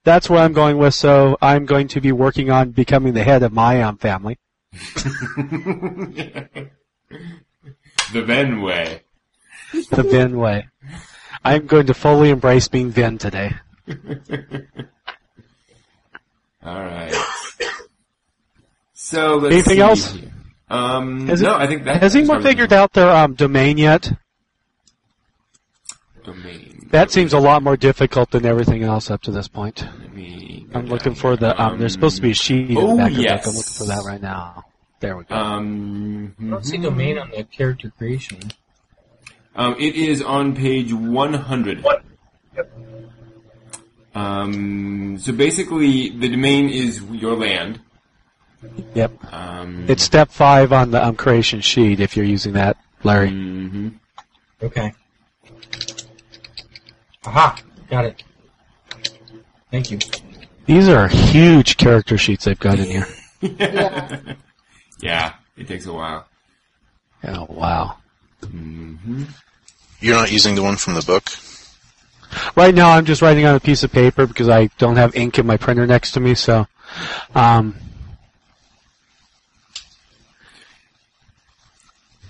[0.06, 0.93] that's where I'm going with.
[0.93, 4.39] So I'm going to be working on becoming the head of my um, family.
[5.35, 6.69] the
[8.14, 9.01] Ven way.
[9.73, 10.69] the Vin way.
[11.44, 13.53] I'm going to fully embrace being Vin today.
[16.66, 17.16] Alright.
[18.94, 20.18] So, let's Anything see else?
[20.70, 24.11] Um, Has no, it- I think that Has anyone figured out their um, domain yet?
[26.24, 26.88] domain?
[26.91, 29.84] That seems a lot more difficult than everything else up to this point.
[29.99, 31.53] Let me I'm looking down for the.
[31.53, 31.66] here.
[31.66, 33.48] Um, there's supposed to be a sheet in oh, the back the yes.
[33.48, 34.66] I'm looking for that right now.
[34.99, 35.36] There we go.
[35.36, 38.40] Um, I don't see domain on the character creation.
[39.60, 41.84] Um, it is on page 100.
[41.84, 42.03] What?
[44.15, 47.80] Um, so basically, the domain is your land.
[48.95, 49.11] yep.
[49.31, 53.30] Um, It's step five on the um, creation sheet if you're using that, Larry.
[53.30, 53.90] Mm-hmm.
[54.64, 54.94] Okay.
[57.26, 57.56] Aha!
[57.90, 58.23] Got it.
[59.72, 59.99] Thank you.
[60.65, 63.07] These are huge character sheets they've got in here.
[63.41, 64.34] Yeah.
[65.02, 66.27] yeah, it takes a while.
[67.23, 67.95] Oh wow.
[68.44, 69.23] hmm
[69.99, 71.30] You're not using the one from the book?
[72.55, 75.39] Right now, I'm just writing on a piece of paper because I don't have ink
[75.39, 76.35] in my printer next to me.
[76.35, 76.67] So,
[77.35, 77.76] um,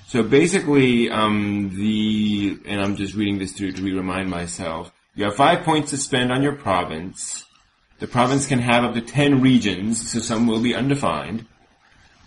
[0.09, 4.91] So basically, um, the and I'm just reading this through to remind myself.
[5.13, 7.45] You have five points to spend on your province.
[7.99, 11.45] The province can have up to ten regions, so some will be undefined.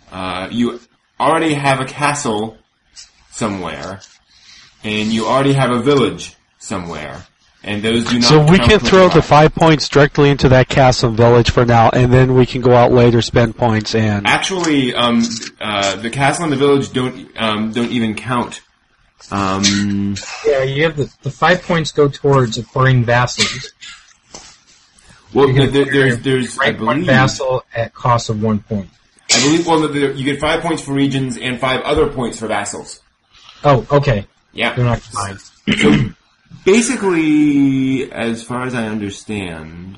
[0.09, 0.79] Uh, you
[1.19, 2.57] already have a castle
[3.31, 3.99] somewhere,
[4.83, 7.23] and you already have a village somewhere,
[7.63, 8.23] and those do not.
[8.27, 9.51] so we can throw the five.
[9.51, 12.73] five points directly into that castle and village for now, and then we can go
[12.73, 15.23] out later, spend points, and Actually, um,
[15.61, 18.61] uh, the castle and the village don't um, don't even count.
[19.31, 20.15] Um,
[20.45, 23.71] Yeah, you have the, the five points go towards acquiring vassals.
[25.33, 28.89] well, You there, can there's there's I Rank one vassal at cost of one point.
[29.33, 32.47] I believe well the, you get five points for regions and five other points for
[32.47, 32.99] vassals.
[33.63, 34.27] Oh, okay.
[34.53, 34.83] They're Yeah.
[34.83, 36.15] not combined.
[36.65, 39.97] Basically, as far as I understand,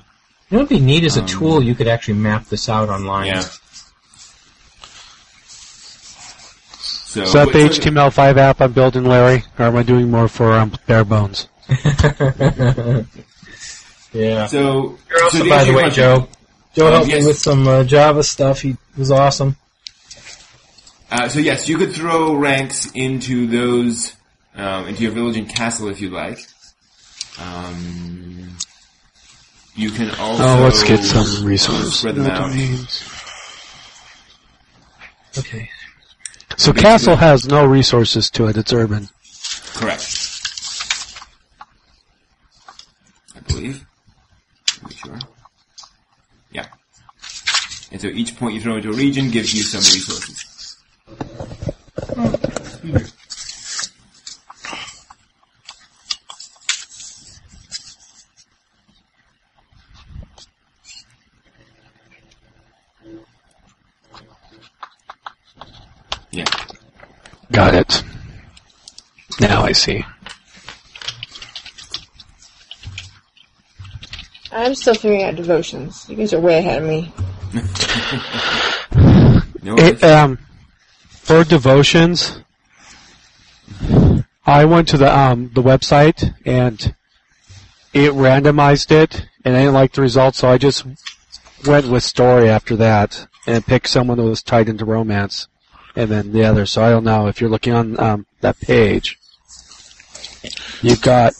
[0.49, 2.69] You know what would be neat as a Um, tool, you could actually map this
[2.69, 3.27] out online.
[3.27, 3.43] yeah.
[6.77, 10.53] So, is that the HTML5 app I'm building, Larry, or am I doing more for
[10.53, 11.47] um, bare bones?
[14.13, 14.45] Yeah.
[14.47, 16.27] So, You're also, so by the way, question- Joe.
[16.73, 17.21] Joe helped yes.
[17.21, 18.61] me with some uh, Java stuff.
[18.61, 19.57] He was awesome.
[21.11, 24.13] Uh, so yes, you could throw ranks into those,
[24.55, 26.39] um, into your village and castle if you like.
[27.39, 28.57] Um,
[29.75, 30.43] you can also.
[30.43, 31.99] Oh, let's get some resources.
[31.99, 32.51] Spread them out.
[35.37, 35.69] Okay.
[36.57, 38.55] So Castle has no resources to it.
[38.55, 39.09] It's urban.
[39.73, 40.31] Correct.
[43.35, 43.85] I believe.
[44.81, 45.19] Are you sure?
[46.51, 46.67] Yeah.
[47.91, 50.45] And so each point you throw into a region gives you some resources.
[67.51, 68.03] Got it.
[69.39, 70.05] Now I see.
[74.51, 76.05] I'm still figuring out devotions.
[76.09, 77.11] You guys are way ahead of me.
[79.61, 80.37] No It, um,
[81.09, 82.39] for devotions,
[84.45, 86.95] I went to the um the website and
[87.93, 90.85] it randomized it, and I didn't like the results, so I just
[91.65, 95.47] went with story after that and picked someone that was tied into romance,
[95.95, 96.65] and then the other.
[96.65, 99.19] So I don't know if you're looking on um, that page.
[100.81, 101.33] You've got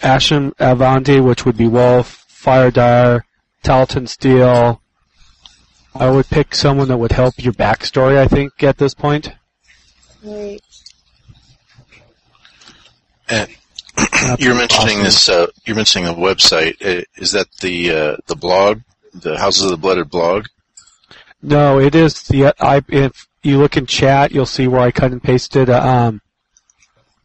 [0.00, 3.24] Asham Avanti, which would be Wolf, Fire Dire,
[3.62, 4.80] Talton Steel,
[5.94, 9.32] I would pick someone that would help your backstory, I think, at this point.
[10.24, 10.60] Right.
[13.28, 13.48] And
[14.38, 15.04] you're mentioning awesome.
[15.04, 15.28] this.
[15.28, 17.04] Uh, you're mentioning a website.
[17.16, 18.80] Is that the uh, the blog,
[19.12, 20.46] the Houses of the Blooded blog?
[21.42, 25.12] No, it is the, I, if you look in chat, you'll see where I cut
[25.12, 26.20] and pasted a, um,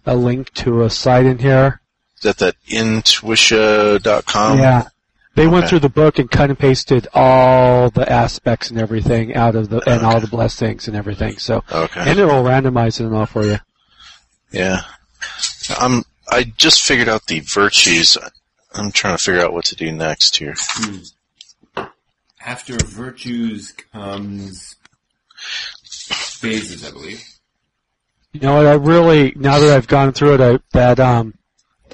[0.06, 1.82] a link to a site in here.
[2.18, 4.60] Is that that intuitia.com?
[4.60, 4.90] yeah.
[5.36, 9.56] They went through the book and cut and pasted all the aspects and everything out
[9.56, 11.64] of the, and all the blessings and everything, so.
[11.72, 12.02] Okay.
[12.02, 13.58] And it'll randomize it all for you.
[14.52, 14.82] Yeah.
[15.78, 16.04] I'm.
[16.28, 18.18] I just figured out the virtues.
[18.74, 20.56] I'm trying to figure out what to do next here.
[22.46, 24.76] After virtues comes
[26.14, 27.24] phases, I believe.
[28.34, 28.68] You know what?
[28.68, 31.34] I really now that I've gone through it, I, that um,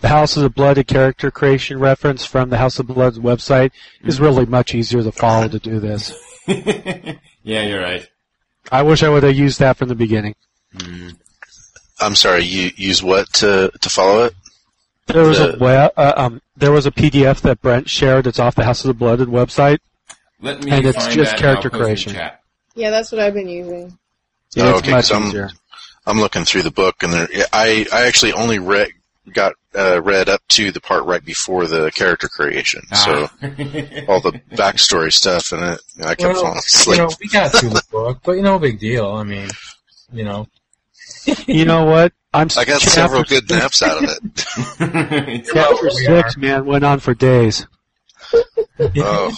[0.02, 3.72] the House of the Blood, a character creation reference from the House of Blood's website,
[4.04, 6.14] is really much easier to follow to do this.
[6.48, 8.08] yeah, you're right.
[8.72, 10.36] I wish I would have used that from the beginning.
[12.00, 12.44] I'm sorry.
[12.44, 14.34] You use what to to follow it?
[15.08, 18.28] There was a web, uh, um, there was a PDF that Brent shared.
[18.28, 19.78] It's off the House of the Blood website.
[20.42, 22.14] Let me And it's find just that character and I'll post it creation.
[22.14, 22.42] Chat.
[22.74, 23.98] Yeah, that's what I've been using.
[24.56, 25.50] Yeah, Oh, it's okay, much I'm- easier.
[26.08, 28.90] I'm looking through the book, and there, I I actually only read
[29.34, 32.84] got uh, read up to the part right before the character creation.
[32.94, 33.48] So Ah.
[34.08, 36.98] all the backstory stuff, and it, I kept Well, falling asleep.
[37.00, 39.12] you know, we got through the book, but you know, big deal.
[39.14, 39.50] I mean,
[40.14, 40.48] you know,
[41.48, 42.14] You know what?
[42.36, 45.46] I'm I got several good naps out of it.
[45.52, 47.66] Chapter We six, man, went on for days.
[48.98, 49.36] Oh,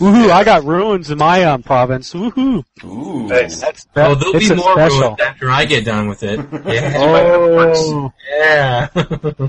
[0.00, 0.30] Woohoo!
[0.30, 2.14] I got ruins in my um, province.
[2.14, 2.64] Woohoo!
[2.84, 3.26] Ooh.
[3.28, 3.60] Nice.
[3.60, 5.00] That's oh, there'll it's be more special.
[5.00, 6.40] ruins after I get done with it.
[6.66, 8.88] Yeah, Oh, yeah.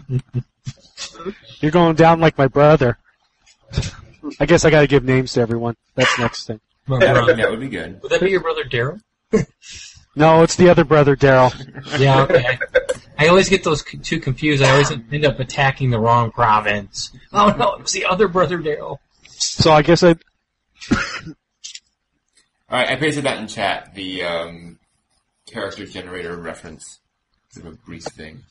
[1.62, 2.98] you're going down like my brother.
[4.40, 5.76] I guess I got to give names to everyone.
[5.96, 6.60] That's next thing.
[6.86, 7.34] My brother.
[7.34, 8.02] that would be good.
[8.02, 9.00] Would that be your brother Daryl?
[10.16, 11.54] No, it's the other brother, Daryl.
[12.00, 12.60] Yeah, okay.
[13.18, 14.62] I, I always get those two confused.
[14.64, 17.12] I always end up attacking the wrong province.
[17.32, 18.98] Oh no, it was the other brother Daryl.
[19.28, 20.16] So I guess I.
[22.72, 24.80] Alright, I pasted that in chat, the um,
[25.46, 27.00] character generator reference.
[27.50, 28.44] Sort of a brief thing.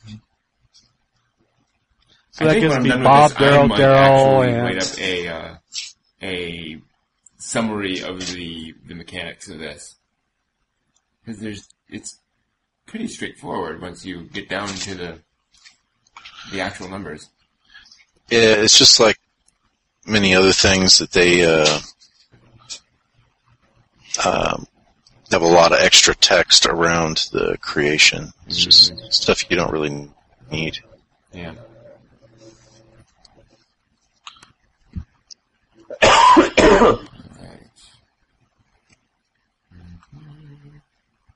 [2.33, 5.29] So I that gives me Bob, I Daryl, might Daryl, actually and write up a,
[5.29, 5.55] uh,
[6.23, 6.83] a
[7.39, 9.97] summary of the, the mechanics of this.
[11.25, 12.19] Because there's, it's
[12.87, 15.19] pretty straightforward once you get down to the,
[16.53, 17.29] the actual numbers.
[18.31, 19.19] yeah, it's just like
[20.07, 21.79] many other things that they uh,
[24.25, 24.67] um,
[25.31, 28.33] have a lot of extra text around the creation.
[28.47, 30.11] It's just stuff you don't really
[30.51, 30.79] need.
[31.33, 31.55] Yeah.
[36.03, 37.03] Alright.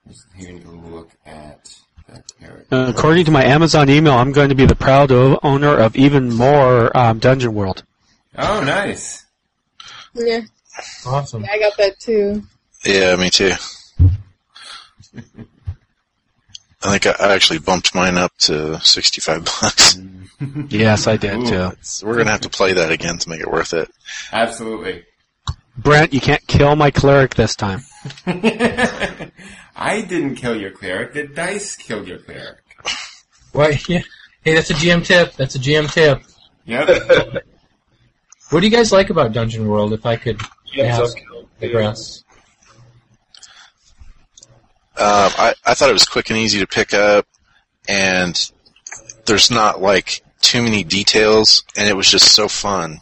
[0.07, 1.77] Just taking a look at
[2.07, 2.23] that.
[2.71, 6.33] Uh, according to my Amazon email, I'm going to be the proud owner of even
[6.33, 7.83] more um, Dungeon World.
[8.37, 9.25] Oh, nice.
[10.13, 10.41] Yeah,
[11.05, 11.45] Awesome.
[11.49, 12.43] I got that too.
[12.85, 13.51] Yeah, me too.
[16.83, 19.97] I think I I actually bumped mine up to 65 bucks.
[20.67, 21.45] Yes, I did Ooh.
[21.45, 22.05] too.
[22.05, 23.89] We're gonna have to play that again to make it worth it.
[24.33, 25.05] Absolutely.
[25.77, 27.83] Brent, you can't kill my cleric this time.
[28.27, 31.13] I didn't kill your cleric.
[31.13, 32.57] The dice killed your cleric.
[33.53, 34.01] Well, yeah.
[34.43, 35.33] Hey, that's a GM tip.
[35.37, 36.21] That's a GM tip.
[36.65, 37.43] Yep.
[38.49, 39.93] What do you guys like about Dungeon World?
[39.93, 40.39] If I could
[40.73, 42.24] Yeah, ask, so- digress.
[44.97, 47.27] Um, I, I thought it was quick and easy to pick up,
[47.87, 48.51] and
[49.25, 52.99] there's not like too many details, and it was just so fun.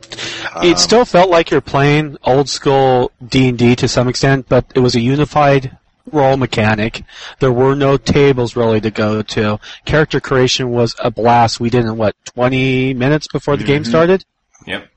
[0.00, 4.46] it Um, still felt like you're playing old school D and D to some extent,
[4.48, 5.76] but it was a unified
[6.12, 7.02] role mechanic.
[7.40, 9.58] There were no tables really to go to.
[9.84, 11.58] Character creation was a blast.
[11.60, 13.88] We did in what 20 minutes before the game Mhm.
[13.88, 14.24] started.
[14.66, 14.88] Yep.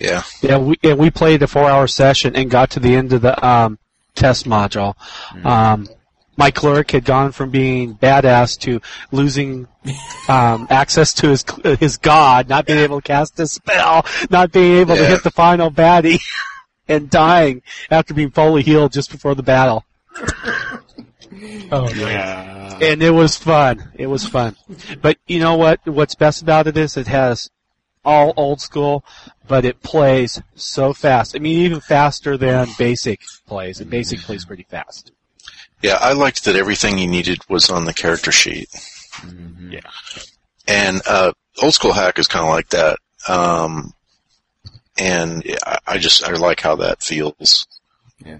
[0.00, 3.12] yeah, Yeah, we and we played a four hour session and got to the end
[3.12, 3.78] of the um,
[4.18, 4.94] test module.
[5.44, 5.88] Um,
[6.36, 8.80] my cleric had gone from being badass to
[9.10, 9.66] losing
[10.28, 11.44] um, access to his
[11.80, 15.30] his god, not being able to cast a spell, not being able to hit the
[15.30, 16.20] final baddie,
[16.88, 19.84] and dying after being fully healed just before the battle.
[21.70, 22.08] Oh, no.
[22.08, 22.78] Yeah.
[22.80, 23.90] And it was fun.
[23.94, 24.56] It was fun.
[25.02, 25.86] But you know what?
[25.86, 27.50] What's best about it is it has
[28.08, 29.04] all old school,
[29.46, 31.36] but it plays so fast.
[31.36, 33.80] I mean, even faster than basic plays.
[33.80, 35.12] And basic plays pretty fast.
[35.82, 35.98] yeah.
[36.00, 38.70] I liked that everything you needed was on the character sheet.
[39.68, 39.80] Yeah.
[40.66, 41.32] And uh,
[41.62, 42.98] old school hack is kind of like that.
[43.28, 43.92] Um,
[44.98, 47.66] and I, I just I like how that feels.
[48.24, 48.38] Yeah.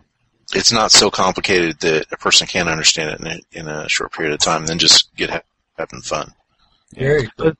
[0.55, 4.13] It's not so complicated that a person can't understand it in a, in a short
[4.13, 4.65] period of time.
[4.65, 5.43] Then just get ha-
[5.77, 6.33] having fun.
[6.95, 7.53] Very cool.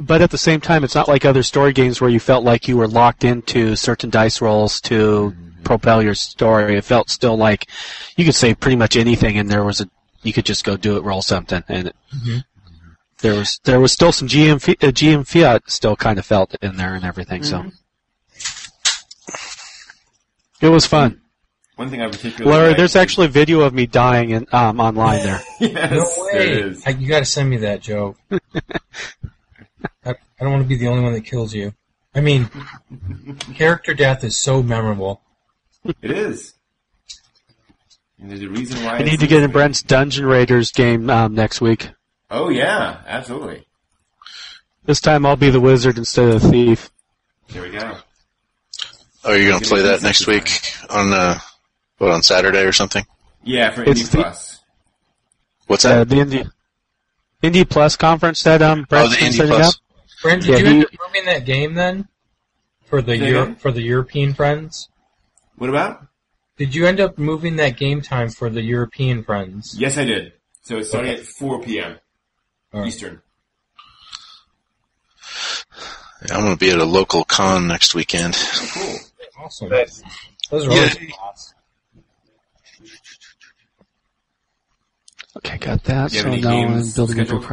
[0.00, 2.66] But at the same time, it's not like other story games where you felt like
[2.66, 6.76] you were locked into certain dice rolls to propel your story.
[6.76, 7.68] It felt still like
[8.16, 9.88] you could say pretty much anything, and there was a
[10.22, 12.44] you could just go do it, roll something, and it, Mhm.
[13.20, 16.76] there was there was still some GM uh, GM fiat still kind of felt in
[16.76, 17.42] there and everything.
[17.44, 17.70] So
[20.60, 21.20] it was fun.
[21.76, 24.78] One thing I particularly Larry, liked there's is- actually video of me dying in, um,
[24.80, 25.40] online there.
[25.60, 26.48] yes, No way.
[26.60, 26.82] is.
[26.86, 28.16] I, you got to send me that, Joe.
[30.42, 31.72] I, I don't want to be the only one that kills you.
[32.14, 32.50] I mean,
[33.54, 35.22] character death is so memorable.
[36.02, 36.54] It is.
[38.20, 38.96] And there's a reason why.
[38.98, 39.50] I need to get in.
[39.50, 41.90] Brent's Dungeon Raiders game um, next week.
[42.30, 43.66] Oh yeah, absolutely.
[44.84, 46.90] This time I'll be the wizard instead of the thief.
[47.48, 47.96] There we go.
[49.24, 50.48] Oh, you're gonna Get play that next week
[50.90, 51.38] on uh,
[51.98, 53.04] what on Saturday or something?
[53.44, 54.60] Yeah, for It's Indie the- Plus.
[55.66, 56.08] What's Uh, that?
[56.08, 56.50] the Indie
[57.42, 59.76] Indie Plus conference that um oh, Brent's the Indie Plus.
[59.76, 59.81] up.
[60.22, 62.08] Brent, did Yeah, you he- end up moving that game then
[62.86, 64.88] for the Euro- for the European friends?
[65.56, 66.06] What about?
[66.56, 69.74] Did you end up moving that game time for the European friends?
[69.76, 70.32] Yes, I did.
[70.62, 71.20] So it's starting Okay.
[71.20, 71.98] at 4 p.m.
[72.72, 72.88] Alright.
[72.88, 73.20] Eastern.
[76.28, 78.34] Yeah, I'm gonna be at a local con next weekend.
[78.74, 78.98] Cool.
[79.38, 79.68] Awesome.
[79.70, 80.02] Nice.
[80.50, 80.76] Those are Yeah.
[80.76, 81.54] always class.
[85.38, 86.12] Okay, got that.
[86.12, 87.44] So now I'm building a new scheduled?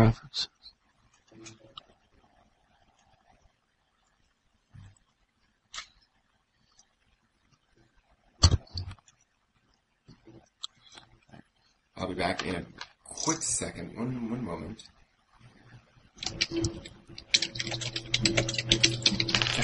[11.99, 12.65] I'll be back in a
[13.03, 13.97] quick second.
[13.97, 14.83] One, one moment.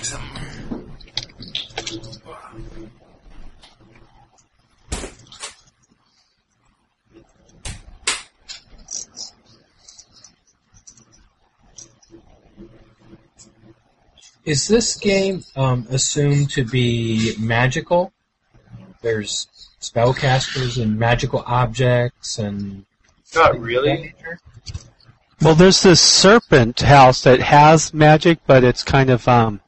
[0.04, 0.22] Some.
[14.44, 18.14] Is this game um, assumed to be magical?
[19.02, 19.48] There's
[19.90, 22.86] spellcasters and magical objects and
[23.34, 24.14] Not really.
[25.42, 29.62] Well, there's this serpent house that has magic, but it's kind of um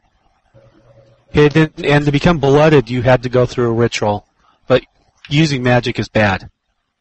[1.31, 1.73] hidden.
[1.83, 4.25] And to become blooded, you had to go through a ritual.
[4.67, 4.83] But
[5.29, 6.49] using magic is bad.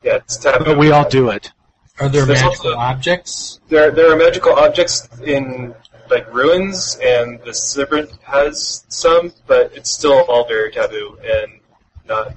[0.03, 0.65] Yeah, it's taboo.
[0.65, 1.53] But we all do it.
[1.99, 3.61] Are there There's magical also- objects?
[3.69, 5.75] There, there are magical objects in
[6.11, 11.61] like ruins, and the serpent has some, but it's still all very taboo and
[12.07, 12.35] not.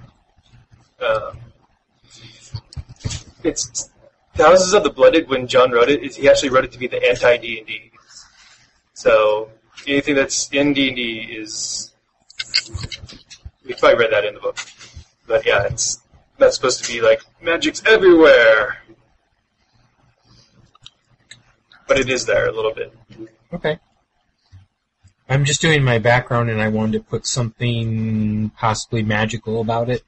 [1.02, 1.38] Um,
[3.44, 3.90] it's
[4.36, 5.30] Houses of the Blooded.
[5.30, 7.92] When John wrote it, he actually wrote it to be the anti D and D.
[8.94, 9.50] So
[9.88, 11.94] anything that's in D and D is.
[13.66, 14.58] We probably read that in the book,
[15.28, 16.00] but yeah, it's
[16.40, 18.78] not supposed to be like magic's everywhere.
[21.88, 22.94] But it is there a little bit.
[23.54, 23.80] Okay.
[25.28, 30.04] I'm just doing my background and I wanted to put something possibly magical about it.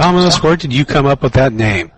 [0.00, 1.92] Thomas, where did you come up with that name?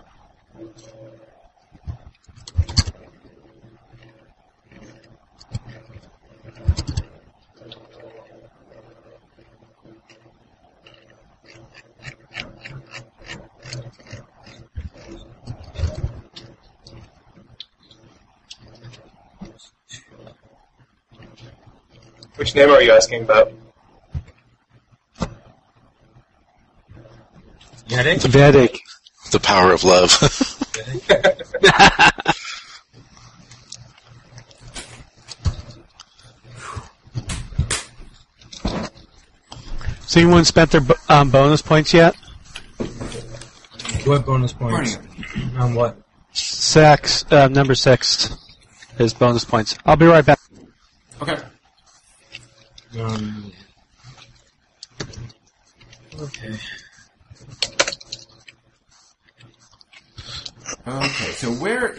[22.35, 23.62] Which name are you asking about?
[27.93, 28.23] Get it?
[28.23, 28.79] Vedic.
[29.31, 30.11] The power of love.
[40.13, 42.13] So anyone spent their um, bonus points yet?
[44.05, 44.99] What bonus points?
[45.57, 45.97] On what?
[46.33, 48.29] Sex, uh, number six
[48.99, 49.75] is bonus points.
[49.87, 50.39] I'll be right back.
[51.19, 51.37] Okay.
[52.99, 53.51] Um,
[56.19, 56.59] okay.
[60.85, 61.93] Okay, so where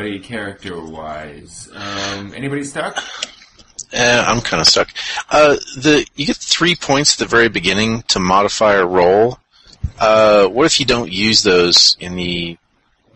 [0.00, 1.68] is everybody character-wise?
[1.74, 3.02] Um, anybody stuck?
[3.92, 4.88] Eh, I'm kind of stuck.
[5.30, 9.38] Uh, the you get three points at the very beginning to modify a roll.
[9.98, 12.56] Uh, what if you don't use those in the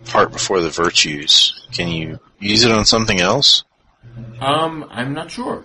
[0.06, 1.66] part before the virtues?
[1.72, 3.64] Can you use it on something else?
[4.40, 5.64] Um, I'm not sure.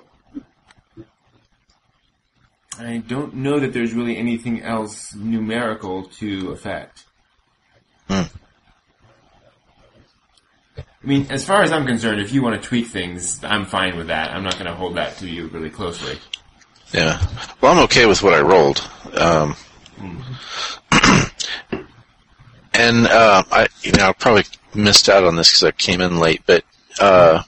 [2.78, 7.06] I don't know that there's really anything else numerical to affect.
[8.08, 8.24] Hmm.
[11.10, 13.98] I mean, as far as I'm concerned, if you want to tweak things, I'm fine
[13.98, 14.30] with that.
[14.30, 16.20] I'm not going to hold that to you really closely.
[16.94, 17.20] Yeah.
[17.60, 18.88] Well, I'm okay with what I rolled.
[19.16, 19.56] Um,
[22.76, 24.44] and uh, I, you know, I probably
[24.76, 26.44] missed out on this because I came in late.
[26.46, 26.64] But
[27.00, 27.42] uh,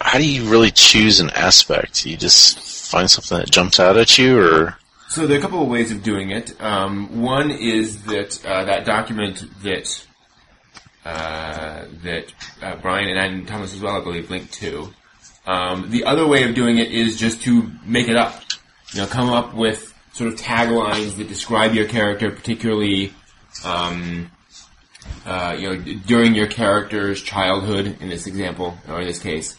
[0.00, 2.06] how do you really choose an aspect?
[2.06, 4.76] You just find something that jumps out at you, or
[5.08, 6.54] So there are a couple of ways of doing it.
[6.62, 10.06] Um, one is that uh, that document that
[11.04, 12.26] uh, that
[12.62, 14.92] uh, Brian and, and Thomas as well, I believe, linked to.
[15.46, 18.40] Um, the other way of doing it is just to make it up.
[18.92, 23.12] You know, come up with sort of taglines that describe your character, particularly,
[23.64, 24.30] um,
[25.26, 27.96] uh, you know, d- during your character's childhood.
[28.00, 29.56] In this example, or in this case,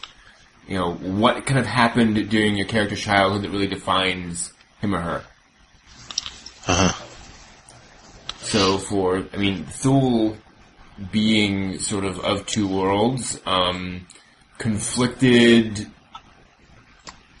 [0.66, 5.00] you know, what kind of happened during your character's childhood that really defines him or
[5.00, 5.24] her.
[6.68, 7.04] uh-huh.
[8.40, 10.36] So for, I mean, Thule
[11.10, 14.06] being sort of of two worlds, um,
[14.58, 15.86] conflicted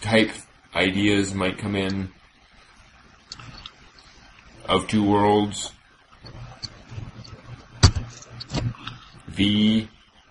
[0.00, 0.30] type
[0.74, 2.10] ideas might come in.
[4.66, 5.72] Of two worlds.
[9.28, 9.88] V,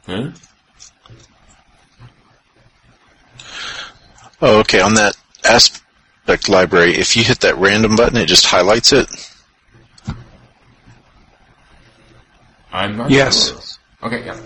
[0.08, 0.32] huh?
[4.42, 4.82] Oh, okay.
[4.82, 9.08] On that aspect library, if you hit that random button, it just highlights it.
[12.74, 13.50] I'm not Yes.
[13.50, 14.08] sure.
[14.10, 14.38] Okay, yeah.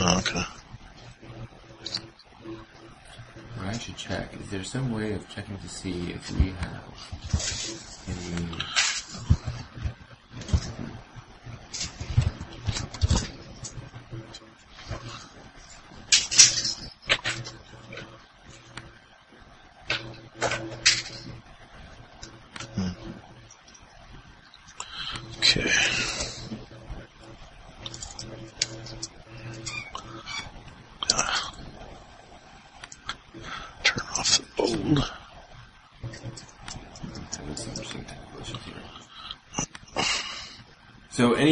[0.00, 0.44] Oh, okay.
[3.62, 4.34] I should check.
[4.34, 6.82] Is there some way of checking to see if we have
[8.08, 8.58] any...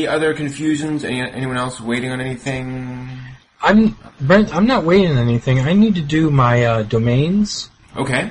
[0.03, 1.05] any other confusions?
[1.05, 3.19] Any, anyone else waiting on anything?
[3.62, 4.55] I'm Brent.
[4.55, 5.61] I'm not waiting on anything.
[5.61, 8.31] I need to do my uh, domains Okay.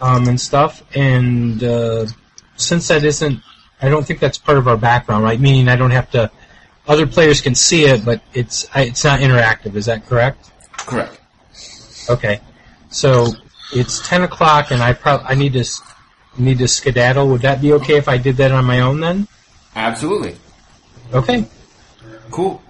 [0.00, 2.06] um, and stuff, and uh,
[2.56, 3.40] since that isn't,
[3.80, 5.38] I don't think that's part of our background, right?
[5.38, 6.30] Meaning I don't have to.
[6.88, 9.76] Other players can see it, but it's I, it's not interactive.
[9.76, 10.50] Is that correct?
[10.78, 11.20] Correct.
[12.10, 12.40] Okay.
[12.90, 13.28] So
[13.72, 15.64] it's ten o'clock, and I prob I need to
[16.38, 17.28] need to skedaddle.
[17.28, 19.28] Would that be okay if I did that on my own then?
[19.76, 20.36] Absolutely.
[21.12, 21.46] Okay.
[22.30, 22.62] Cool.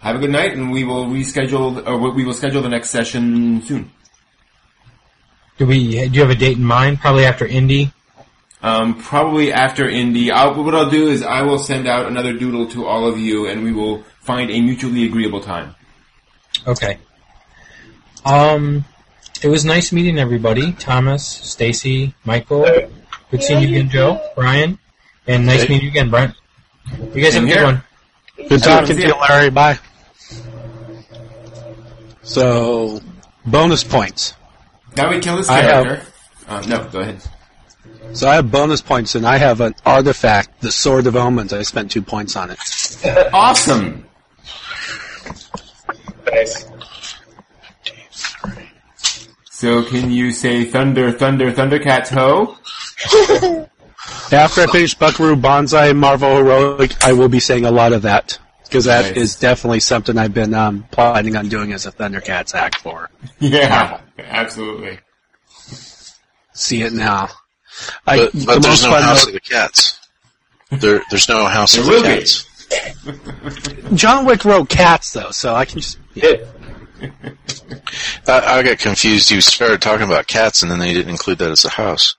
[0.00, 3.62] Have a good night, and we will reschedule, or we will schedule the next session
[3.62, 3.90] soon.
[5.58, 6.08] Do we?
[6.08, 7.00] Do you have a date in mind?
[7.00, 7.92] Probably after Indy.
[8.62, 10.30] Um, probably after Indy.
[10.30, 13.46] I'll, what I'll do is I will send out another doodle to all of you,
[13.46, 15.74] and we will find a mutually agreeable time.
[16.66, 16.98] Okay.
[18.24, 18.84] Um,
[19.42, 20.72] it was nice meeting everybody.
[20.72, 22.64] Thomas, Stacy, Michael.
[23.30, 24.78] Good seeing you again, Joe, Brian,
[25.26, 25.68] and nice Hey.
[25.68, 26.34] meeting you again, Brian.
[27.14, 27.64] You guys have a good here.
[27.64, 27.82] one.
[28.48, 29.50] Good talking to you, Larry.
[29.50, 29.78] Bye.
[32.22, 33.00] So,
[33.46, 34.34] bonus points.
[34.96, 36.06] Now we kill this I have- character.
[36.48, 37.22] Uh, no, go ahead.
[38.14, 41.52] So I have bonus points, and I have an artifact, the Sword of Omens.
[41.52, 42.58] I spent two points on it.
[43.32, 44.04] Awesome.
[46.26, 46.66] Nice.
[49.50, 52.56] So can you say thunder, thunder, thundercats ho?
[54.32, 58.38] After I finish Buckaroo Banzai Marvel Heroic, I will be saying a lot of that.
[58.64, 59.36] Because that is Nice.
[59.40, 63.10] definitely something I've been um, planning on doing as a Thundercats act for.
[63.38, 64.98] Yeah, absolutely.
[66.54, 67.28] See it now.
[68.06, 69.98] I, But, the there's most no fun House though- of the Cats.
[70.70, 72.00] There, there's no House of the.
[72.02, 72.46] Cats.
[73.94, 76.36] John Wick wrote cats though, so I can just Yeah.
[78.26, 79.30] I, I got confused.
[79.30, 82.16] You started talking about cats, and then they didn't include that as a house.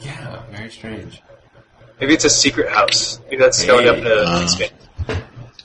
[0.00, 1.21] Yeah, very strange.
[2.02, 3.20] Maybe it's a secret house.
[3.26, 4.42] Maybe that's going up in a Uh.
[4.42, 4.72] expand.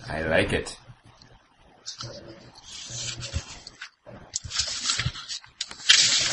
[0.08, 0.78] I like it.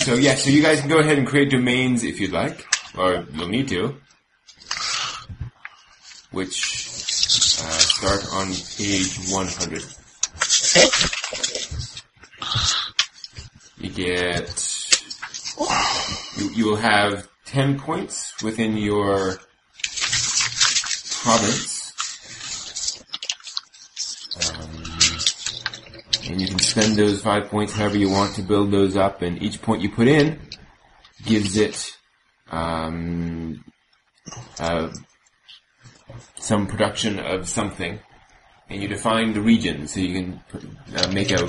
[0.05, 2.67] So yeah, so you guys can go ahead and create domains if you'd like,
[2.99, 3.97] or you'll need to.
[6.33, 6.59] Which
[7.65, 9.83] uh, start on page 100.
[13.79, 14.53] You get,
[16.37, 19.39] you, you will have 10 points within your
[21.25, 21.75] province.
[26.27, 29.43] and you can spend those five points however you want to build those up, and
[29.43, 30.39] each point you put in
[31.25, 31.97] gives it
[32.51, 33.65] um,
[34.59, 34.91] uh,
[36.37, 37.99] some production of something,
[38.69, 40.41] and you define the region, so you can
[40.97, 41.49] uh, make a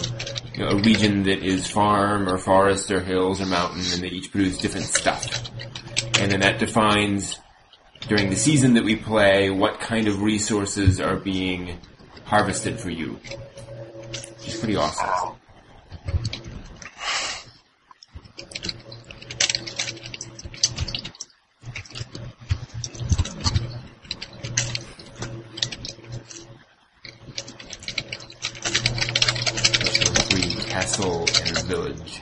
[0.54, 4.08] you know, a region that is farm or forest or hills or mountain, and they
[4.08, 5.50] each produce different stuff,
[6.20, 7.40] and then that defines
[8.08, 11.80] during the season that we play what kind of resources are being
[12.26, 13.20] harvested for you.
[14.44, 15.36] It's pretty awesome.
[30.68, 32.22] Castle and village.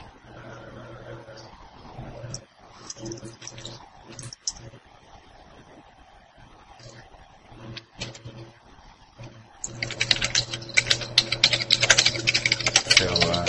[12.96, 13.46] So, uh,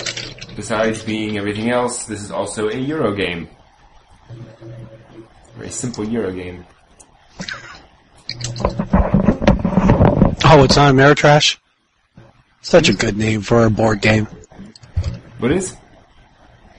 [0.66, 3.48] besides being everything else, this is also a Euro game.
[5.56, 6.66] Very simple Euro game.
[10.44, 11.58] Oh, it's on Ameritrash?
[12.62, 14.26] Such a good name for a board game.
[15.38, 15.76] What is?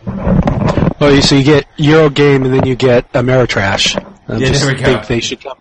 [0.05, 3.95] Well, you so you get Euro game and then you get Ameritrash.
[4.27, 4.85] I Yeah, just there we go.
[4.85, 5.57] think they should come.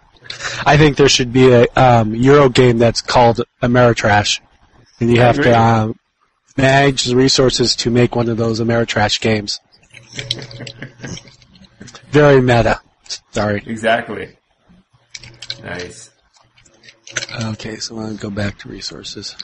[0.67, 4.41] I think there should be a um, Euro game that's called Ameritrash,
[4.99, 5.95] and you have to um,
[6.57, 9.61] manage the resources to make one of those Ameritrash games.
[12.11, 12.81] Very meta.
[13.31, 13.63] Sorry.
[13.67, 14.37] Exactly.
[15.63, 16.11] Nice.
[17.41, 19.37] Okay, so I'm gonna go back to resources.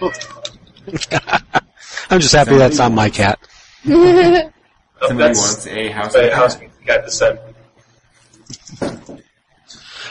[2.10, 3.38] I'm just happy that's not my cat.
[5.04, 6.14] Oh, Somebody that's wants a house.
[6.14, 6.56] a house
[6.86, 7.38] got the sun.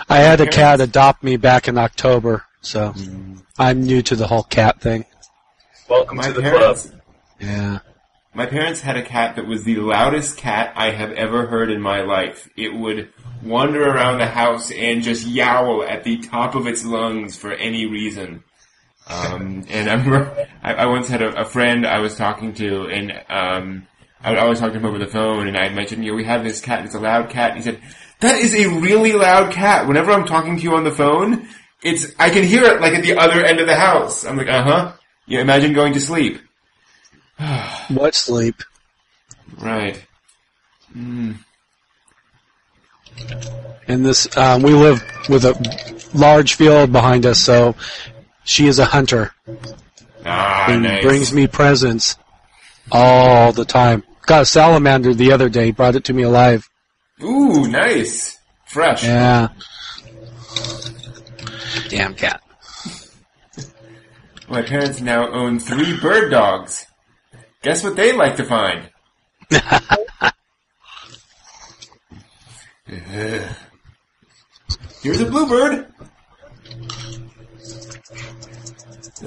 [0.09, 2.93] I had a cat adopt me back in October, so
[3.57, 5.05] I'm new to the whole cat thing.
[5.89, 7.01] Welcome My to the parents, club.
[7.39, 7.79] Yeah.
[8.33, 11.81] my parents had a cat that was the loudest cat I have ever heard in
[11.81, 12.49] my life.
[12.55, 13.09] It would
[13.43, 17.85] wander around the house and just yowl at the top of its lungs for any
[17.85, 18.43] reason.
[19.07, 22.87] Um, and I remember I, I once had a, a friend I was talking to,
[22.87, 23.87] and um,
[24.23, 26.23] I would always talk to him over the phone, and I mentioned, you know, we
[26.23, 26.79] have this cat.
[26.79, 27.51] and It's a loud cat.
[27.51, 27.81] And he said,
[28.21, 29.87] "That is a really loud cat.
[29.87, 31.47] Whenever I'm talking to you on the phone,
[31.81, 34.47] it's I can hear it like at the other end of the house." I'm like,
[34.49, 34.91] "Uh huh."
[35.25, 36.41] You imagine going to sleep.
[37.89, 38.55] What sleep?
[39.57, 40.01] Right.
[40.95, 41.35] Mm.
[43.87, 45.53] And this, um, we live with a
[46.13, 47.75] large field behind us, so
[48.43, 49.31] she is a hunter
[50.25, 51.03] Ah, and nice.
[51.03, 52.17] brings me presents
[52.91, 54.03] all the time.
[54.25, 56.69] Got a salamander the other day, brought it to me alive.
[57.21, 58.37] Ooh, nice.
[58.65, 59.03] Fresh.
[59.03, 59.49] Yeah.
[61.89, 62.41] Damn cat.
[64.49, 66.85] My parents now own three bird dogs.
[67.61, 68.89] Guess what they like to find?
[75.01, 75.87] Here's a bluebird.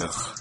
[0.00, 0.38] Ugh.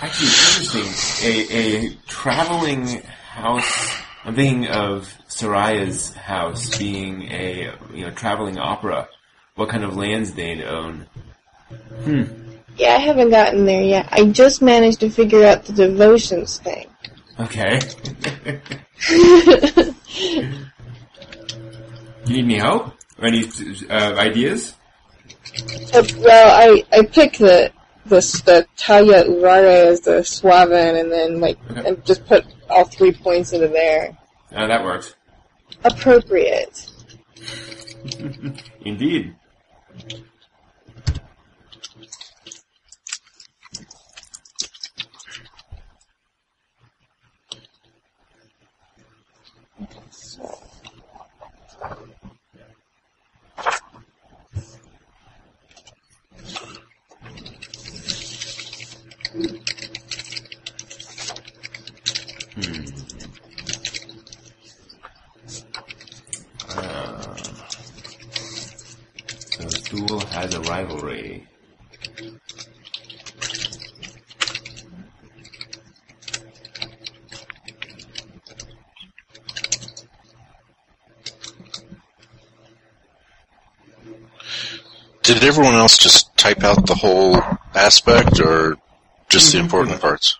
[0.00, 1.28] Actually, it's interesting.
[1.28, 3.92] A, a traveling house.
[4.24, 9.08] I'm thinking of Soraya's house being a you know traveling opera.
[9.56, 11.06] What kind of lands they'd own?
[12.04, 12.24] Hmm.
[12.76, 14.08] Yeah, I haven't gotten there yet.
[14.12, 16.86] I just managed to figure out the devotions thing.
[17.40, 17.80] Okay.
[22.28, 23.48] you need any help or any
[23.90, 24.74] uh, ideas?
[25.92, 27.72] Uh, well, I I picked the
[28.08, 31.88] the the Taya Urare as the Suaven, and then like Okay.
[31.88, 34.16] and just put all three points into there.
[34.54, 35.14] Uh, that works.
[35.84, 36.90] Appropriate.
[38.84, 39.34] Indeed.
[66.68, 67.34] Uh,
[69.60, 71.46] so Thule has a rivalry.
[85.22, 87.42] Did everyone else just type out the whole
[87.74, 88.76] aspect, or
[89.28, 90.38] just the important parts?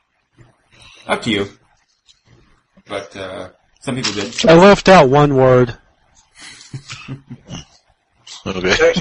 [1.06, 1.48] Up to you.
[2.86, 3.50] But uh,
[3.80, 4.46] some people did.
[4.46, 5.76] I left out one word.
[8.46, 8.94] Okay.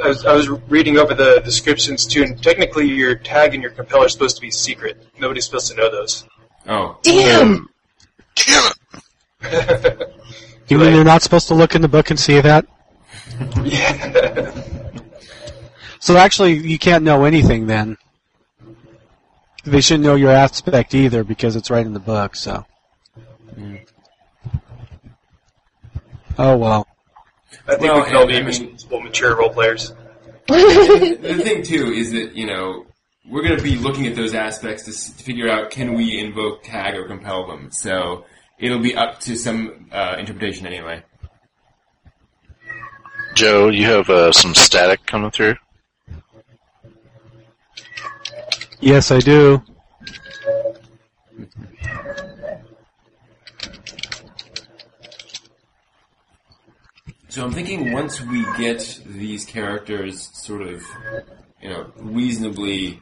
[0.00, 3.62] Actually, I was, I was reading over the descriptions too, and technically your tag and
[3.62, 5.02] your compel are supposed to be secret.
[5.18, 6.24] Nobody's supposed to know those.
[6.66, 7.68] Oh, Damn.
[8.34, 8.72] Damn
[9.42, 10.06] it!
[10.68, 12.64] You mean you're not supposed to look in the book and see that?
[13.64, 14.52] yeah.
[16.02, 17.98] So actually, you can't know anything then.
[19.64, 22.34] They shouldn't know your aspect either because it's right in the book.
[22.36, 22.64] So.
[23.54, 23.86] Mm.
[26.38, 26.86] Oh well.
[27.70, 29.92] I think Well, we can all be I mean- responsible, mature role players.
[30.48, 32.84] the thing too is that you know
[33.28, 36.18] we're going to be looking at those aspects to, s- to figure out can we
[36.18, 37.70] invoke, tag, or compel them.
[37.70, 38.24] So
[38.58, 41.04] it'll be up to some uh, interpretation anyway.
[43.36, 45.54] Joe, you have uh, some static coming through.
[48.80, 49.62] Yes, I do.
[57.30, 60.82] So I'm thinking once we get these characters sort of,
[61.62, 63.00] you know, reasonably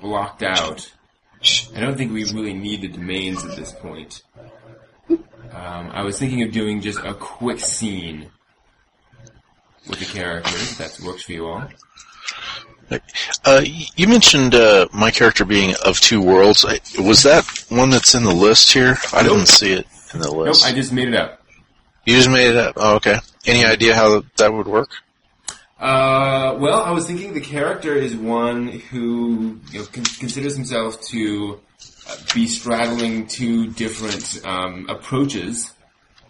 [0.00, 0.92] blocked out,
[1.76, 4.22] I don't think we really need the domains at this point.
[5.08, 5.20] Um,
[5.92, 8.28] I was thinking of doing just a quick scene
[9.88, 10.72] with the characters.
[10.72, 11.68] If that works for you all.
[13.44, 13.62] Uh,
[13.96, 16.64] you mentioned uh, my character being of two worlds.
[16.64, 18.96] I- Was that one that's in the list here?
[19.12, 19.32] I Nope.
[19.32, 20.64] didn't see it in the list.
[20.64, 20.72] Nope.
[20.72, 21.40] I just made it up.
[22.04, 22.74] you just made it up.
[22.76, 23.18] Oh, okay.
[23.46, 24.90] Any idea how that would work?
[25.78, 31.00] Uh, well, I was thinking the character is one who you know, con- considers himself
[31.08, 31.60] to
[32.08, 35.72] uh, be straddling two different um, approaches.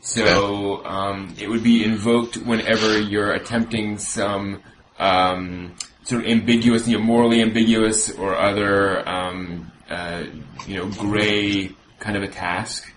[0.00, 4.60] So um, it would be invoked whenever you're attempting some
[4.98, 10.24] um, sort of ambiguous, you know, morally ambiguous or other, um, uh,
[10.66, 11.70] you know, gray
[12.00, 12.92] kind of a task.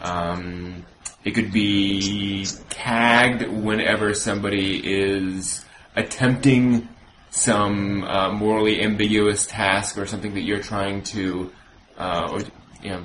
[0.00, 0.84] Um,
[1.24, 5.64] it could be tagged whenever somebody is
[5.96, 6.88] attempting
[7.30, 11.50] some uh, morally ambiguous task or something that you're trying to,
[11.98, 12.40] uh, or
[12.82, 13.04] you know,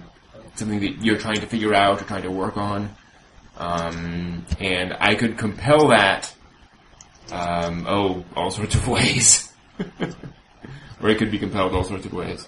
[0.55, 2.93] something that you're trying to figure out or trying to work on.
[3.57, 6.33] Um, and I could compel that.
[7.31, 9.51] Um, oh, all sorts of ways.
[11.01, 12.47] or it could be compelled all sorts of ways.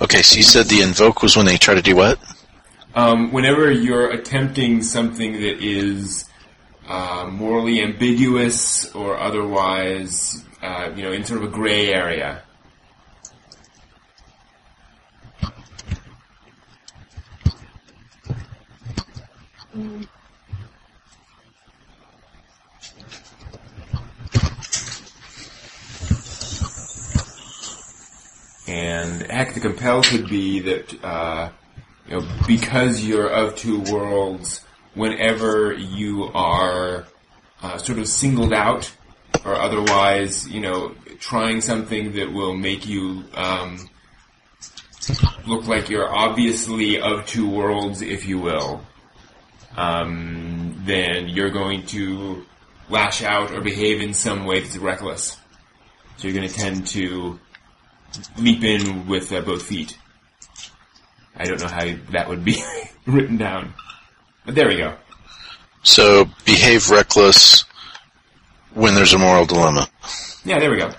[0.00, 2.18] Okay, so you said the invoke was when they try to do what?
[2.94, 6.28] Um, whenever you're attempting something that is
[6.88, 12.42] uh, morally ambiguous or otherwise, uh, you know, in sort of a gray area.
[28.66, 31.50] And heck, the compel could be that uh,
[32.08, 34.64] you know because you're of two worlds,
[34.94, 37.06] whenever you are
[37.62, 38.92] uh, sort of singled out
[39.44, 43.88] or otherwise, you know, trying something that will make you um,
[45.46, 48.84] look like you're obviously of two worlds, if you will,
[49.76, 52.44] um, then you're going to
[52.88, 55.36] lash out or behave in some way that's reckless.
[56.16, 57.38] So you're going to tend to
[58.36, 59.96] leap in with uh, both feet.
[61.38, 62.62] I don't know how that would be
[63.06, 63.72] written down.
[64.44, 64.94] But there we go.
[65.82, 67.64] So behave reckless
[68.74, 69.88] when there's a moral dilemma.
[70.44, 70.90] Yeah, there we go.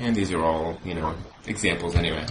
[0.00, 1.14] And these are all, you know,
[1.46, 2.24] examples anyway.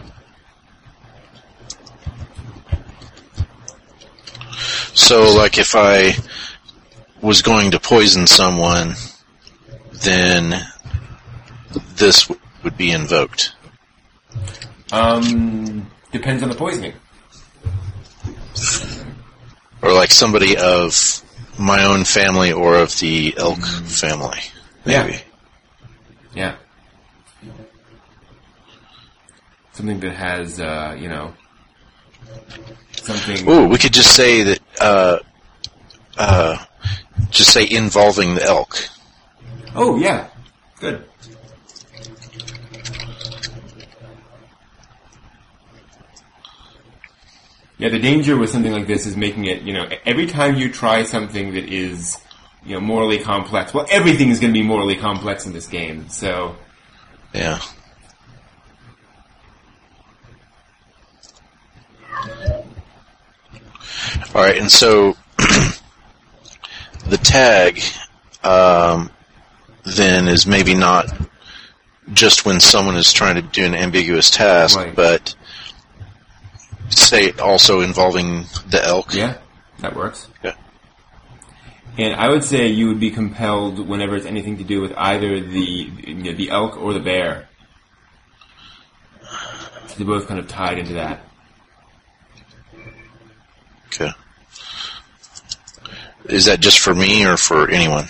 [4.93, 6.15] So, like, if I
[7.21, 8.95] was going to poison someone,
[10.03, 10.65] then
[11.95, 13.53] this w- would be invoked.
[14.91, 16.93] Um, depends on the poisoning.
[19.81, 21.21] Or like somebody of
[21.59, 24.39] my own family or of the elk family.
[24.85, 25.21] Maybe.
[26.33, 26.55] Yeah.
[27.43, 27.51] Yeah.
[29.73, 31.33] Something that has, uh, you know,
[32.93, 33.47] something.
[33.49, 35.19] Ooh, we could just say that, uh,
[36.17, 36.57] uh,
[37.29, 38.89] just say involving the elk.
[39.75, 40.27] Oh, yeah.
[40.79, 41.03] Good.
[47.79, 50.71] Yeah, the danger with something like this is making it, you know, every time you
[50.71, 52.17] try something that is,
[52.65, 56.09] you know, morally complex, well, everything is going to be morally complex in this game,
[56.09, 56.55] so,
[57.33, 57.59] Yeah.
[64.33, 65.15] All right, and so
[67.09, 67.81] the tag
[68.43, 69.09] um,
[69.83, 71.05] then is maybe not
[72.13, 74.95] just when someone is trying to do an ambiguous task, Right.
[74.95, 75.35] but
[76.89, 79.13] say also involving the elk.
[79.13, 79.37] yeah,
[79.79, 80.27] that works.
[80.43, 80.53] Yeah.
[81.97, 85.39] And I would say you would be compelled whenever it's anything to do with either
[85.41, 87.47] the you know, the elk or the bear.
[89.97, 91.21] They're both kind of tied into that.
[93.87, 94.11] Okay.
[96.27, 98.05] Is that just for me or for anyone?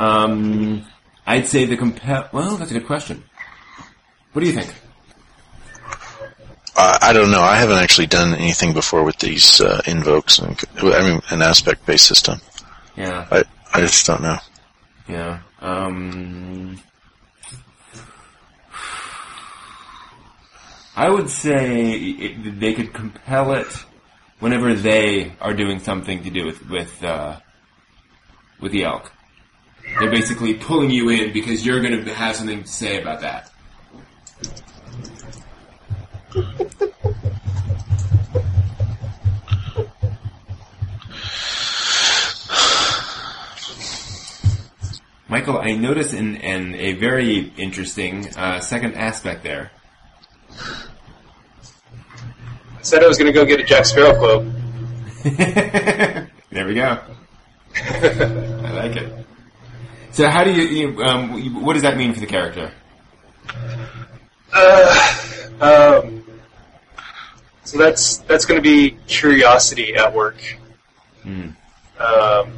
[0.00, 0.84] Um,
[1.26, 2.28] I'd say the compel.
[2.32, 3.24] Well, that's a good question.
[4.32, 4.74] What do you think?
[6.76, 7.40] Uh, I don't know.
[7.40, 10.38] I haven't actually done anything before with these uh, invokes.
[10.38, 12.40] And, I mean, an aspect-based system.
[12.96, 13.44] Yeah, I
[13.74, 14.38] I just don't know.
[15.08, 15.40] yeah.
[15.60, 16.78] Um,
[20.96, 23.66] I would say it, they could compel it
[24.40, 27.38] whenever they are doing something to do with with uh,
[28.60, 29.12] with the elk.
[29.98, 33.50] They're basically pulling you in because you're going to have something to say about that.
[45.30, 49.70] Michael, I notice in, in a very interesting uh, second aspect there.
[52.76, 54.46] I said I was going to go get a Jack Sparrow cloak.
[55.24, 56.98] there we go.
[57.76, 59.26] I like it.
[60.12, 60.62] So, how do you?
[60.62, 62.72] you um, what does that mean for the character?
[64.52, 65.18] Uh,
[65.60, 66.24] um,
[67.64, 70.40] so that's that's going to be curiosity at work.
[71.22, 71.50] Hmm.
[71.98, 72.52] Um,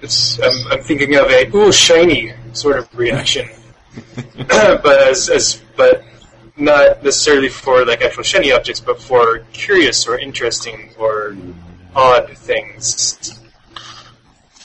[0.00, 3.48] it's I'm, I'm thinking of a ooh shiny sort of reaction,
[4.36, 6.02] but as as but
[6.56, 11.36] not necessarily for like actual shiny objects, but for curious or interesting or
[11.94, 13.36] odd things.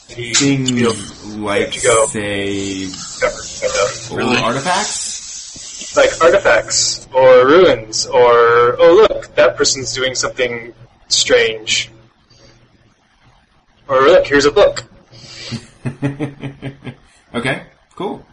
[0.09, 0.93] Maybe Things feel
[1.39, 2.05] like, to go.
[2.07, 2.87] say,
[3.19, 4.37] covered, old Really?
[4.41, 5.95] artifacts.
[5.97, 10.73] like artifacts or ruins or oh look that person's doing something
[11.07, 11.89] strange
[13.87, 14.83] or look here's a book
[17.35, 17.63] okay,
[17.95, 18.25] cool.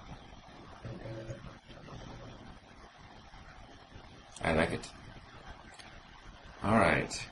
[4.45, 4.89] I like it.
[6.65, 7.27] All right.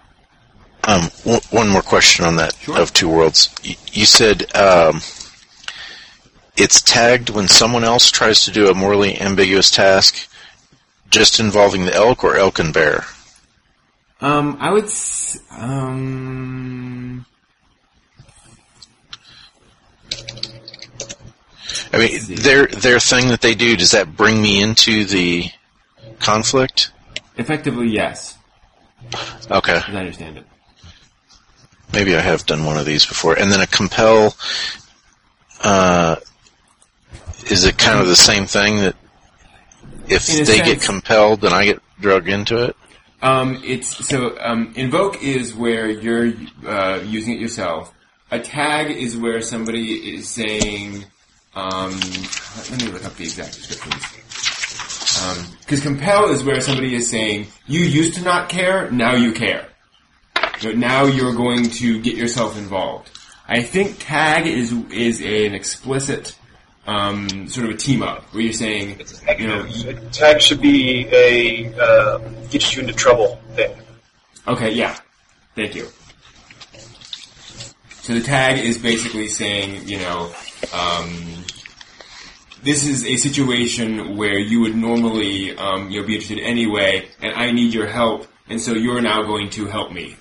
[0.84, 2.78] Um, w- one more question on that Sure.
[2.80, 3.50] of two worlds.
[3.64, 5.00] Y- you said um,
[6.56, 10.26] it's tagged when someone else tries to do a morally ambiguous task,
[11.10, 13.04] just involving the elk or elk and bear.
[14.20, 14.84] Um, I would.
[14.84, 17.24] S- um,
[21.92, 25.50] I mean, their their thing that they do does that bring me into the
[26.20, 26.92] conflict?
[27.40, 28.36] Effectively, yes,
[29.50, 30.46] Okay, as I understand it.
[31.92, 33.34] maybe I have done one of these before.
[33.38, 34.36] And then a compel.
[35.62, 36.16] Uh,
[37.50, 38.96] is it kind of the same thing that
[40.08, 42.76] if they get compelled, then I get drug into it?
[43.22, 46.32] Um, it's so um, invoke is where you're
[46.66, 47.92] uh, using it yourself.
[48.30, 51.04] A tag is where somebody is saying.
[51.54, 51.90] Um,
[52.70, 54.19] let me look up the exact descriptions.
[55.60, 59.66] Because compel is where somebody is saying, "You used to not care, now you care.
[60.62, 63.10] Now you're going to get yourself involved."
[63.48, 66.36] I think tag is is an explicit
[66.86, 69.00] um, sort of a team up where you're saying,
[69.38, 69.66] you know,
[70.12, 72.18] Tag should be a uh,
[72.50, 73.72] get you into trouble thing.
[74.46, 74.96] Okay, yeah.
[75.54, 75.86] Thank you.
[78.02, 80.32] So the tag is basically saying, you know,
[80.72, 81.44] um,
[82.62, 87.34] this is a situation where you would normally, um, you know, be interested anyway, and
[87.34, 90.16] I need your help, and so you're now going to help me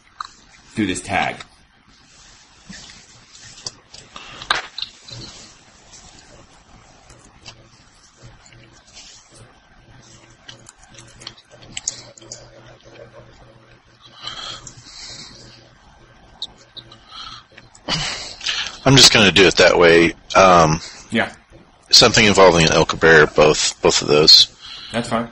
[0.74, 1.44] through this tag.
[18.86, 20.14] I'm just going to do it that way.
[20.36, 20.80] Um,
[21.12, 21.32] Yeah,
[21.92, 24.56] something involving an Elka bear, both both of those.
[24.92, 25.30] that's fine.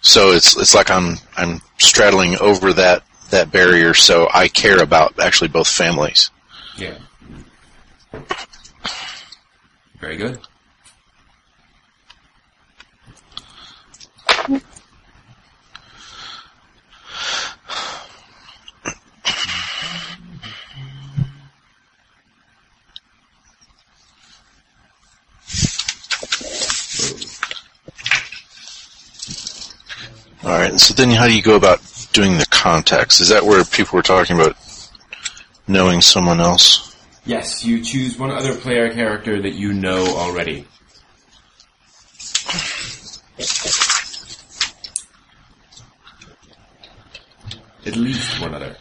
[0.00, 5.18] So it's it's like I'm I'm straddling over that that barrier, so I care about
[5.20, 6.30] actually both families.
[6.76, 6.96] Yeah.
[10.00, 10.38] Very good.
[30.48, 30.70] All right.
[30.70, 31.78] And so then, how do you go about
[32.14, 33.20] doing the context?
[33.20, 34.56] Is that where people were talking about
[35.66, 36.96] knowing someone else?
[37.26, 40.64] Yes, you choose one other player character that you know already.
[47.86, 48.74] At least one other.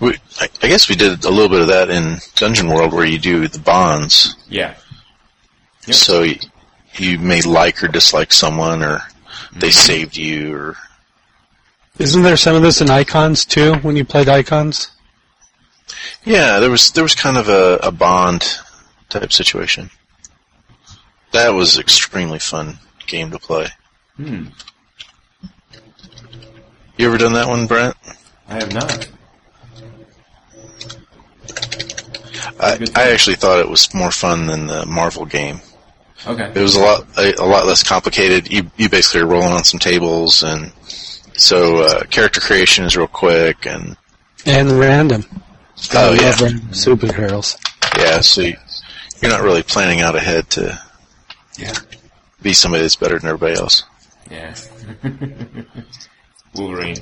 [0.00, 3.06] We, I, I guess we did a little bit of that in Dungeon World, where
[3.06, 4.34] you do the bonds.
[4.48, 4.74] Yeah.
[5.86, 5.94] Yep.
[5.94, 6.38] So you,
[6.96, 9.00] you may like or dislike someone, or
[9.52, 10.76] they saved you, or
[11.98, 13.74] Isn't there some of this in icons too?
[13.76, 14.90] When you played icons,
[16.24, 18.58] yeah, there was there was kind of a, a bond
[19.08, 19.90] type situation.
[21.32, 23.68] That was extremely fun game to play.
[24.16, 24.46] Hmm.
[26.96, 27.96] You ever done that one, Brent?
[28.48, 29.08] I have not.
[32.60, 35.60] I, I actually thought it was more fun than the Marvel game.
[36.26, 36.52] Okay.
[36.54, 38.50] It was a lot a, a lot less complicated.
[38.52, 40.72] You you basically are rolling on some tables, and
[41.34, 43.96] so uh, character creation is real quick, and
[44.46, 45.24] and random.
[45.94, 46.22] Oh, I yeah.
[46.22, 47.56] love random superheroes.
[47.98, 48.56] yeah, so you,
[49.20, 50.78] you're not really planning out ahead to
[51.58, 51.74] Yeah.
[52.40, 53.82] be somebody that's better than everybody else.
[54.30, 54.54] Yeah.
[56.54, 56.96] Wolverine.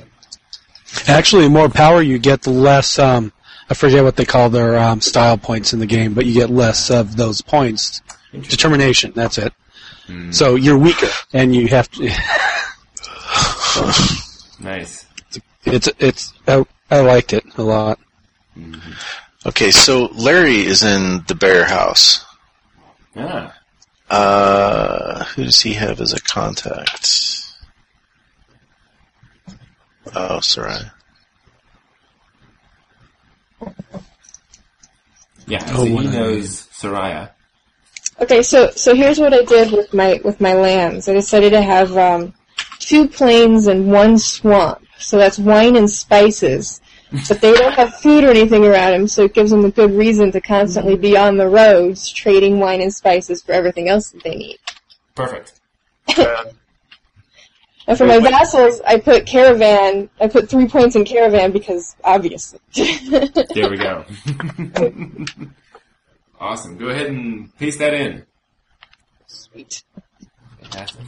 [1.07, 2.97] Actually, the more power you get, the less.
[2.99, 3.31] Um,
[3.69, 6.49] I forget what they call their um, style points in the game, but you get
[6.49, 8.01] less of those points.
[8.31, 9.11] Determination.
[9.15, 9.53] That's it.
[10.31, 12.09] So you're weaker, and you have to.
[14.59, 15.05] Nice.
[15.63, 16.33] It's it's.
[16.47, 17.97] I, I liked it a lot.
[19.45, 22.23] Okay, so Larry is in the bear house.
[23.15, 23.53] Yeah.
[24.09, 27.39] Uh, who does he have as a contact?
[30.13, 30.81] Oh, sorry.
[35.47, 37.31] Yeah, Oh, so he knows Soraya.
[38.21, 41.09] Okay, so so here's what I did with my with my lambs.
[41.09, 42.33] I decided to have um,
[42.77, 44.85] two plains and one swamp.
[44.99, 46.79] So that's wine and spices.
[47.27, 49.91] But they don't have food or anything around them, so it gives them a good
[49.91, 54.23] reason to constantly be on the roads trading wine and spices for everything else that
[54.23, 54.59] they need.
[55.15, 55.59] Perfect.
[56.07, 56.45] Uh,
[57.87, 60.09] And for my vassals, I put caravan.
[60.21, 62.59] I put three points in caravan because obviously.
[62.75, 64.05] There we go.
[66.41, 66.77] awesome.
[66.77, 68.25] Go ahead and paste that in.
[69.27, 69.83] Sweet.
[70.61, 71.07] Fantastic.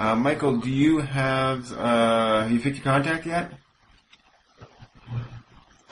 [0.00, 3.52] Uh, Michael, do you have, uh, have you picked your contact yet?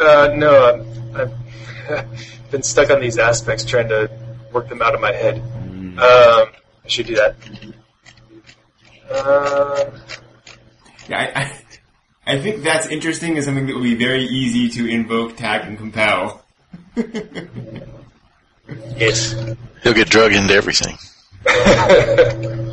[0.00, 0.72] uh, no,
[1.14, 1.30] I'm,
[1.90, 2.10] I've
[2.50, 4.10] been stuck on these aspects trying to
[4.50, 5.40] work them out of my head.
[5.40, 7.36] Um, I should do that.
[9.10, 9.90] Uh,
[11.06, 11.52] Yeah, I, I,
[12.34, 15.76] I think that's interesting and something that will be very easy to invoke, tag, and
[15.76, 16.42] compel.
[18.96, 19.34] yes.
[19.82, 20.96] He'll get drug into everything.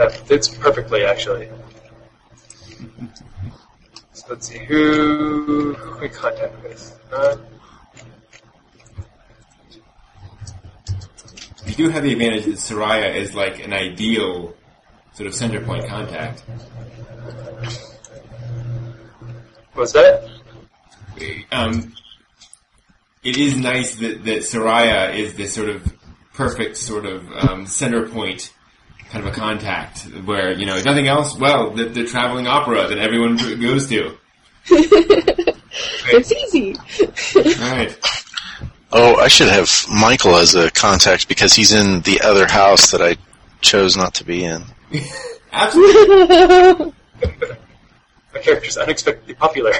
[0.00, 1.46] That fits perfectly, actually.
[4.14, 6.98] So let's see who we contact with.
[7.12, 7.36] Uh,
[11.66, 14.54] You do have the advantage that Soraya is like an ideal
[15.12, 16.44] sort of center point contact.
[19.74, 20.30] what's that?
[21.52, 21.92] Um,
[23.22, 25.92] it is nice that, that Soraya is this sort of
[26.32, 28.54] perfect sort of um, center point
[29.10, 32.86] kind of a contact where, you know, if nothing else, well, the, the traveling opera
[32.88, 34.16] that everyone goes to.
[36.12, 36.76] It's easy.
[37.60, 37.96] Right.
[38.92, 43.00] Oh, I should have Michael as a contact because he's in the other house that
[43.00, 43.16] I
[43.60, 44.64] chose not to be in.
[45.52, 46.92] Absolutely.
[48.32, 49.72] My character's unexpectedly popular.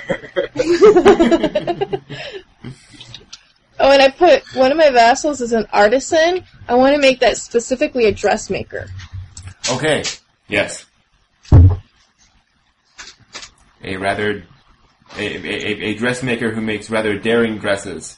[3.83, 6.45] Oh, and I put one of my vassals as an artisan.
[6.69, 8.89] I want to make that specifically a dressmaker.
[9.69, 10.05] Okay.
[10.49, 10.87] Yes.
[13.83, 14.45] A rather
[15.17, 18.17] a, a, a dressmaker who makes rather daring dresses.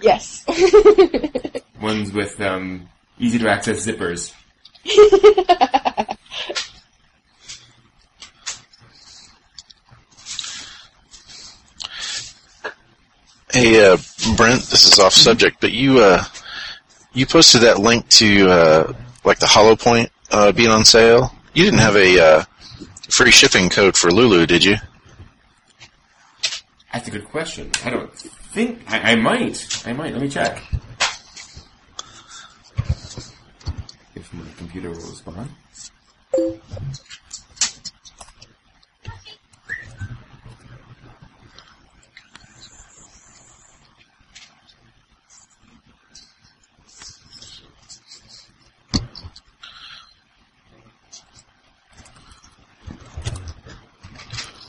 [0.00, 0.44] Yes.
[1.80, 2.88] Ones with um,
[3.18, 4.32] easy to access zippers.
[13.52, 13.98] Hey, uh,
[14.38, 16.24] Brent, this is off subject, but you, uh,
[17.12, 18.92] you posted that link to, uh,
[19.24, 21.32] like the Hollow Point, uh, being on sale.
[21.54, 22.44] You didn't have a, uh,
[23.12, 24.76] free shipping code for Lulu, did you?
[26.92, 27.70] That's a good question.
[27.84, 29.86] I don't think I, I might.
[29.86, 30.12] I might.
[30.12, 30.62] Let me check.
[34.14, 35.50] If my computer will respond.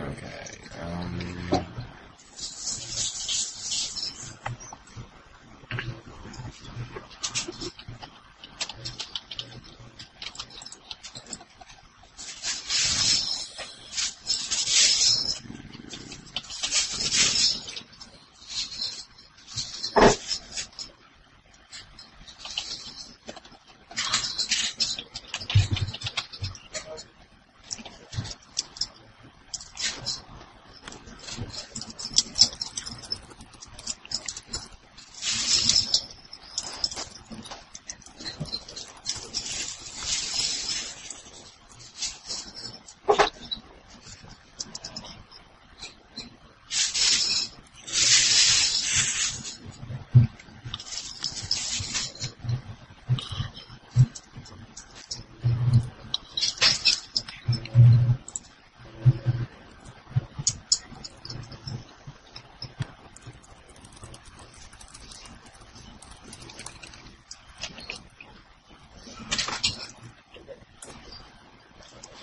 [0.00, 0.58] Okay.
[0.82, 1.64] Um,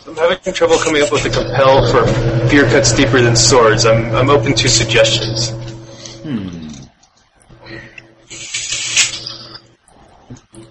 [0.07, 0.15] I'm
[0.45, 2.05] having trouble coming up with a compel for
[2.49, 3.83] fear cuts deeper than swords.
[3.85, 5.49] I'm, I'm open to suggestions.
[6.21, 6.61] Hmm.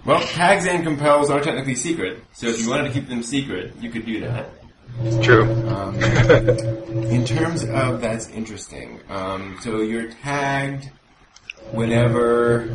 [0.04, 3.74] well, tags and compels are technically secret, so if you wanted to keep them secret,
[3.80, 4.50] you could do that.
[5.22, 5.42] True.
[5.68, 5.96] Um,
[7.10, 9.00] in terms of that's interesting.
[9.08, 10.88] Um, so you're tagged
[11.72, 12.73] whenever.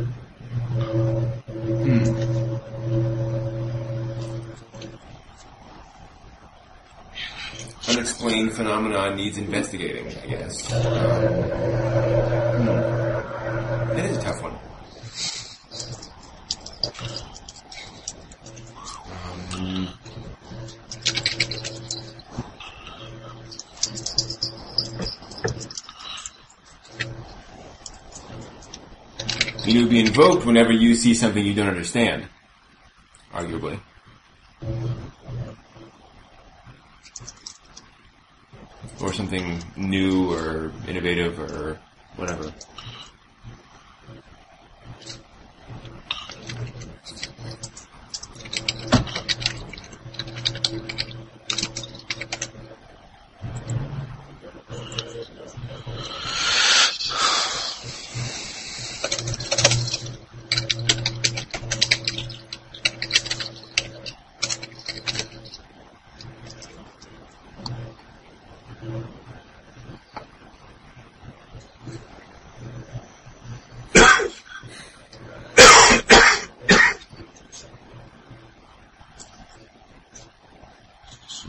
[7.90, 10.72] unexplained phenomenon needs investigating, I guess.
[10.72, 11.50] Um.
[13.90, 14.54] That is a tough one.
[19.52, 19.88] Um,
[29.66, 32.26] you will be invoked whenever you see something you don't understand,
[33.34, 33.80] arguably.
[39.30, 41.78] Something new or innovative or
[42.16, 42.52] whatever.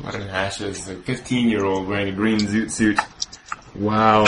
[0.03, 2.99] Modern Hash is a 15 year old wearing a green zoot suit.
[3.75, 4.25] Wow.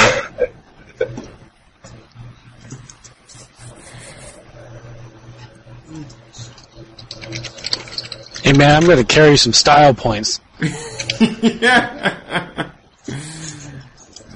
[8.44, 10.42] Hey man, I'm gonna carry some style points.
[10.60, 10.70] yeah.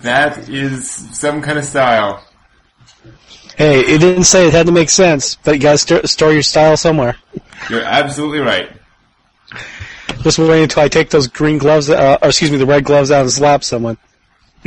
[0.01, 2.23] that is some kind of style.
[3.57, 6.43] Hey, it didn't say it had to make sense, but you gotta st- store your
[6.43, 7.17] style somewhere.
[7.69, 8.76] You're absolutely right.
[10.27, 13.11] Just wait until I take those green gloves, uh, or excuse me, the red gloves
[13.11, 13.97] out and slap someone.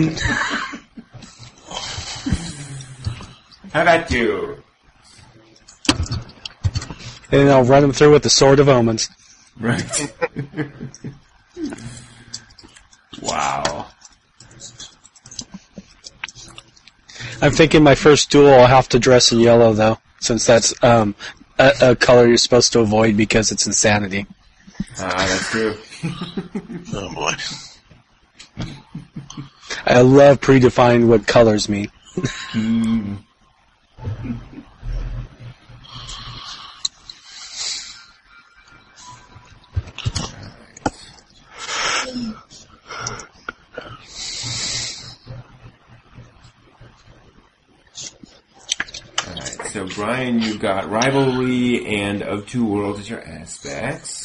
[3.71, 4.63] How about you?
[7.31, 9.11] And I'll run them through with the sword of omens.
[9.59, 10.15] Right.
[13.21, 13.87] wow.
[17.43, 21.15] I'm thinking my first duel I'll have to dress in yellow though, since that's um,
[21.59, 24.27] a, a color you're supposed to avoid because it's insanity.
[24.99, 25.77] Ah, that's true.
[26.93, 27.33] Oh boy.
[29.87, 31.91] I love predefined what colors mean.
[49.27, 54.20] Alright, so Brian, you've got rivalry and of two worlds as your aspects.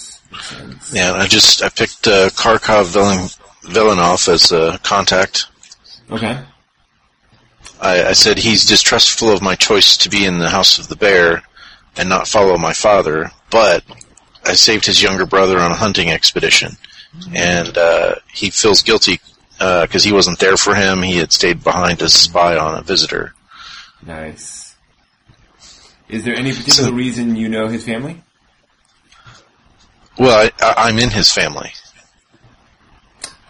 [0.94, 3.28] Yeah, I just I picked uh, Kharkov Villain,
[3.64, 5.48] Villanov as a contact.
[6.12, 6.40] Okay.
[7.82, 10.96] I, I said he's distrustful of my choice to be in the House of the
[10.96, 11.44] Bear
[11.98, 13.84] and not follow my father, but
[14.46, 16.74] I saved his younger brother on a hunting expedition,
[17.34, 19.20] and uh, he feels guilty
[19.58, 21.02] because he wasn't there for him.
[21.02, 23.34] He had stayed behind to spy on a visitor.
[24.06, 24.76] Nice.
[26.08, 28.22] Is there any particular So- reason you know his family?
[30.18, 31.72] Well, I, I, I'm in his family.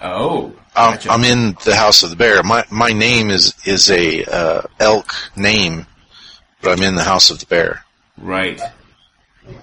[0.01, 0.53] Oh.
[0.75, 0.99] I'm.
[1.09, 2.43] I'm in the House of the Bear.
[2.43, 5.85] My my name is is a uh, elk name,
[6.61, 7.85] but I'm in the House of the Bear.
[8.17, 8.59] Right.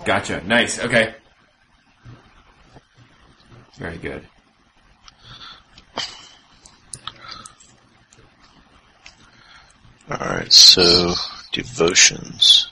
[0.04, 0.42] Gotcha.
[0.46, 0.78] Nice.
[0.78, 1.14] Okay.
[3.76, 4.26] Very good.
[10.10, 11.14] All right, so
[11.52, 12.71] devotions.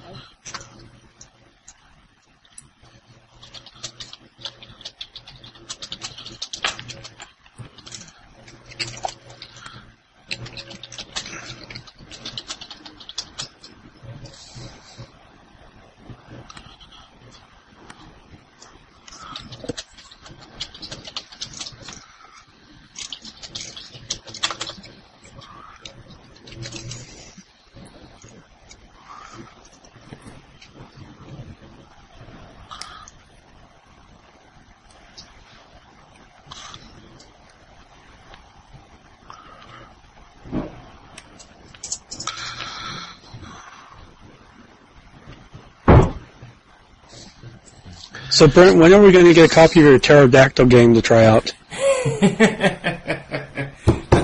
[48.41, 51.01] So Brent, when are we going to get a copy of your pterodactyl game to
[51.03, 51.53] try out?
[52.19, 52.31] That's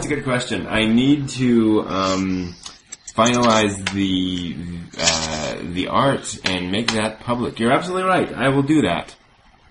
[0.07, 0.65] a good question.
[0.65, 2.55] I need to um,
[3.13, 4.55] finalize the
[4.99, 7.59] uh, the art and make that public.
[7.59, 8.33] You're absolutely right.
[8.33, 9.15] I will do that.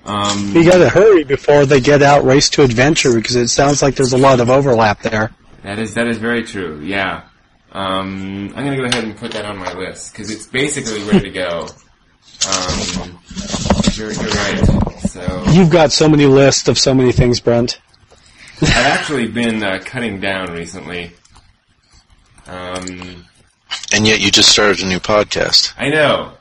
[0.05, 3.83] Um, You got to hurry before they get out Race to Adventure because it sounds
[3.83, 5.33] like there's a lot of overlap there.
[5.65, 6.81] that is that is very true.
[6.85, 7.25] Yeah.
[7.73, 11.33] Um, I'm gonna go ahead and put that on my list because it's basically ready
[11.33, 11.67] to go.
[12.47, 13.19] Um,
[13.97, 14.65] you're, you're right.
[15.01, 17.81] So You've got so many lists of so many things, Brent.
[18.63, 21.13] I've actually been uh, cutting down recently.
[22.47, 23.25] Um,
[23.93, 25.75] And yet you just started a new podcast.
[25.77, 26.33] I know.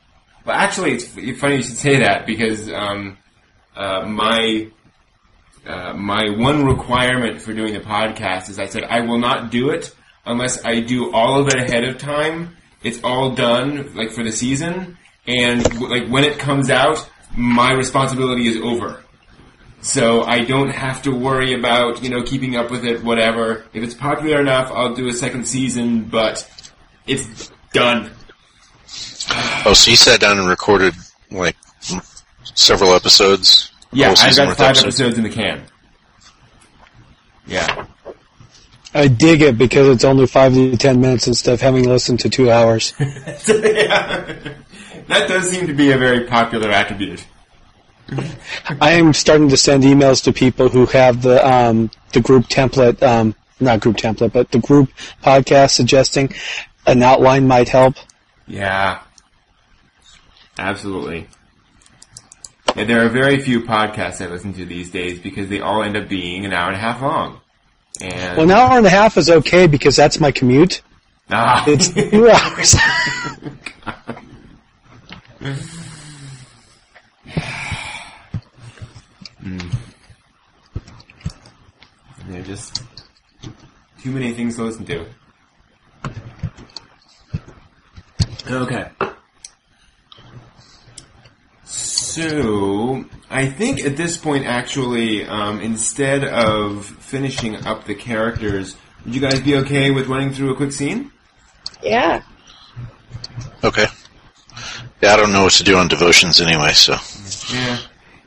[0.46, 1.08] Well, actually, it's
[1.40, 3.18] funny you should say that because um,
[3.76, 4.68] uh, my
[5.66, 9.72] uh, my one requirement for doing the podcast is I said I will not do
[9.72, 9.94] it
[10.26, 12.56] unless I do all of it ahead of time.
[12.84, 18.48] It's all done, like for the season, and like when it comes out, my responsibility
[18.48, 19.02] is over.
[19.82, 23.66] So I don't have to worry about, you know, keeping up with it, whatever.
[23.72, 26.50] If it's popular enough, I'll do a second season, but
[27.06, 28.10] it's done.
[29.66, 30.96] Oh, so you sat down and recorded
[31.30, 31.56] like
[32.56, 33.72] several episodes?
[33.92, 35.64] Yeah, I've got five of episodes in the can.
[37.46, 37.86] Yeah.
[38.94, 42.30] I dig it because it's only five to ten minutes instead of having listened to
[42.30, 42.94] two hours.
[43.48, 44.54] yeah.
[45.08, 47.26] That does seem to be a very popular attribute.
[48.82, 53.02] I am starting to send emails to people who have the um, the group template,
[53.02, 54.92] um, not group template, but the group
[55.24, 56.34] podcast suggesting
[56.86, 57.96] an outline might help.
[58.48, 59.00] Yeah.
[60.58, 61.28] Absolutely.
[62.76, 65.98] Yeah, there are very few podcasts I listen to these days because they all end
[65.98, 67.42] up being an hour and a half long.
[68.02, 70.82] And Well, an hour and a half is okay because that's my commute.
[71.32, 72.76] ah, It's two hours.
[82.28, 82.82] They're just
[84.02, 85.06] too many things to listen to.
[88.50, 88.90] Okay.
[91.64, 99.14] So, I think at this point, actually, um, instead of finishing up the characters, would
[99.14, 101.12] you guys be okay with running through a quick scene?
[101.84, 102.24] Yeah.
[103.64, 103.86] Okay.
[105.06, 106.96] Yeah, I don't know what to do on devotions anyway, so
[107.54, 107.78] Yeah.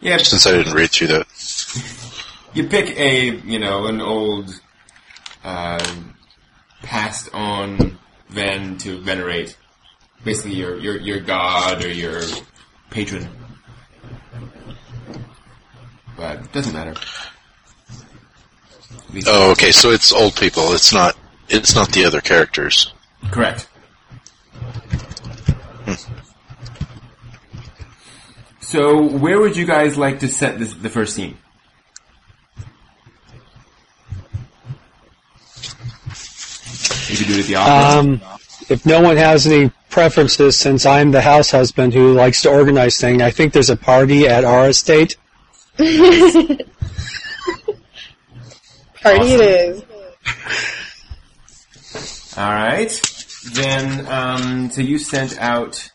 [0.01, 1.27] Yeah, since I didn't read through that.
[2.55, 4.49] you pick a, you know, an old,
[5.43, 5.85] uh,
[6.83, 7.99] passed on
[8.29, 9.57] Ven to venerate.
[10.23, 12.23] Basically your, your, your god or your
[12.91, 13.29] patron.
[16.17, 16.95] But it doesn't matter.
[19.27, 20.75] Oh, okay, so it's old people.
[20.75, 21.17] It's not.
[21.49, 22.93] It's not the other characters.
[23.33, 23.67] Correct.
[28.69, 31.39] So, where would you guys like to set this, the first scene?
[37.09, 37.99] You could do it at the opera.
[37.99, 38.21] Um,
[38.69, 43.01] if no one has any preferences, since I'm the house husband who likes to organize
[43.01, 45.17] things, I think there's a party at our estate.
[45.79, 46.67] Party
[49.03, 49.83] it is.
[52.37, 53.01] All right.
[53.55, 55.91] Then, um, so you sent out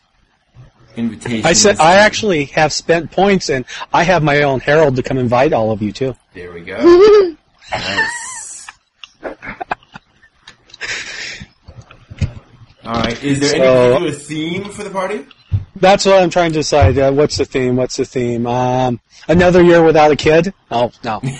[0.96, 1.44] invitations.
[1.44, 5.18] I said I actually have spent points, and I have my own herald to come
[5.18, 6.14] invite all of you too.
[6.32, 7.36] There we go.
[7.70, 8.68] nice.
[12.84, 13.22] All right.
[13.24, 15.26] Is there any So- particular theme for the party?
[15.76, 16.96] That's what I'm trying to decide.
[16.98, 17.74] Uh, what's the theme?
[17.76, 18.46] What's the theme?
[18.46, 20.54] Um, another year without a kid?
[20.70, 21.20] Oh no.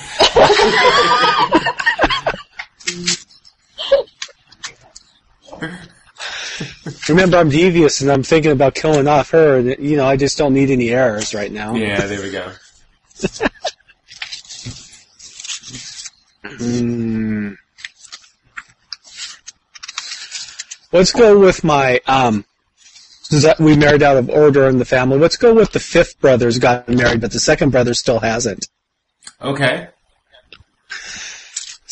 [7.09, 9.59] Remember, I'm devious, and I'm thinking about killing off her.
[9.59, 11.75] And you know, I just don't need any errors right now.
[11.75, 12.53] Yeah, there we go.
[16.45, 17.57] Mm.
[20.93, 22.45] Let's go with my um.
[23.31, 25.19] that we married out of order in the family.
[25.19, 28.69] Let's go with the fifth brother's got married, but the second brother still hasn't.
[29.41, 29.89] Okay.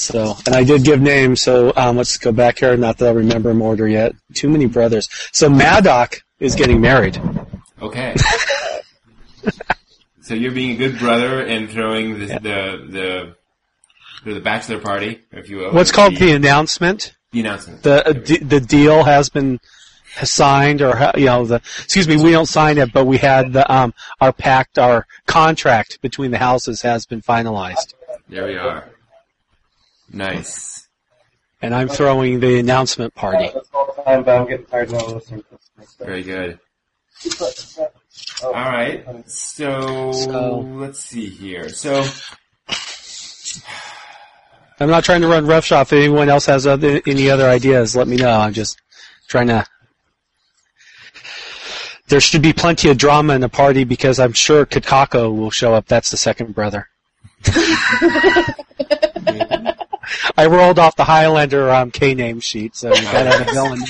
[0.03, 1.41] So, and I did give names.
[1.41, 2.77] So um, let's go back here.
[2.77, 4.15] Not that I remember them order yet.
[4.35, 5.09] Too many brothers.
[5.33, 7.21] So Maddock is getting married.
[7.81, 8.15] Okay.
[10.23, 13.37] so you're being a good brother and throwing the the the,
[14.25, 15.73] the, the bachelor party, if you will.
[15.73, 17.15] What's called the announcement?
[17.33, 17.83] the announcement.
[17.83, 19.59] The uh, d- the deal has been
[20.23, 23.71] signed, or you know, the excuse me, we don't sign it, but we had the
[23.73, 27.95] um our pact, our contract between the houses has been finalized,
[28.29, 28.85] There we are.
[30.13, 30.87] Nice.
[31.63, 33.51] and I'm throwing the announcement party.
[33.55, 35.45] That's all the time, I'm getting tired now listening.
[35.99, 36.59] Very good.
[38.43, 39.05] All right.
[39.29, 41.69] So, So- let's see here.
[41.69, 42.05] So
[44.81, 45.87] I'm not trying to run roughshod.
[45.87, 48.31] If anyone else has other, any other ideas, let me know.
[48.31, 48.81] I'm just
[49.29, 49.65] trying to.
[52.09, 55.73] There should be plenty of drama in the party because I'm sure Kakako will show
[55.75, 55.87] up.
[55.87, 56.89] That's the second brother.
[60.37, 63.83] I rolled off the Highlander um, K name sheet, so you gotta a villain.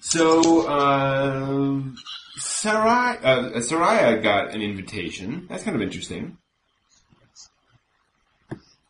[0.00, 1.80] So, uh,
[2.36, 5.46] Sarai, uh, Soraya got an invitation.
[5.48, 6.36] That's kind of interesting.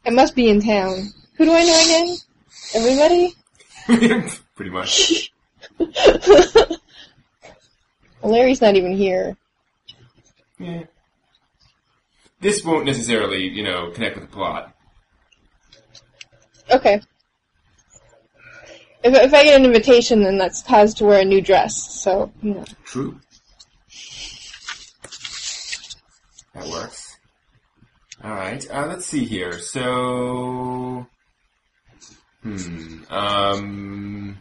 [0.05, 1.12] It must be in town.
[1.36, 2.17] Who do I know again?
[2.75, 3.34] Everybody?
[4.57, 5.33] Pretty much.
[8.23, 9.36] Larry's not even here.
[10.59, 10.83] Yeah.
[12.43, 14.75] This won't necessarily, you know, connect with the plot.
[16.69, 17.01] Okay.
[19.05, 22.03] If, if I get an invitation, then that's cause to wear a new dress.
[22.03, 22.65] So, you know.
[22.85, 23.21] True.
[26.55, 27.17] That works.
[28.25, 29.59] Alright, uh, let's see here.
[29.61, 31.07] So,
[32.43, 34.39] hmm, um,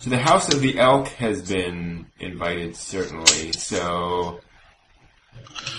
[0.00, 3.52] so the House of the Elk has been invited, certainly.
[3.52, 4.40] So,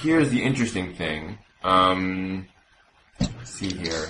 [0.01, 1.38] here's the interesting thing.
[1.64, 2.48] Um,
[3.19, 4.08] let's see here.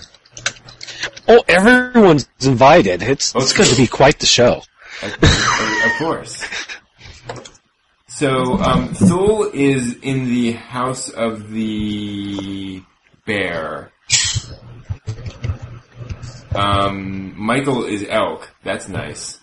[1.27, 3.01] Oh, everyone's invited.
[3.01, 4.61] It's Oh, it's going to be quite the show.
[5.01, 6.43] Of, of- course.
[8.07, 12.81] So, um, Thul is in the house of the
[13.25, 13.91] bear.
[16.53, 18.49] Um, Michael is elk.
[18.63, 19.39] That's nice.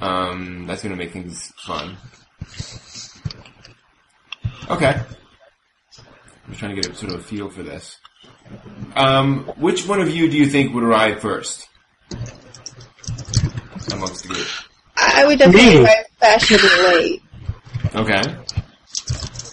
[0.00, 1.96] Um, that's gonna make things fun.
[4.70, 4.94] Okay.
[4.98, 7.98] I'm just trying to get a sort of a feel for this.
[8.94, 11.68] Um, which one of you do you think would arrive first?
[13.92, 14.46] Amongst the group.
[14.96, 15.84] I I would definitely Me.
[15.84, 17.22] arrive fashionably late.
[17.94, 18.22] Okay.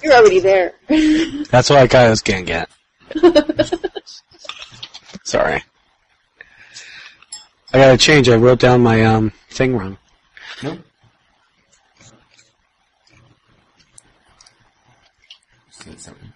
[0.03, 0.73] You're already there.
[1.49, 2.69] That's what I got as gang get.
[5.23, 5.63] Sorry.
[7.73, 8.29] I gotta change.
[8.29, 9.97] I wrote down my um thing wrong.
[10.61, 10.77] No.
[15.83, 16.31] Said something.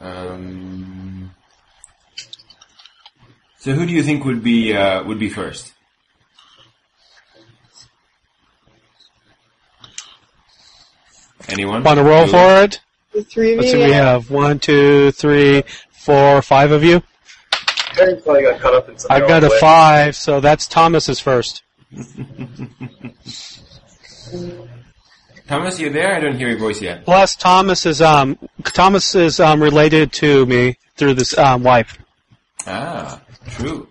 [0.00, 1.32] Um.
[3.58, 5.72] So who do you think would be uh, would be first?
[11.48, 11.82] Anyone?
[11.82, 12.30] Want to roll Julie?
[12.30, 12.80] for it?
[13.12, 13.78] The three of Let's you.
[13.78, 13.84] see.
[13.86, 14.12] We yeah.
[14.12, 17.02] have one, two, three, four, five of you.
[17.94, 19.20] Harry probably got caught up in something.
[19.20, 19.58] I've got a way.
[19.58, 21.64] five, so that's Thomas's first.
[25.52, 26.14] Thomas, you there?
[26.14, 27.04] I don't hear your voice yet.
[27.04, 31.98] Plus, Thomas is um Thomas is um related to me through this um wife.
[32.66, 33.86] Ah, true.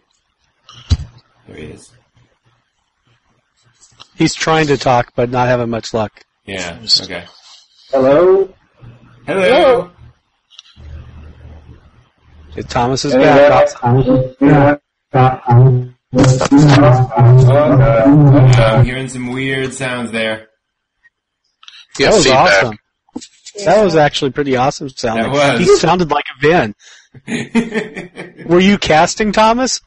[1.47, 1.91] There he is.
[4.15, 6.25] He's trying to talk, but not having much luck.
[6.45, 6.79] Yeah.
[7.03, 7.25] Okay.
[7.91, 8.51] Hello?
[9.27, 9.91] Hello.
[12.69, 13.69] Thomas is Hey, back.
[15.53, 15.95] I'm
[18.83, 20.47] hearing some weird sounds there.
[21.99, 22.63] Yeah, That was feedback.
[22.63, 22.77] awesome.
[23.65, 25.31] That was actually pretty awesome sounding.
[25.33, 25.67] That was.
[25.67, 26.75] He sounded like a Ven.
[28.47, 29.81] Were you casting Thomas?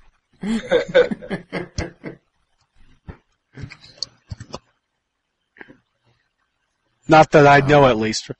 [7.09, 8.31] Not that I know, at least.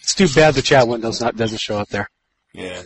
[0.00, 2.08] it's too bad the chat window's not doesn't show up there.
[2.52, 2.82] Yeah.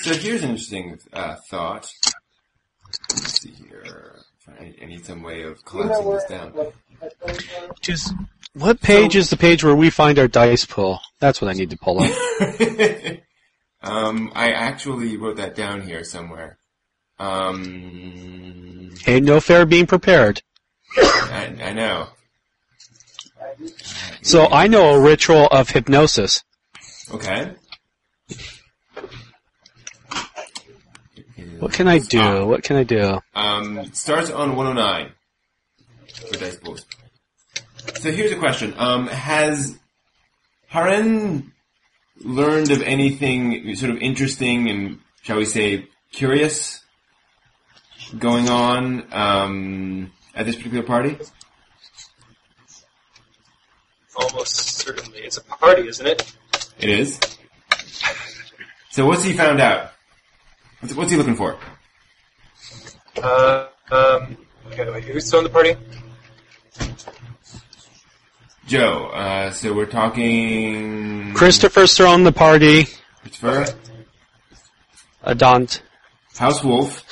[0.00, 1.90] So here's an interesting uh, thought.
[4.60, 4.80] Let's see here.
[4.80, 6.54] I, I need some way of collapsing this down.
[7.80, 8.14] Just
[8.54, 11.00] what page is the page where we find our dice pool?
[11.18, 12.10] That's what I need to pull up.
[13.82, 16.58] um, I actually wrote that down here somewhere.
[17.18, 20.42] Um, Ain't no fair being prepared.
[20.96, 22.08] I, I know.
[24.22, 26.42] So I know a ritual of hypnosis.
[27.12, 27.52] Okay.
[31.60, 32.46] What can I do?
[32.46, 33.20] What can I do?
[33.34, 35.12] Um, starts on 109
[36.28, 36.86] for dice pools.
[38.00, 38.72] So here's a question.
[38.78, 39.78] Um, has
[40.72, 41.52] Haren
[42.18, 46.82] learned of anything sort of interesting and, shall we say, curious
[48.18, 51.18] going on um, at this particular party?
[54.16, 55.20] Almost certainly.
[55.20, 56.32] It's a party, isn't it?
[56.78, 57.20] It is.
[58.90, 59.92] So what's he found out?
[60.80, 61.58] What's, what's he looking for?
[63.22, 64.36] Uh, um,
[64.68, 65.76] okay, wait, who's still in the party?
[68.66, 69.06] Joe.
[69.06, 72.86] Uh, so we're talking Christopher's throwing the party.
[73.22, 73.66] Christopher,
[75.24, 75.80] Adont.
[76.38, 77.04] House Wolf.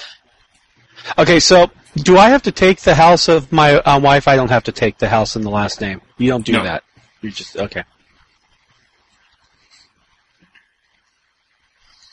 [1.19, 4.29] Okay, so do I have to take the house of my uh, wife?
[4.29, 6.01] I don't have to take the house in the last name.
[6.17, 6.63] You don't do No.
[6.63, 6.85] that.
[7.21, 7.83] You just okay.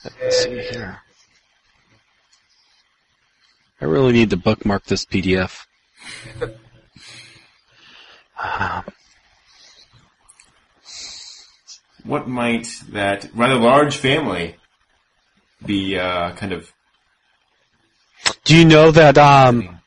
[0.04, 1.00] Let's see here.
[3.86, 5.68] I really need to bookmark this PDF.
[12.04, 14.58] What might that rather large family
[15.66, 16.72] be uh, kind of?
[18.44, 19.80] do you know that um,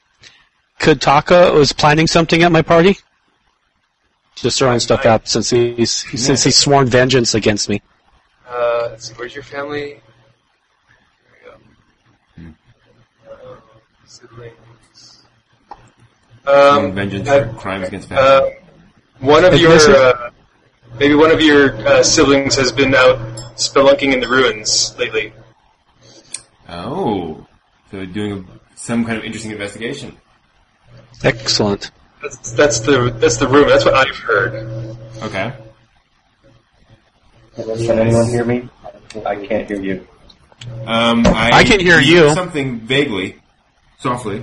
[0.80, 2.98] Kutaka was planning something at my party?
[4.34, 7.82] Just throwing stuff out since he's since he's sworn vengeance against me.
[8.48, 10.00] Uh, let's where's your family?
[11.22, 11.62] There
[12.36, 12.52] we go.
[13.32, 13.56] Uh,
[14.08, 15.26] siblings.
[16.46, 18.48] Um, vengeance uh, for crimes against uh,
[19.20, 20.30] one of your uh,
[20.98, 23.18] maybe one of your uh, siblings has been out
[23.56, 25.32] spelunking in the ruins lately.
[26.68, 27.46] oh,
[27.90, 30.16] so doing a, some kind of interesting investigation.
[31.22, 31.90] Excellent.
[32.22, 33.68] That's, that's the that's the rumor.
[33.68, 34.96] That's what I've heard.
[35.22, 35.52] Okay.
[37.56, 38.68] Can anyone hear me?
[39.26, 40.06] I can't hear you.
[40.86, 42.32] Um, I, I can hear you.
[42.34, 43.40] Something vaguely,
[43.98, 44.42] softly.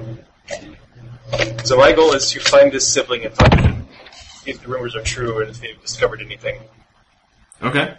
[1.63, 3.85] So my goal is to find this sibling and find
[4.45, 6.59] if the rumors are true and if they've discovered anything.
[7.63, 7.95] Okay.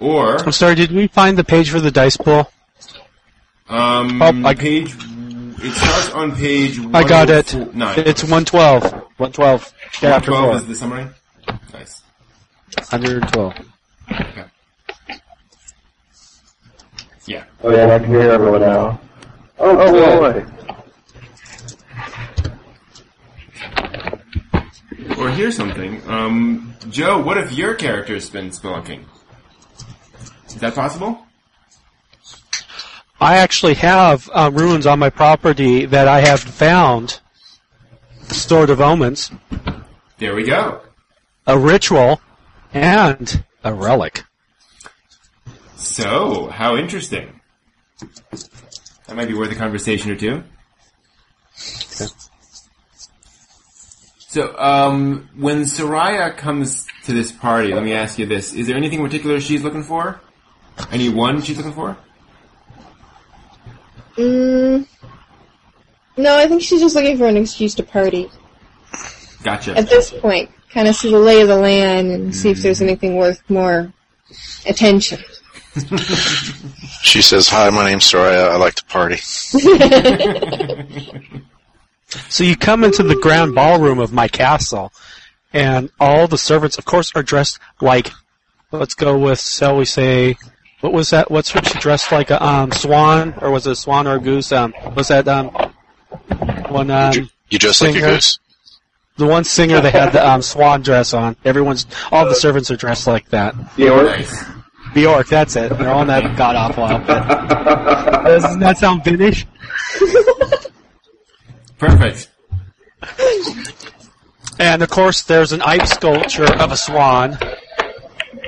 [0.00, 2.50] Or I'm sorry, did we find the page for the dice pool?
[3.68, 4.94] um, Oh, I- page.
[5.66, 6.78] It starts on page.
[6.78, 6.94] One.
[6.94, 7.54] I got it.
[7.54, 7.98] 104 Nine.
[8.06, 8.82] It's 112.
[8.82, 9.72] 112.
[9.92, 10.56] Chapter 12 4.
[10.56, 11.06] is the summary.
[11.72, 12.02] Nice.
[12.90, 13.54] 112.
[14.12, 14.44] Okay.
[17.26, 17.44] Yeah.
[17.62, 19.00] Oh yeah, I can hear everyone now.
[19.58, 20.46] Oh, oh boy.
[25.18, 26.02] Or here's something.
[26.08, 29.04] Um, Joe, what if your character's been spelunking?
[30.48, 31.18] Is that possible?
[33.20, 37.20] I actually have uh, ruins on my property that I have found.
[38.28, 39.30] Sword of Omens,
[40.18, 40.80] There we go.
[41.46, 42.20] a ritual,
[42.72, 44.24] and a relic.
[45.84, 47.40] So, how interesting.
[49.06, 50.42] That might be worth a conversation or two.
[54.34, 58.54] So, um, when Soraya comes to this party, let me ask you this.
[58.54, 60.20] Is there anything in particular she's looking for?
[60.90, 61.98] Any one she's looking for?
[64.16, 64.88] Mm,
[66.16, 68.30] no, I think she's just looking for an excuse to party
[69.42, 69.76] Gotcha.
[69.76, 70.50] at this point.
[70.70, 73.92] Kind of see the lay of the land and see if there's anything worth more
[74.66, 75.22] attention.
[77.02, 78.50] She says, "Hi, my name's Soraya.
[78.50, 79.18] I like to party."
[82.28, 84.92] So you come into the grand ballroom of my castle,
[85.52, 88.12] and all the servants, of course, are dressed like,
[88.70, 90.36] let's go with, shall we say,
[90.80, 91.28] what was that?
[91.30, 94.20] What's what she dressed like a um, swan, or was it a swan or a
[94.20, 94.52] goose?
[94.52, 95.48] Um, was that um,
[96.68, 98.08] one um, You dress like a Singer.
[98.14, 98.38] goose.
[99.16, 101.36] the one singer that had the um, swan dress on?
[101.44, 103.56] Everyone's, all the servants are dressed like that.
[104.02, 104.44] nice.
[104.94, 105.76] Bjork, that's it.
[105.76, 107.28] They're all in that god awful outfit.
[108.24, 109.44] Doesn't that sound Finnish?
[111.78, 112.30] Perfect.
[114.60, 117.36] And of course, there's an ice sculpture of a swan,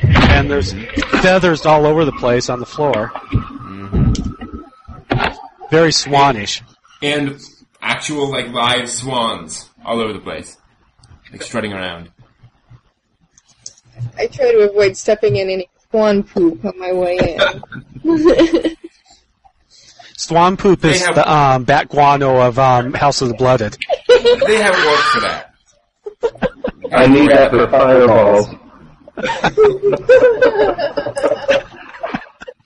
[0.02, 0.72] and there's
[1.20, 3.10] feathers all over the place on the floor.
[3.32, 4.60] Mm-hmm.
[5.70, 6.62] Very swanish.
[7.02, 7.40] And
[7.82, 10.56] actual, like, live swans all over the place.
[11.32, 12.12] Like, strutting around.
[14.16, 17.16] I try to avoid stepping in any swan poop on my way
[18.04, 18.04] in.
[20.18, 23.76] Swan poop is They have- the um, bat guano of um, House of the Blooded.
[24.08, 25.54] They have work for that.
[26.92, 28.48] I need that for fireballs.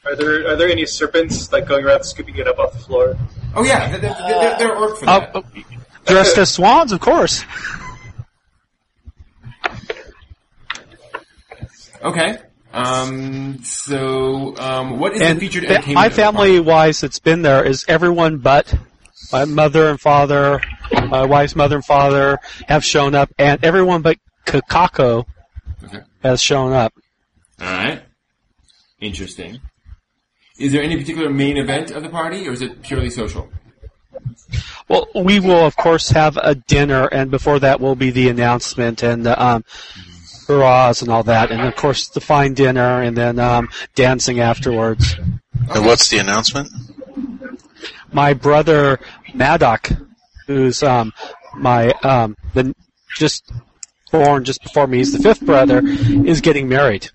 [0.06, 3.16] Are there are there any serpents like going around scooping it up off the floor?
[3.54, 5.36] Oh yeah, they're, they're, they're orc for Uh, that.
[5.36, 5.42] uh,
[6.06, 7.44] dressed as swans, of course.
[12.02, 12.38] Okay.
[12.72, 16.14] Um, so, um, what is And the featured fa- my of the party?
[16.14, 18.72] family wise that's been there is everyone but
[19.32, 20.60] my mother and father,
[21.08, 25.24] my wife's mother and father have shown up, and everyone but Kakako
[25.84, 26.00] Okay.
[26.22, 26.92] has shown up.
[27.60, 28.02] Alright.
[29.00, 29.60] Interesting.
[30.58, 33.48] Is there any particular main event of the party, or is it purely social?
[34.88, 39.02] Well, we will of course have a dinner, and before that will be the announcement
[39.02, 39.64] and the um,
[40.50, 45.14] hurrahs and all that, and of course the fine dinner, and then um, dancing afterwards.
[45.74, 46.68] And what's the announcement?
[48.12, 48.98] My brother
[49.34, 49.90] Maddock,
[50.46, 51.12] who's um,
[51.54, 52.74] my um, the
[53.16, 53.50] just
[54.10, 57.08] born just before me, he's the fifth brother, is getting married.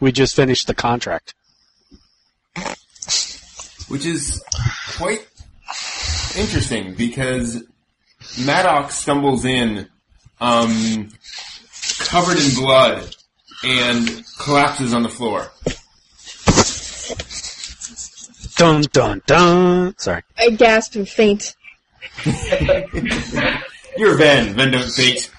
[0.00, 1.34] We just finished the contract.
[3.88, 4.42] Which is
[4.96, 5.28] quite
[6.36, 7.62] interesting, because
[8.44, 9.88] Maddox stumbles in,
[10.40, 11.10] um,
[12.04, 13.14] covered in blood,
[13.64, 15.50] and collapses on the floor.
[18.56, 19.94] Dun dun dun.
[19.98, 20.22] Sorry.
[20.38, 21.56] I gasp and faint.
[23.96, 25.30] You're Ven, Ven don't faint.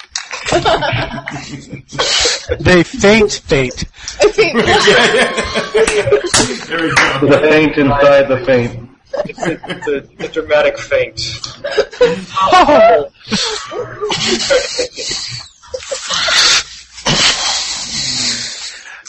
[2.60, 3.86] They faint, faint.
[4.20, 4.56] I faint.
[6.68, 7.28] There we go.
[7.28, 8.90] The faint inside the faint.
[9.26, 11.20] It's a, it's a, a dramatic feint.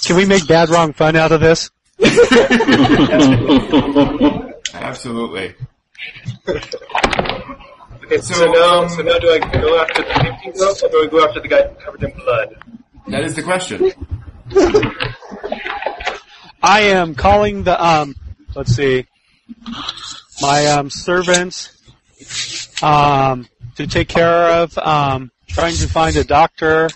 [0.05, 1.71] Can we make bad wrong fun out of this?
[4.75, 5.55] Absolutely.
[8.05, 10.89] Okay, so, So, now, um, so now do I go after the painting ghost, or
[10.91, 12.55] do I go after the guy covered in blood?
[13.09, 13.93] That is the question.
[16.63, 18.15] I am calling the um.
[18.55, 19.07] Let's see,
[20.41, 21.71] my um servants
[22.83, 26.91] um to take care of um trying to find a doctor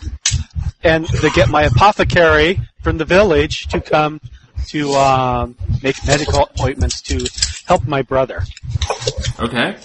[0.83, 4.20] and to get my apothecary from the village to come
[4.67, 7.27] to um make medical appointments to
[7.67, 8.43] help my brother.
[9.39, 9.77] Okay.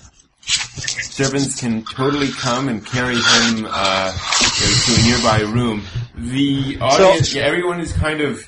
[0.45, 5.83] Servants can totally come and carry him uh, to a nearby room.
[6.15, 8.43] The audience, yeah, everyone is kind of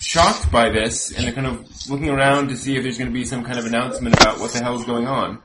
[0.00, 3.14] shocked by this, and they're kind of looking around to see if there's going to
[3.14, 5.40] be some kind of announcement about what the hell is going on.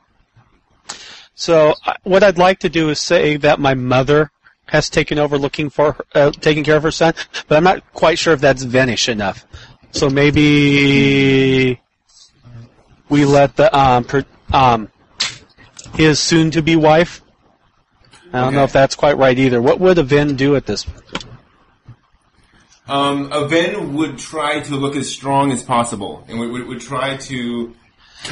[1.36, 4.30] So what I'd like to do is say that my mother
[4.66, 7.14] has taken over looking for her, uh, taking care of her son,
[7.46, 9.46] but I'm not quite sure if that's Venish enough.
[9.92, 11.80] So maybe
[13.08, 14.88] we let the um, per, um
[15.94, 17.22] his soon-to-be wife.
[18.32, 19.62] I don't know if that's quite right either.
[19.62, 20.84] What would a Ven do at this?
[22.88, 27.16] Um, Aven would try to look as strong as possible, and would, would, would try
[27.16, 27.74] to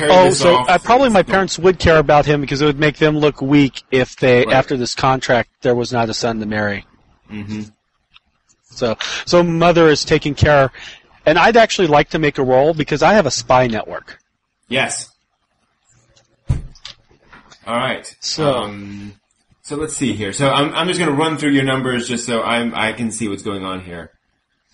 [0.00, 0.68] Oh, so off.
[0.68, 3.82] uh, probably my parents would care about him because it would make them look weak
[3.90, 4.54] if they, Right.
[4.54, 6.84] after this contract, there was not a son to marry.
[7.28, 7.62] hmm
[8.70, 10.72] So, so mother is taking care,
[11.26, 14.18] and I'd actually like to make a role because I have a spy network.
[14.68, 15.10] Yes.
[17.66, 18.14] All right.
[18.20, 19.14] So- um,
[19.62, 20.32] so let's see here.
[20.34, 23.10] So I'm, I'm just going to run through your numbers just so I'm, I can
[23.10, 24.10] see what's going on here.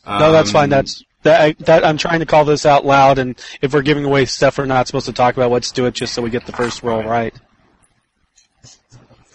[0.06, 0.68] No, that's Um, fine.
[0.70, 1.84] That's that, I, that.
[1.84, 4.86] I'm trying to call this out loud, and if we're giving away stuff we're not
[4.86, 7.34] supposed to talk about, let's do it just so we get the first roll right.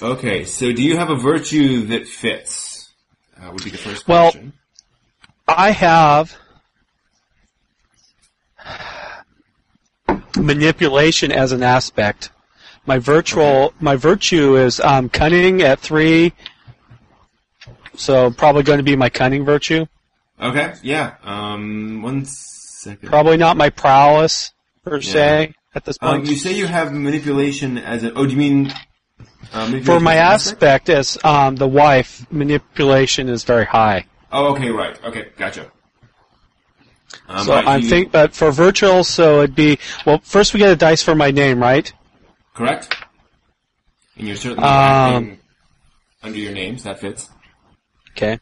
[0.02, 2.92] Okay, so do you have a virtue that fits?
[3.40, 4.54] Uh, would be the first Well- question.
[5.48, 6.36] I have
[10.36, 12.32] manipulation as an aspect.
[12.86, 16.34] My virtual, my virtue is um, cunning at three,
[17.96, 19.86] so probably going to be my cunning virtue.
[20.42, 21.16] Okay, yeah.
[21.24, 23.08] Um, one second.
[23.10, 24.52] Probably not my prowess
[24.84, 26.30] per se at this Um, point.
[26.30, 28.14] you say you have manipulation as a.
[28.14, 28.74] Oh, do you mean?
[29.54, 34.06] Uh, For my as aspect as um, the wife, manipulation is very high.
[34.32, 35.02] Oh, okay, right.
[35.06, 35.72] Okay, gotcha.
[37.30, 40.20] Um, So right, I'm you- think, but for virtual, so it'd be well.
[40.24, 41.92] First, we get a dice for my name, right?
[42.54, 42.94] correct.
[44.18, 45.38] And you're certainly Um,
[46.24, 46.84] under your names.
[46.84, 47.30] That fits.
[48.12, 48.40] Okay.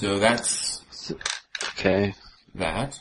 [0.00, 0.82] So that's
[1.78, 2.14] Okay.
[2.54, 2.98] that.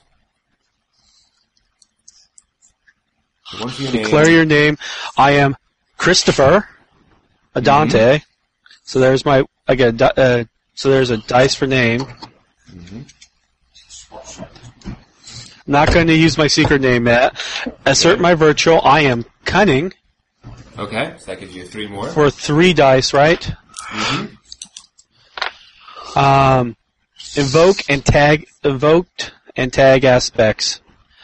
[3.46, 4.04] So your name.
[4.04, 4.78] Declare your name.
[5.18, 5.56] I am
[5.98, 6.68] Christopher
[7.56, 7.94] Adante.
[7.94, 8.24] Mm-hmm.
[8.84, 9.46] So there's my.
[9.66, 10.02] I get.
[10.02, 10.44] a Uh,
[10.76, 12.02] so there's a dice for name.
[12.70, 13.02] Mm-hmm.
[14.86, 14.96] I'm
[15.68, 17.40] not going to use my secret name yet.
[17.86, 18.82] Assert my virtual.
[18.84, 19.94] I am cunning
[20.78, 22.10] Okay, so that gives you three more.
[22.10, 23.42] for three dice, right?
[23.88, 24.36] Mhm.
[26.18, 26.76] Um,
[27.36, 28.48] invoke and tag.
[28.64, 30.82] Invoked and tag aspects.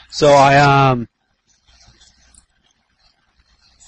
[0.10, 1.08] So I um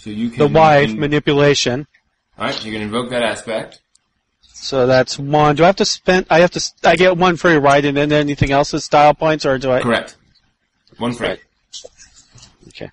[0.01, 1.87] So you can the wife manipulation.
[2.37, 3.81] All right, you can invoke that aspect.
[4.41, 5.55] So that's one.
[5.55, 6.25] Do I have to spend?
[6.29, 6.71] I have to.
[6.83, 7.83] I get one free, right?
[7.83, 9.81] And then anything else is style points, or do I?
[9.81, 10.17] Correct.
[10.97, 11.27] One free.
[11.27, 11.39] Right.
[12.69, 12.91] Okay.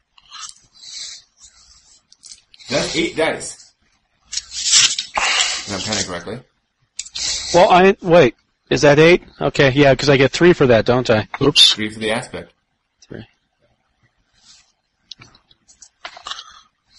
[2.70, 3.72] That's eight dice.
[5.16, 6.40] If I'm counting correctly.
[7.54, 8.34] Well, I wait.
[8.74, 9.22] Is that eight?
[9.40, 11.28] Okay, yeah, because I get three for that, don't I?
[11.40, 11.74] Oops.
[11.74, 12.52] Three for the aspect.
[13.02, 13.24] Three.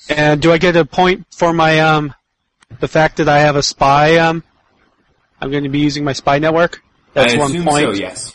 [0.07, 2.15] And do I get a point for my um,
[2.79, 4.41] the fact that I have a spy um,
[5.41, 6.81] I'm going to be using my spy network.
[7.13, 7.97] That's I one point.
[7.97, 8.33] so, yes.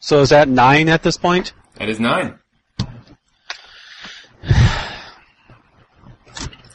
[0.00, 1.52] So is that nine at this point?
[1.76, 2.36] That is nine.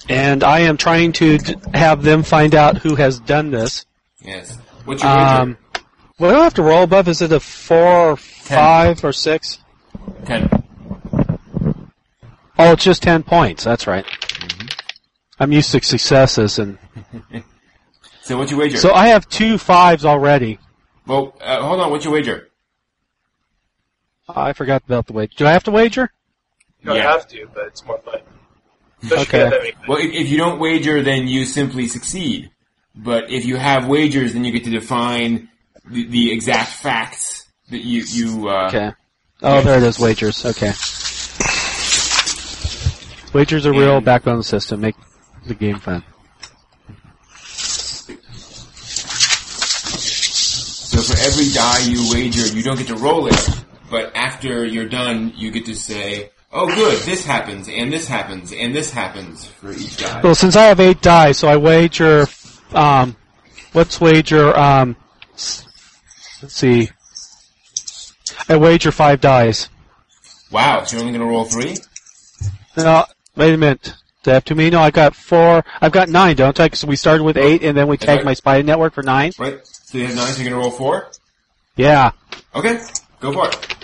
[0.07, 3.85] And I am trying to d- have them find out who has done this.
[4.21, 4.57] Yes.
[4.85, 5.57] What's your wager?
[6.21, 7.07] Um, well, I don't have to roll above.
[7.07, 9.57] Is it a four or five or six?
[10.25, 10.49] Ten.
[12.59, 13.63] Oh, it's just ten points.
[13.63, 14.05] That's right.
[15.39, 16.77] I'm used to successes, and
[18.21, 18.77] So what's your wager?
[18.77, 20.59] so I have two fives already.
[21.07, 21.89] well, uh, hold on.
[21.89, 22.49] What's your wager?
[24.29, 25.33] I forgot about the wager.
[25.37, 26.11] Do I have to wager?
[26.81, 27.11] You don't Yeah.
[27.11, 28.19] have to, but it's more fun.
[29.03, 29.25] Especially Okay.
[29.25, 32.51] if you have that many- Well, if, if you don't wager, then you simply succeed.
[32.95, 35.49] But if you have wagers, then you get to define
[35.91, 38.49] the, the exact facts that you you.
[38.49, 38.91] Uh, Okay.
[39.43, 39.97] Oh, there it is.
[39.99, 40.45] Wagers.
[40.45, 40.71] Okay.
[43.33, 43.99] Wagers are real.
[44.01, 44.81] Backbone system.
[44.81, 44.95] Make
[45.47, 46.03] the game fun.
[50.91, 53.49] So for every die you wager, you don't get to roll it,
[53.89, 58.51] but after you're done, you get to say, "Oh, good, this happens, and this happens,
[58.51, 60.21] and this happens" for each die.
[60.21, 62.27] Well, since I have eight die, so I wager.
[62.73, 63.15] Um,
[63.73, 64.55] let's wager.
[64.57, 64.97] Um,
[66.41, 66.89] let's see.
[68.49, 69.69] I wager five dice.
[70.51, 71.77] Wow, so you're only going to roll three?
[72.75, 73.05] No,
[73.35, 73.93] wait a minute.
[74.23, 74.69] Do I have too many?
[74.69, 75.63] No, I've got four.
[75.81, 76.65] I've got nine, don't I?
[76.65, 79.31] Because we started with eight, and then we tagged my spy network for nine.
[79.39, 79.59] Right.
[79.65, 81.09] So you have nine, so you're going to roll four.
[81.75, 82.11] Yeah.
[82.53, 82.81] Okay,
[83.19, 83.75] go for it.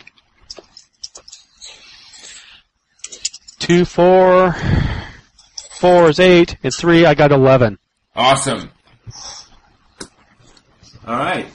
[3.60, 4.56] Two, four.
[5.80, 7.78] Four is eight, and three, I got eleven.
[8.16, 8.72] Awesome.
[11.06, 11.48] All right.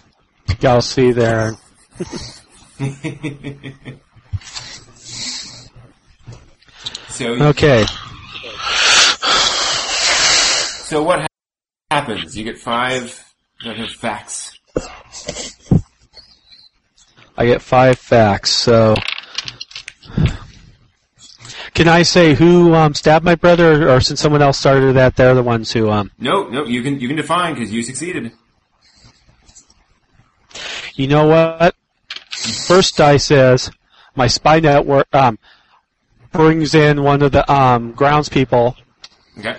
[0.61, 1.57] Y'all see there.
[7.09, 7.85] so Okay.
[10.85, 11.27] so what ha-
[11.91, 12.37] happens?
[12.37, 13.11] You get five
[13.99, 14.59] facts.
[17.37, 18.95] I get five facts, so.
[21.75, 25.17] Can I say who um, stabbed my brother, or, or since someone else started that,
[25.17, 28.33] they're the ones who um, No, no, you can you can define because you succeeded.
[30.95, 31.75] You know what?
[32.67, 33.71] First die says
[34.15, 35.39] my spy network um,
[36.33, 38.77] brings in one of the um, grounds people.
[39.39, 39.57] Okay.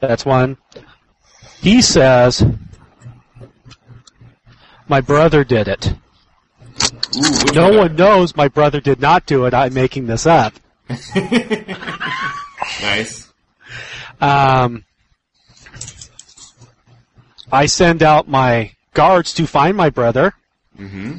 [0.00, 0.56] That's one.
[1.60, 2.44] He says
[4.88, 5.92] my brother did it.
[7.16, 7.76] Ooh, No one?
[7.78, 9.54] one knows my brother did not do it.
[9.54, 10.54] I'm making this up.
[12.80, 13.32] nice.
[14.20, 14.84] Um,
[17.52, 20.34] I send out my guards to find my brother.
[20.80, 21.16] Hmm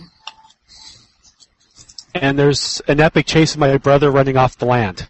[2.16, 5.08] And there's an epic chase of my brother running off the land.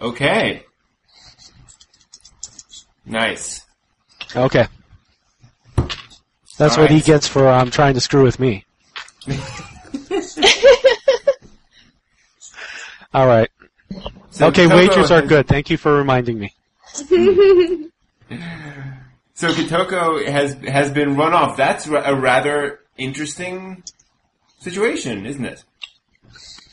[0.00, 0.64] Okay.
[3.04, 3.66] Nice.
[4.36, 4.68] Okay.
[6.56, 8.64] That's what he gets for um, trying to screw with me.
[13.14, 13.50] All right.
[14.30, 15.48] So okay, Kitoko wagers are has- good.
[15.48, 16.54] Thank you for reminding me.
[19.38, 21.56] So Kitoko has has been run off.
[21.56, 23.82] That's a rather interesting
[24.60, 25.64] situation, isn't it?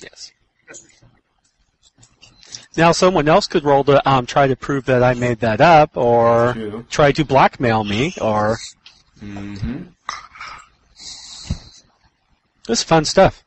[0.02, 0.32] Yes.
[2.78, 5.96] Now, someone else could roll to um, try to prove that I made that up,
[5.96, 6.86] or True.
[6.90, 8.58] try to blackmail me, or
[9.24, 9.84] Mm-hmm.
[12.68, 13.44] this is fun stuff.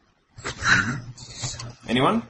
[1.87, 2.23] Anyone?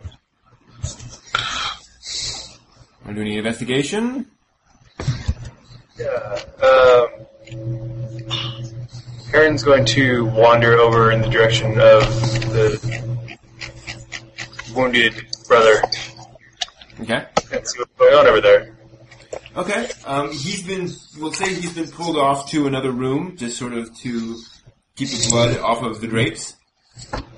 [3.04, 4.26] Want to do any investigation?
[5.96, 6.38] Yeah.
[6.62, 7.08] Um,
[9.34, 12.02] Aaron's going to wander over in the direction of
[12.52, 13.18] the
[14.74, 15.14] wounded
[15.46, 15.82] brother
[17.00, 17.26] Okay.
[17.52, 18.76] and see what's going on over there.
[19.56, 19.88] Okay.
[20.06, 20.88] Um, he's been,
[21.20, 24.36] we'll say he's been pulled off to another room, just sort of to
[24.96, 26.54] keep the blood off of the drapes.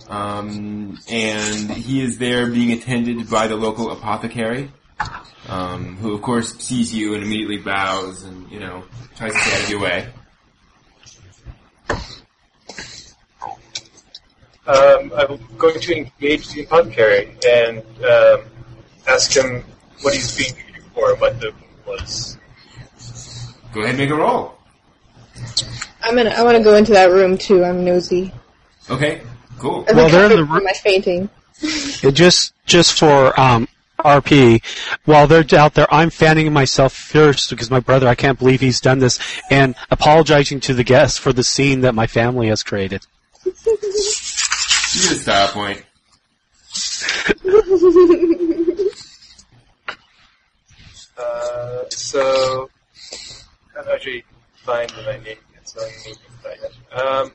[0.08, 4.70] Um, and he is there being attended by the local apothecary,
[5.48, 8.84] um, who of course sees you and immediately bows and, you know,
[9.16, 10.08] tries to stay out of your way.
[14.70, 18.42] Um, I'm going to engage the apothecary and um,
[19.08, 19.65] ask him
[20.02, 21.52] what he's being treated for, what the
[21.86, 22.39] was.
[23.73, 24.55] Go ahead and make a roll.
[26.02, 26.31] I'm gonna.
[26.31, 27.65] I want to go into that room too.
[27.65, 28.32] I'm nosy.
[28.89, 29.23] Okay,
[29.58, 29.84] cool.
[29.89, 30.52] As Well, I they're in the room.
[30.55, 31.28] ro- my fainting.
[32.02, 33.68] And just just for um,
[33.99, 34.62] RP,
[35.05, 38.81] while they're out there, I'm fanning myself first because my brother, I can't believe he's
[38.81, 39.18] done this,
[39.50, 43.07] and apologizing to the guests for the scene that my family has created.
[44.92, 45.84] You get a style point.
[51.16, 52.68] Uh, so,
[53.78, 54.24] I'm actually
[54.64, 56.74] find my name yet, so I need to find it.
[56.98, 57.32] Um,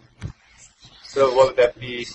[1.08, 2.06] so what would that be?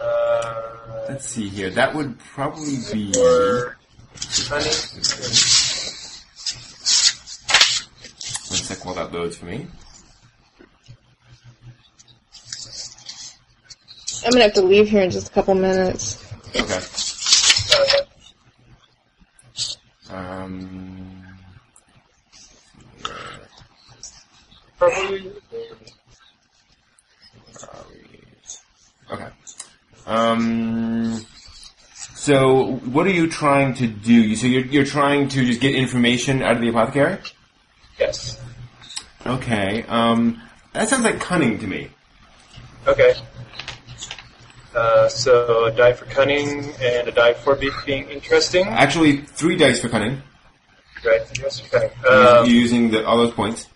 [0.00, 1.70] Uh, Let's see here.
[1.70, 3.12] That would probably be.
[3.12, 3.76] for
[4.48, 4.66] honey?
[8.50, 9.66] One sec while that loads for me.
[14.24, 16.18] I'm gonna have to leave here in just a couple minutes.
[16.56, 16.80] Okay.
[20.10, 21.24] Um.
[29.10, 29.28] Okay.
[30.06, 31.26] Um.
[32.14, 34.36] So, what are you trying to do?
[34.36, 37.18] So you're you're trying to just get information out of the apothecary?
[37.98, 38.40] Yes.
[39.26, 39.84] Okay.
[39.88, 40.40] Um.
[40.72, 41.90] That sounds like cunning to me.
[42.86, 43.14] Okay.
[44.74, 48.66] Uh, so a die for cunning and a die for be- being interesting.
[48.66, 50.20] Actually, three dice for cunning.
[51.04, 51.22] Right.
[51.40, 51.90] Yes, for cunning.
[52.08, 53.68] Um, using the, all those points.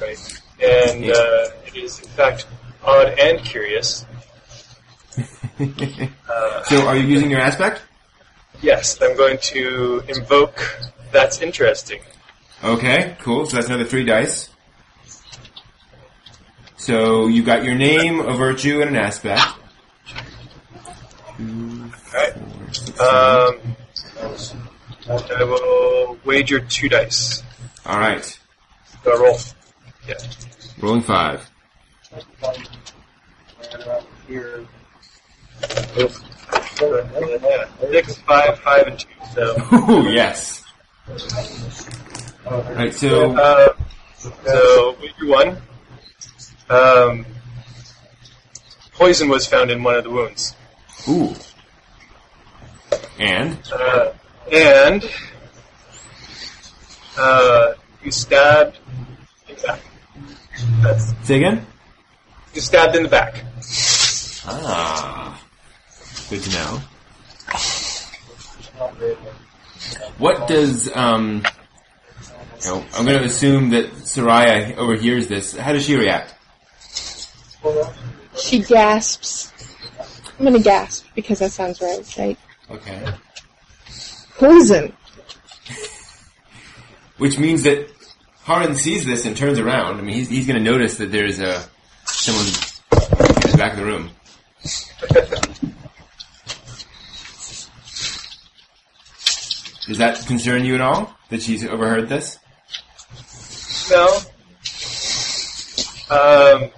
[0.00, 0.18] right.
[0.62, 2.46] And uh, it is in fact
[2.84, 4.04] odd and curious.
[6.66, 7.82] So, are you using your aspect?
[8.62, 10.58] Yes, I'm going to invoke
[11.12, 12.00] That's Interesting.
[12.62, 13.44] Okay, cool.
[13.46, 14.48] So that's another three dice.
[16.76, 19.42] So you got your name, a virtue, and an aspect.
[22.14, 22.36] Alright.
[23.00, 23.76] Um,
[25.08, 27.42] I will wager two dice.
[27.86, 28.38] All right,
[29.02, 29.38] Do I roll?
[30.08, 30.14] Yeah.
[30.80, 31.50] rolling five.
[37.90, 39.08] Six, five, five, and two.
[39.34, 39.56] So,
[39.90, 40.62] Ooh, yes.
[42.46, 43.74] All right, so uh,
[44.44, 45.56] so wager one.
[46.68, 47.26] Um,
[48.92, 50.54] poison was found in one of the wounds.
[51.08, 51.34] ooh,
[53.18, 54.12] and Uh,
[54.52, 55.10] and
[57.16, 58.78] uh, you stabbed
[59.48, 59.80] in the back.
[60.82, 61.66] That's, say again.
[62.54, 63.44] you stabbed in the back.
[64.46, 65.40] Ah,
[66.28, 66.80] good to know.
[70.18, 71.44] What does um?
[72.62, 75.56] you know, I'm going to assume that Soraya overhears this.
[75.56, 76.34] How does she react?
[78.36, 79.52] She gasps.
[80.38, 82.38] I'm gonna gasp because that sounds right, right?
[82.70, 83.06] Okay.
[84.38, 84.92] Poison.
[87.18, 87.88] Which means that
[88.44, 89.98] Haran sees this and turns around.
[89.98, 91.62] I mean, he's, he's going to notice that there's a
[92.04, 94.10] someone in the back of the room.
[99.86, 101.14] Does that concern you at all?
[101.28, 102.38] That she's overheard this?
[103.90, 104.06] No.
[106.10, 106.70] Um,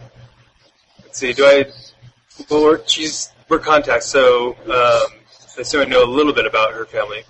[1.02, 1.32] let's see.
[1.32, 1.66] Do I?
[2.50, 5.18] Well, we're she's we're contacts, so um,
[5.56, 7.22] I assume I know a little bit about her family.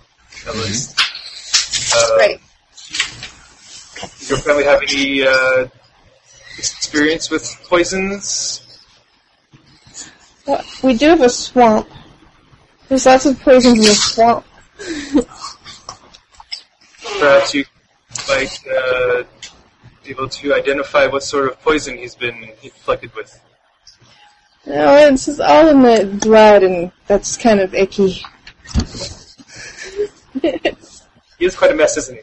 [0.47, 0.99] At least.
[1.95, 2.41] Uh, Right.
[3.99, 5.67] Does your family have any uh,
[6.57, 8.63] experience with poisons?
[10.45, 11.87] Well, we do have a swamp.
[12.87, 14.45] There's lots of poisons in the swamp.
[17.19, 17.65] Perhaps you
[18.29, 19.23] might uh,
[20.03, 23.39] be able to identify what sort of poison he's been inflicted with.
[24.67, 28.21] Oh, no, it's just all in the blood, and that's kind of icky.
[30.41, 32.21] He is quite a mess, isn't he?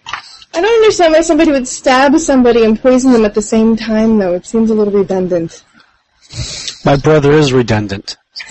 [0.55, 4.19] I don't understand why somebody would stab somebody and poison them at the same time,
[4.19, 4.35] though.
[4.35, 5.65] It seems a little redundant.
[6.85, 8.17] My brother is redundant.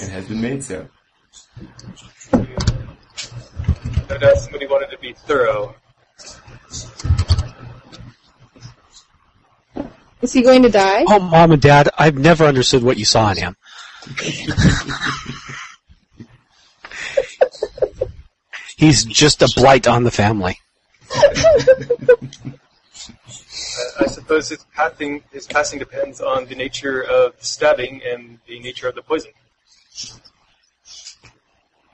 [0.00, 0.88] It has been made so.
[2.32, 5.74] No doubt somebody wanted to be thorough.
[10.20, 11.04] Is he going to die?
[11.06, 13.56] Oh, mom and dad, I've never understood what you saw in him.
[18.76, 20.58] He's just a blight on the family.
[21.14, 21.24] Uh,
[24.00, 28.60] I suppose his passing his passing depends on the nature of the stabbing and the
[28.60, 29.32] nature of the poison,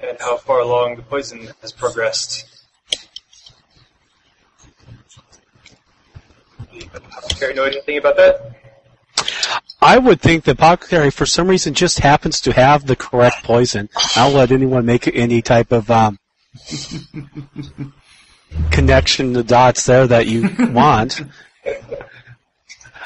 [0.01, 2.54] and how far along the poison has progressed.
[6.95, 8.53] Apothecary know anything about that?
[9.81, 13.89] I would think the apothecary, for some reason, just happens to have the correct poison.
[14.17, 16.19] I'll let anyone make any type of um,
[18.71, 21.21] connection the dots there that you want.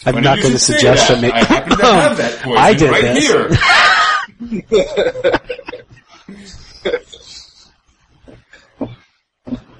[0.07, 1.21] I'm Funny not going to suggest that.
[1.21, 1.35] that.
[1.35, 3.27] I happen to have that poison I did right this.
[3.27, 3.49] here.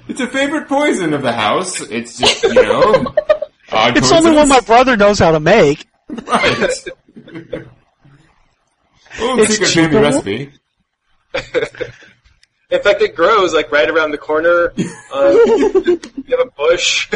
[0.09, 1.79] it's a favorite poison of the house.
[1.81, 3.15] It's just, you know,
[3.71, 5.85] odd It's only one my brother knows how to make.
[6.09, 6.19] Right.
[9.19, 10.01] oh, It's secret family cheaper.
[10.01, 10.51] recipe.
[12.71, 14.71] In fact, it grows like right around the corner.
[14.77, 14.83] Um,
[16.27, 17.09] you have a bush.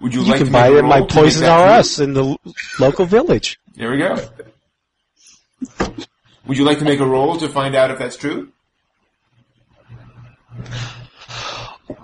[0.00, 1.60] Would you, You like can to buy it at my roll to make Poison that
[1.60, 1.68] R?
[1.78, 2.36] Us in the
[2.78, 3.58] local village.
[3.74, 4.16] There we go.
[6.46, 8.52] Would you like to make a roll to find out if that's true?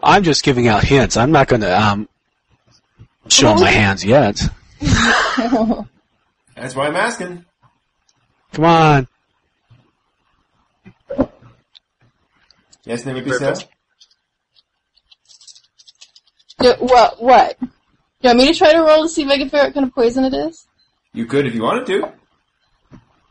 [0.03, 1.17] I'm just giving out hints.
[1.17, 2.09] I'm not going to um,
[3.29, 4.43] show my hands yet.
[4.81, 7.45] That's why I'm asking.
[8.53, 9.09] Come on.
[12.85, 13.55] Yes, name it be so.
[16.59, 17.23] What?
[17.23, 17.57] What?
[17.61, 17.69] You
[18.25, 19.87] want me to try to roll to see if I can figure out what kind
[19.87, 20.67] of poison it is?
[21.13, 22.13] You could if you wanted to.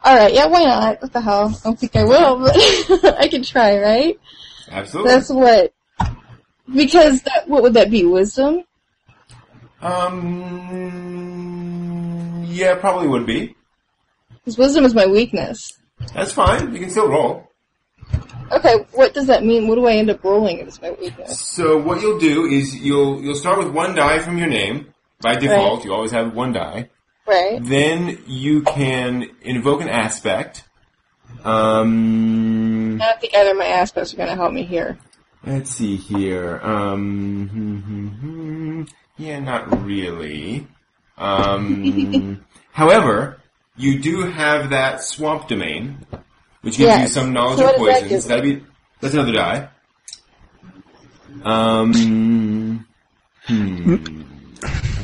[0.06, 1.02] Alright, yeah, why not?
[1.02, 1.50] What the hell?
[1.50, 2.56] I don't think I will, but
[3.20, 4.20] I can try, right?
[4.72, 5.12] Absolutely.
[5.12, 5.74] That's what.
[6.74, 8.06] Because that, what would that be?
[8.06, 8.64] Wisdom?
[9.82, 10.30] Um,
[12.48, 13.56] yeah, probably would be.
[14.36, 15.74] Because wisdom is my weakness.
[16.14, 16.74] That's fine.
[16.74, 17.50] You can still roll.
[18.52, 19.68] Okay, what does that mean?
[19.68, 21.40] What do I end up rolling as my weakness?
[21.40, 25.36] So what you'll do is you'll you'll start with one die from your name by
[25.36, 25.86] default.
[25.86, 26.90] You always have one die.
[27.30, 27.64] Right.
[27.64, 30.64] Then you can invoke an aspect.
[31.44, 34.98] Um, I don't think either of my aspects are going to help me here.
[35.46, 36.60] let's see here.
[36.64, 38.84] Um, hmm, hmm, hmm.
[39.18, 40.68] yeah, not really.
[41.20, 43.40] Um, however,
[43.78, 46.00] you do have that swamp domain,
[46.62, 48.26] which gives you some knowledge So of what that poisons.
[48.26, 48.64] That'll be
[49.02, 49.70] that's another die.
[51.44, 52.88] Um,
[53.46, 54.39] hmm.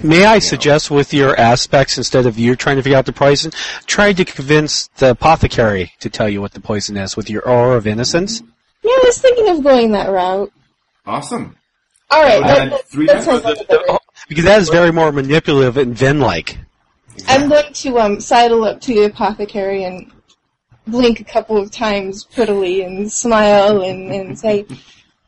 [0.03, 3.51] May I suggest with your aspects, instead of you trying to figure out the poison,
[3.87, 7.75] try to convince the apothecary to tell you what the poison is with your aura
[7.77, 8.41] of innocence?
[8.83, 10.51] Yeah, I was thinking of going that route.
[11.07, 11.55] Awesome.
[12.11, 13.25] All right, Well, that, then that, three that dice.
[13.25, 13.97] sounds like a.
[14.29, 16.57] Because that is very more manipulative and Ven-like.
[17.27, 20.11] I'm going to um sidle up to the apothecary and
[20.85, 24.65] blink a couple of times prettily and smile and, and say,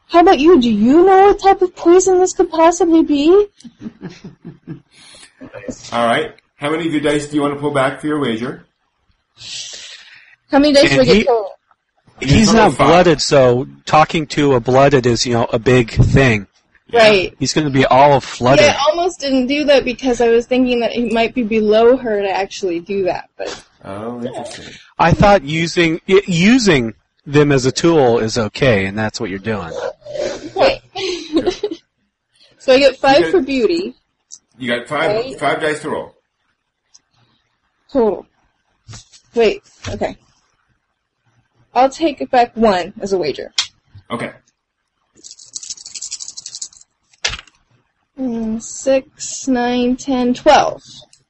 [0.09, 0.59] "How about you?
[0.61, 3.47] Do you know what type of poison this could possibly be?"
[5.91, 6.35] All right.
[6.55, 8.65] How many of your dice do you want to pull back for your wager?
[10.51, 11.51] How many dice do I get he- total?
[12.19, 12.87] He's not five.
[12.87, 16.47] blooded, so talking to a blooded is, you know, a big thing.
[16.91, 17.35] Right.
[17.37, 18.65] He's going to be all flooded.
[18.65, 21.95] Yeah, I almost didn't do that because I was thinking that it might be below
[21.95, 24.73] her to actually do that, but Oh, interesting.
[24.97, 26.95] I thought using using
[27.27, 29.71] them as a tool is okay, and that's what you're doing.
[30.55, 30.81] Wait.
[32.57, 33.31] so I get five Okay.
[33.31, 33.95] for beauty
[34.57, 35.39] You got five Right.
[35.39, 36.15] five dice to roll.
[37.91, 38.25] total.
[39.35, 40.17] Wait, okay.
[41.75, 43.53] I'll take it back one as a wager.
[44.09, 44.31] Okay.
[48.17, 50.81] Mm, Six, nine, ten, twelve.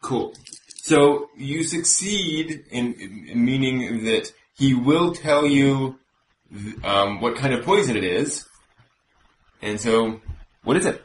[0.02, 0.34] Cool.
[0.68, 6.00] So you succeed in, in meaning that he will tell you
[6.84, 8.46] um, what kind of poison it is,
[9.62, 10.20] and so
[10.64, 11.04] what is it?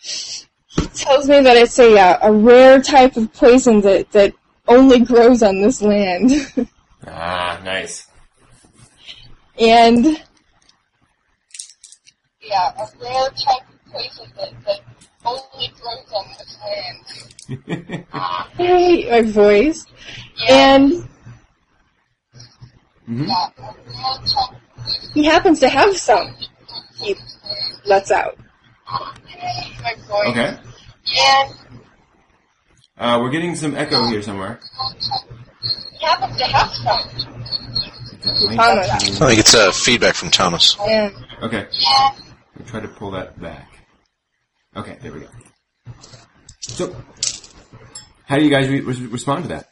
[0.00, 4.34] He tells me that it's a uh, a rare type of poison that that
[4.68, 6.30] only grows on this land,
[7.06, 8.06] Ah, nice.
[9.58, 10.04] and
[12.40, 14.80] yeah, a rare type of poison that that
[15.24, 16.58] only grows on this
[17.68, 18.06] land.
[18.12, 19.86] I hate my voice,
[20.48, 21.08] and
[23.08, 23.28] Mhm.
[25.14, 26.34] he happens to have some.
[26.98, 27.16] He
[27.84, 28.38] lets out.
[30.26, 30.56] Okay.
[31.18, 31.54] And
[32.98, 34.60] Uh, we're getting some echo here somewhere.
[35.98, 37.10] he happens to have some.
[38.56, 38.88] Thomas.
[39.20, 40.76] I think it's uh, feedback from Thomas.
[40.78, 41.66] And Okay.
[42.56, 43.68] We'll try to pull that back.
[44.76, 45.26] Okay, there we go.
[46.60, 46.94] So,
[48.26, 49.70] how do you guys re- re- respond to that?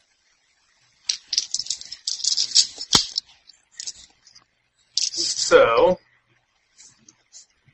[5.50, 5.98] So,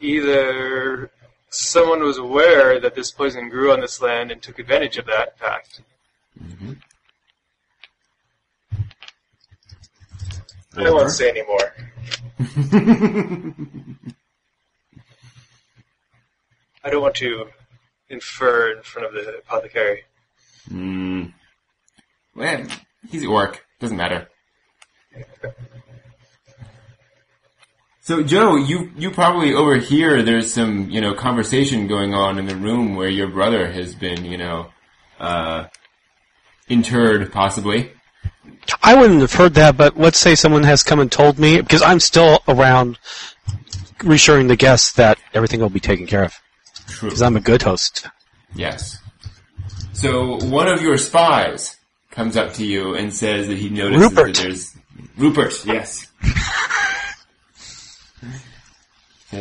[0.01, 1.11] either
[1.51, 5.39] someone was aware that this poison grew on this land and took advantage of that
[5.39, 5.83] fact.
[10.75, 11.75] I don't want to say any more.
[16.83, 17.49] I don't want to
[18.09, 20.05] infer in front of the apothecary.
[20.71, 21.25] Hmm.
[22.35, 22.67] Well,
[23.11, 23.67] he's at work.
[23.81, 24.29] Doesn't matter.
[28.07, 32.55] So, Joe, you you probably overhear there's some you know conversation going on in the
[32.55, 34.68] room where your brother has been you know
[35.18, 35.65] uh,
[36.68, 37.91] interred, possibly.
[38.81, 41.83] I wouldn't have heard that, but let's say someone has come and told me, because
[41.83, 42.97] I'm still around
[44.05, 46.35] reassuring the guests that everything will be taken care of.
[46.86, 47.09] True.
[47.09, 48.07] Because I'm a good host.
[48.55, 48.99] Yes.
[49.94, 51.76] So one of your spies
[52.12, 54.36] comes up to you and says that he notices Rupert.
[54.36, 54.76] that there's
[55.17, 55.67] Rupert.
[55.67, 56.07] Yes.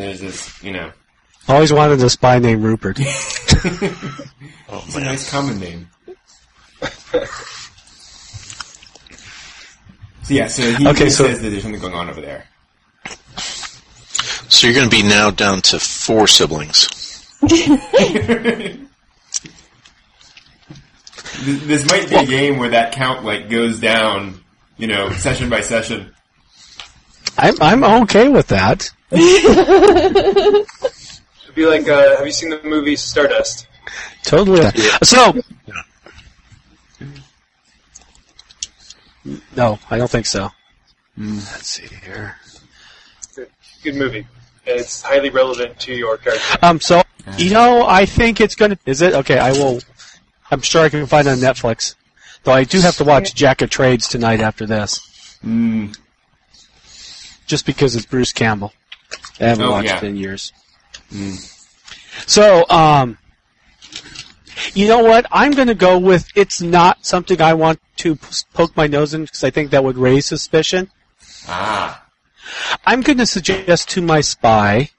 [0.02, 0.92] there's this, you know,
[1.48, 3.00] Always wanted a spy named Rupert.
[4.68, 5.88] Oh it's a nice common name.
[7.04, 7.14] So
[10.34, 12.46] yeah, so he, Okay, he so- says that there's something going on over there.
[14.50, 16.88] So you're going to be now down to four siblings.
[21.44, 24.40] This might be a game where that count like goes down,
[24.78, 26.14] you know, session by session.
[27.38, 28.90] I'm, I'm okay with that.
[29.12, 30.66] It'd
[31.56, 33.68] be like, uh, have you seen the movie Stardust?
[34.24, 34.70] Totally.
[35.04, 35.34] So,
[39.56, 40.50] no, I don't think so.
[41.18, 42.36] Let's see here.
[43.84, 44.26] Good movie.
[44.66, 46.58] It's highly relevant to your character.
[46.64, 47.04] Um, so,
[47.38, 49.14] you know, I think it's gonna, is it?
[49.14, 49.80] Okay, I will,
[50.50, 51.94] I'm sure I can find it on Netflix.
[52.44, 55.00] Though I do have to watch Jack of Trades tonight after this.
[55.44, 55.96] Mm.
[57.46, 58.74] just because it's Bruce Campbell.
[59.40, 59.98] I haven't Oh, watched yeah.
[59.98, 60.52] it in years.
[62.28, 63.18] So, um,
[64.74, 65.26] you know what?
[65.32, 69.14] I'm going to go with it's not something I want to p- poke my nose
[69.14, 70.90] in because I think that would raise suspicion.
[71.48, 72.04] Ah.
[72.86, 74.90] I'm going to suggest to my spy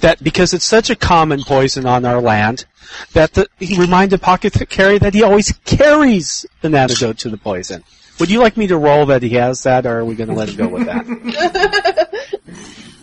[0.00, 2.64] that because it's such a common poison on our land,
[3.12, 7.84] that the, he remind Apothecary that he always carries an antidote to the poison.
[8.18, 10.34] Would you like me to roll that he has that, or are we going to
[10.34, 12.10] let him go with that?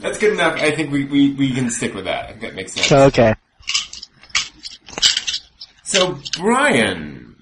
[0.02, 0.56] That's good enough.
[0.56, 2.26] I think we, we, we can stick with that.
[2.26, 2.92] I think that makes sense.
[2.92, 3.34] okay.
[5.84, 7.36] So, Brian.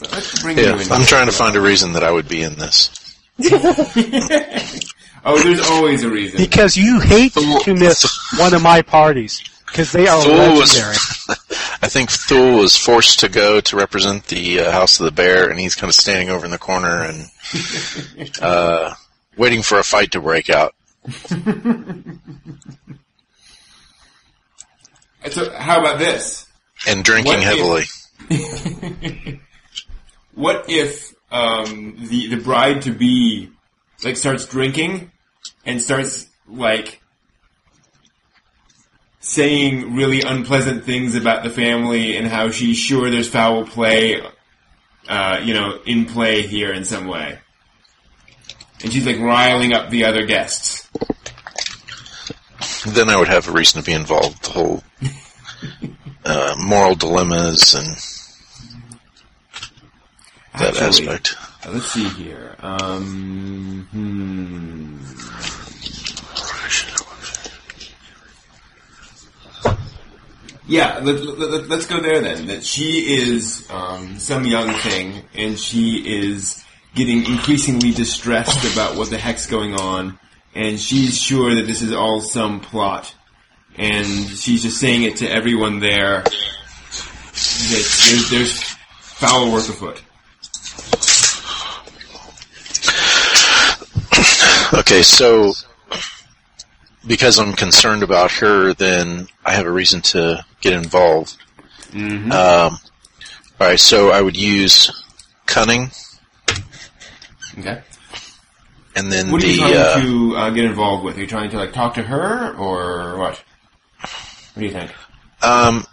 [0.00, 0.92] Let's bring Yeah, you in.
[0.92, 2.90] I'm trying to find a reason that I would be in this.
[5.24, 6.36] Oh, there's always a reason.
[6.38, 8.04] Because you hate to miss
[8.40, 9.40] one of my parties.
[9.66, 10.96] Because they are Thule was- legendary.
[11.80, 15.48] I think Thule was forced to go to represent the uh, House of the Bear,
[15.48, 17.26] and he's kind of standing over in the corner and
[18.42, 18.94] uh,
[19.36, 20.74] waiting for a fight to break out.
[25.30, 26.46] So, how about this?
[26.86, 27.44] And drinking What if-
[28.28, 29.40] heavily.
[30.34, 33.50] What if um, the the bride to be
[34.02, 35.12] like starts drinking
[35.66, 37.00] and starts like
[39.20, 44.22] saying really unpleasant things about the family and how she's sure there's foul play,
[45.08, 47.38] uh, you know, in play here in some way,
[48.82, 50.81] and she's like riling up the other guests.
[52.92, 54.44] Then I would have a reason to be involved.
[54.44, 54.82] The whole
[56.24, 57.96] uh, moral dilemmas and
[60.60, 61.36] that Actually, aspect.
[61.66, 62.54] let's see here.
[62.60, 64.98] Um, hmm.
[70.68, 72.46] Yeah, let, let, let's go there then.
[72.46, 76.62] That she is um, some young thing, and she is
[76.94, 80.18] getting increasingly distressed about what the heck's going on,
[80.54, 83.14] and she's sure that this is all some plot,
[83.76, 86.30] and she's just saying it to everyone there that
[88.06, 90.02] there's, there's foul work afoot.
[94.74, 95.52] Okay, so
[97.06, 101.36] because I'm concerned about her, then I have a reason to get involved.
[101.90, 102.32] Mm-hmm.
[102.32, 102.78] Um,
[103.60, 104.90] all right, so I would use
[105.46, 105.90] cunning,
[107.58, 107.82] Okay.
[108.96, 111.16] And then What are you the trying uh, to uh, get involved with?
[111.16, 113.42] Are you trying to like talk to her or what?
[114.54, 114.90] What do you think?
[115.42, 115.84] um,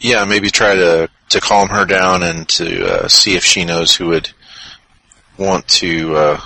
[0.00, 3.94] yeah, maybe try to to calm her down and to uh, see if she knows
[3.94, 4.30] who would
[5.38, 6.40] want to uh,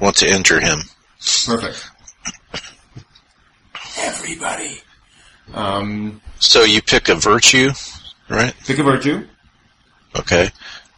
[0.00, 0.80] want to injure him.
[1.46, 1.88] Perfect.
[3.98, 4.80] Everybody.
[5.54, 7.70] Um, So you pick a virtue,
[8.28, 8.54] right?
[8.66, 9.26] pick a virtue.
[10.18, 10.50] Okay.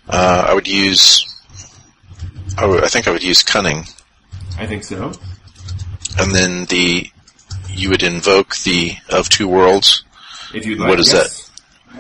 [0.09, 1.25] Uh, I would use.
[2.59, 3.85] I, think I would use cunning,
[4.59, 5.13] I think so.
[6.19, 7.09] and then the
[7.71, 10.05] you would invoke the of two worlds.
[10.55, 10.91] If you'd like.
[10.91, 11.51] What is yes.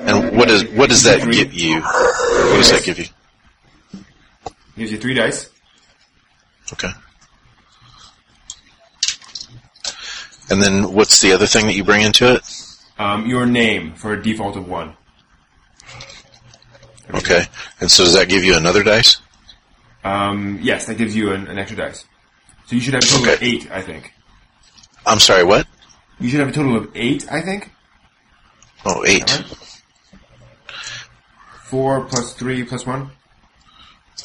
[0.00, 1.80] And what is what does that give you?
[1.80, 3.06] What does that give you?
[4.76, 5.48] Gives you three dice.
[6.72, 6.90] Okay.
[10.50, 12.42] And then what's the other thing that you bring into it?
[12.98, 14.94] Um, your name for a default of one.
[17.14, 17.44] Okay.
[17.80, 19.20] And so does that give you another dice?
[20.04, 22.04] Um, yes, that gives you an, an extra dice.
[22.66, 24.12] So you should have a total of eight, I think.
[25.06, 25.66] I'm sorry, what?
[26.20, 27.70] You should have a total of eight, I think.
[28.84, 29.28] Oh, eight.
[31.64, 33.10] Four plus three plus one.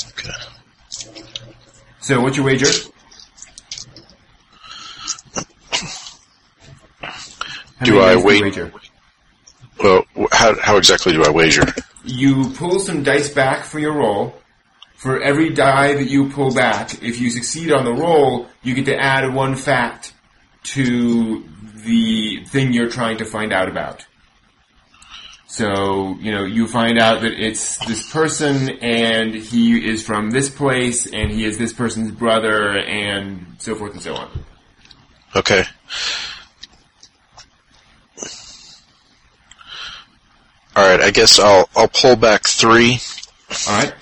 [0.10, 0.30] Okay.
[2.00, 2.68] So what's your wager?
[7.02, 8.72] How Do I wait- wager?
[9.82, 11.64] Well, how how exactly do I wager?
[12.04, 14.36] You pull some dice back for your roll.
[14.98, 18.86] For every die that you pull back, if you succeed on the roll, you get
[18.86, 20.12] to add one fact
[20.64, 21.46] to
[21.86, 24.06] the thing you're trying to find out about.
[25.46, 30.50] So, you know, you find out that it's this person and he is from this
[30.50, 34.30] place and he is this person's brother and so forth and so on.
[35.36, 35.64] Okay.
[40.76, 41.02] All right.
[41.02, 43.00] I guess I'll I'll pull back three,
[43.68, 43.94] Alright?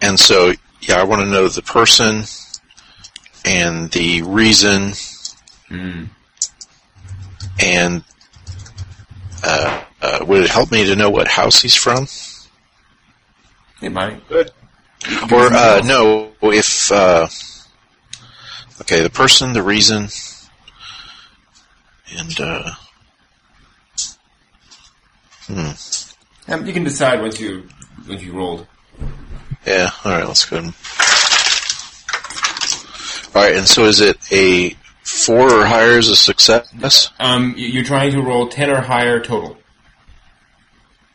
[0.00, 2.24] And so yeah, I want to know the person
[3.44, 4.92] and the reason
[5.70, 6.08] Mm.
[7.60, 8.02] and
[9.44, 12.06] uh, uh, would it help me to know what house he's from?
[13.82, 14.26] It might.
[14.28, 14.50] Good.
[15.30, 17.28] Or uh, no, if uh,
[18.80, 20.08] okay, the person, the reason,
[22.16, 22.70] and uh,
[25.46, 27.68] hmm, Um, you can decide once you
[28.08, 28.66] once you rolled.
[29.66, 29.90] Yeah.
[30.04, 30.56] All right, let's go.
[30.58, 30.74] ahead
[33.34, 34.70] All right, and so is it a
[35.04, 37.10] four or higher is a success?
[37.20, 39.56] Um, you're trying to roll ten or higher total.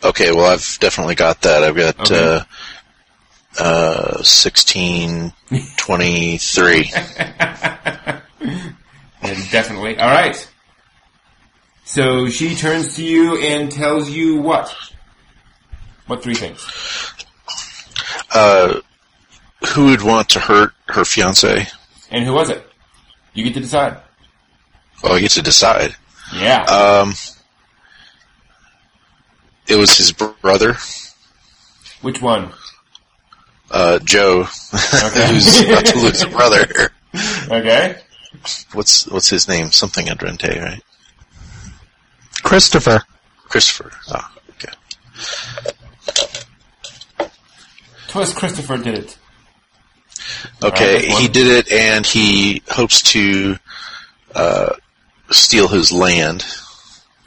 [0.03, 1.63] Okay, well I've definitely got that.
[1.63, 2.39] I've got Okay.
[2.39, 2.43] uh,
[3.59, 5.31] uh, 16,
[5.77, 6.83] 23.
[9.51, 9.97] Definitely.
[9.99, 10.49] All right.
[11.85, 14.75] So she turns to you and tells you what?
[16.07, 16.59] What three things?
[18.33, 18.79] Uh,
[19.73, 21.67] who would want to hurt her fiance?
[22.11, 22.65] And who was it?
[23.33, 23.97] You get to decide.
[25.03, 25.95] Well, I get to decide.
[26.35, 26.63] Yeah.
[26.63, 27.13] Um,
[29.67, 30.75] it was his brother,
[32.01, 32.51] Which one?
[33.71, 35.27] uh, Joe, Okay.
[35.33, 36.91] who's about to lose a brother.
[37.49, 37.97] Okay.
[38.73, 39.71] What's what's his name?
[39.71, 40.81] Something Adrente, right?
[42.43, 43.03] Christopher.
[43.47, 43.91] Christopher.
[44.09, 44.73] Oh, okay.
[48.13, 49.17] Twas Christopher did it.
[50.61, 53.57] Okay, Alright, he did it, and he hopes to
[54.35, 54.73] uh,
[55.31, 56.45] steal his land.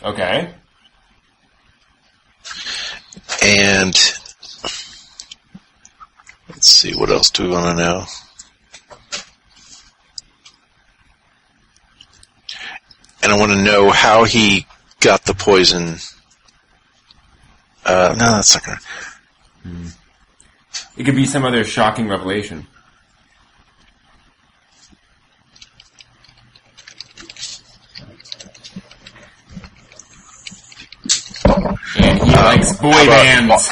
[0.00, 0.55] Okay.
[3.42, 4.00] And
[6.50, 8.05] let's see, what else do we want to know?
[13.24, 14.68] And I want to know how he
[15.00, 15.97] got the poison.
[17.84, 19.90] Uh, no, that's not gonna.
[20.97, 22.66] It could be some other shocking revelation.
[31.99, 33.70] And he likes boy how about- bands.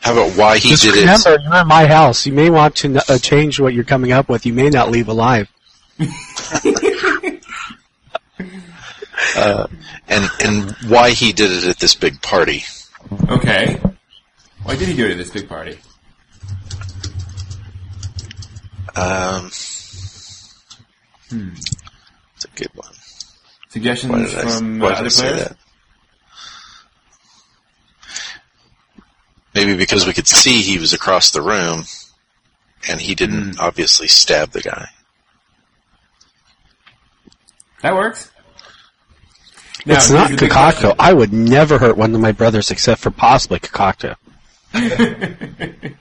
[0.00, 2.26] How about why he Just did remember, you're in my house.
[2.26, 4.44] You may want to uh, change what you're coming up with.
[4.44, 5.48] You may not leave alive.
[9.36, 9.68] uh,
[10.08, 12.64] and and why he did it at this big party?
[13.28, 13.80] Okay.
[14.64, 15.78] Why did he do it at this big party?
[18.94, 19.46] Um,
[22.36, 22.92] It's a good one.
[23.68, 25.44] Suggestions did I, from uh, I other players?
[25.44, 25.56] that?
[29.54, 31.84] Maybe because we could see he was across the room,
[32.88, 34.88] and he didn't obviously stab the guy.
[37.82, 38.30] That works.
[39.86, 40.94] it's not here's the Kakako.
[40.98, 44.16] I would never hurt one of my brothers except for possibly Kakako.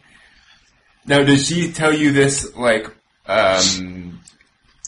[1.05, 1.19] question.
[1.19, 2.87] now, does she tell you this like
[3.25, 4.19] um,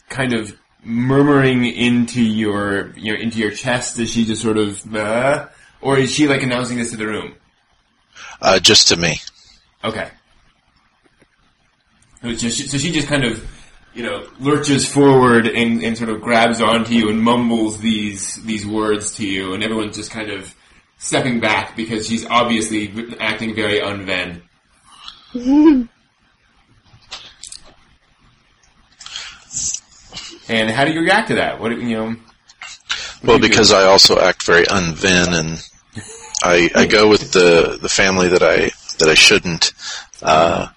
[0.08, 3.96] kind of murmuring into your you know into your chest?
[3.96, 5.48] Does she just sort of, uh,
[5.80, 7.34] or is she like announcing this to the room?
[8.40, 9.16] Uh, just to me.
[9.82, 10.08] Okay.
[12.22, 13.46] So she, so she just kind of,
[13.92, 18.66] you know, lurches forward and, and sort of grabs onto you and mumbles these these
[18.66, 20.54] words to you, and everyone's just kind of
[20.98, 24.42] stepping back because she's obviously acting very unven.
[30.48, 31.60] and how do you react to that?
[31.60, 32.16] What you know?
[33.22, 33.48] Well, you do?
[33.48, 35.68] because I also act very unven, and
[36.42, 39.72] I I go with the the family that I that I shouldn't.
[40.22, 40.68] Uh,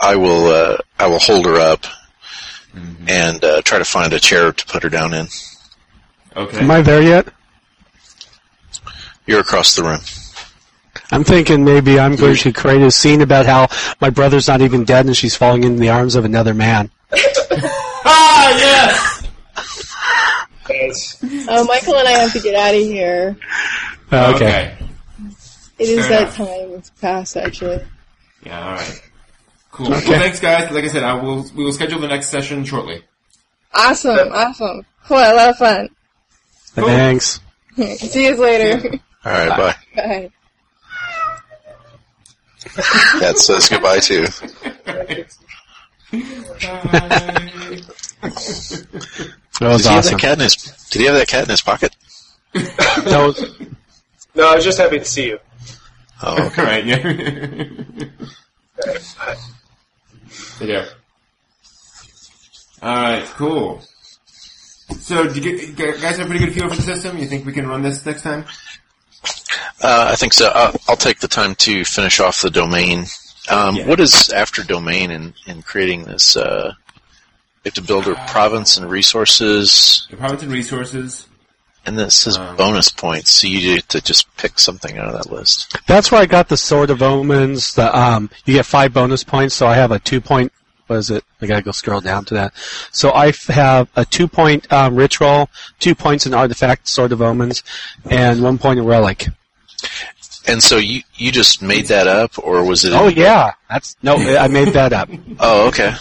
[0.00, 1.86] I will uh, I will hold her up
[3.06, 5.28] and uh, try to find a chair to put her down in.
[6.36, 6.58] okay.
[6.58, 7.28] Am I there yet?
[9.26, 10.00] You're across the room.
[11.10, 13.68] I'm thinking maybe I'm going to create a scene about how
[14.00, 16.90] my brother's not even dead and she's falling into the arms of another man.
[18.04, 19.20] ah yes.
[20.68, 21.24] Yes.
[21.48, 23.36] Oh, Michael and I have to get out of here.
[24.10, 24.76] Uh, okay.
[25.78, 26.36] It is Fair that enough.
[26.36, 26.70] time.
[26.78, 27.84] It's past, actually.
[28.44, 28.64] Yeah.
[28.66, 29.10] All right.
[29.72, 29.90] Cool.
[29.90, 30.70] Well, thanks, guys.
[30.70, 33.02] Like I said, I will we will schedule the next session shortly.
[33.74, 34.86] Awesome, awesome.
[35.06, 35.88] Cool, a lot of fun.
[36.76, 36.86] Cool.
[36.86, 37.40] Thanks.
[37.76, 38.98] See you later.
[39.24, 39.74] All right, bye.
[39.96, 40.30] Bye.
[43.20, 44.26] That says goodbye too.
[46.10, 47.82] That
[49.60, 50.12] was Did he have awesome.
[50.12, 50.56] that cat in his?
[50.90, 51.94] Did he have that cat in his pocket?
[52.52, 53.52] That was,
[54.34, 55.38] No, I was just happy to see you.
[56.22, 56.84] Oh, All right.
[56.84, 56.96] Yeah.
[60.58, 60.88] Take care.
[62.82, 63.24] All right.
[63.36, 63.80] Cool.
[65.00, 67.18] So, do you get, you guys have a pretty good feel for the system?
[67.18, 68.44] You think we can run this next time?
[69.82, 70.48] Uh, I think so.
[70.54, 73.06] I'll, I'll take the time to finish off the domain.
[73.50, 73.86] Um, Yeah.
[73.86, 76.36] What is after domain in, in creating this?
[76.36, 76.72] Uh,
[77.64, 81.26] you have to build a province and resources, The province and resources.
[81.86, 83.30] and this says Um, bonus points.
[83.30, 85.76] So you get to just pick something out of that list.
[85.86, 87.74] that's where I got the Sword of Omens.
[87.74, 90.52] The um, you get five bonus points, so I have a two point.
[90.86, 91.24] What is it?
[91.40, 92.52] I gotta go scroll down to that.
[92.92, 95.48] So I f- have a two point um, ritual,
[95.80, 97.62] two points in artifact, Sword of Omens,
[98.10, 99.28] and one point in relic.
[100.46, 102.92] And so you you just made that up, or was it?
[102.92, 105.08] Oh yeah, that's no, I made that up.
[105.40, 105.94] Oh, okay.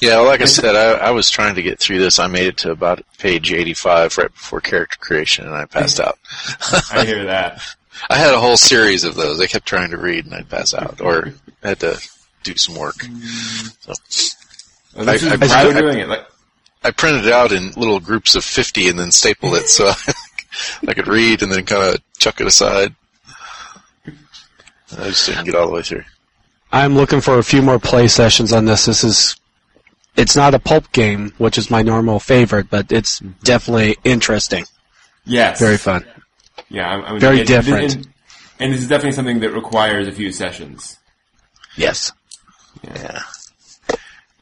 [0.00, 2.20] Yeah, well, like I said, I, I was trying to get through this.
[2.20, 6.18] I made it to about page 85 right before character creation, and I passed out.
[6.92, 7.60] I hear that.
[8.08, 9.40] I had a whole series of those.
[9.40, 11.32] I kept trying to read, and I'd pass out, or
[11.64, 11.98] had to
[12.44, 12.94] do some work.
[13.80, 13.92] So
[14.94, 16.08] Well, this I- is I- proud of doing it.
[16.08, 16.26] Like,
[16.84, 19.90] I printed it out in little groups of 50 and then stapled it so
[20.88, 22.94] I could read and then kind of chuck it aside.
[24.06, 26.04] I just didn't get all the way through.
[26.72, 28.86] I'm looking for a few more play sessions on this.
[28.86, 29.36] This is,
[30.16, 34.64] it's not a pulp game, which is my normal favorite, but it's definitely interesting.
[35.24, 35.58] yes.
[35.60, 36.04] Very fun.
[36.70, 37.94] Yeah, I'm, I'm Very and- different.
[37.94, 38.08] And,
[38.60, 40.98] and this is definitely something that requires a few sessions.
[41.76, 42.12] Yes.
[42.82, 43.22] Yeah.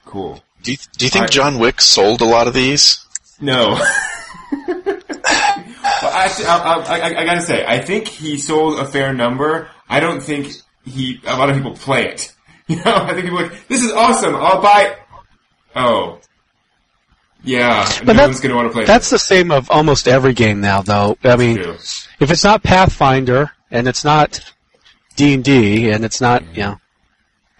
[0.04, 0.42] Cool.
[0.62, 1.30] Do you, do you think Alright.
[1.30, 3.04] John Wick sold a lot of these?
[3.40, 3.78] No.
[6.02, 9.68] well, actually, I, I, I, I gotta say, I think he sold a fair number.
[9.88, 10.52] I don't think
[10.84, 11.20] he.
[11.26, 12.32] A lot of people play it.
[12.68, 14.34] You know, I think people are like, "This is awesome.
[14.34, 14.96] I'll buy."
[15.76, 16.18] Oh,
[17.46, 17.88] yeah.
[17.98, 18.84] But no that- one's gonna want to play.
[18.84, 21.16] That's the same of almost every game now, though.
[21.22, 24.52] I mean, if it's not Pathfinder and it's not
[25.14, 26.54] D and D and it's not, mm-hmm.
[26.54, 26.80] you know,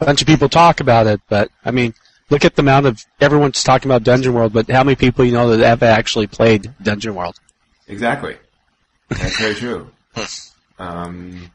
[0.01, 1.95] a bunch of people talk about it, but I mean,
[2.31, 5.33] look at the amount of everyone's talking about Dungeon World, but how many people you
[5.33, 7.39] know that have actually played Dungeon World?
[7.89, 8.37] Exactly.
[9.09, 9.91] That's very true.
[10.79, 11.51] Um,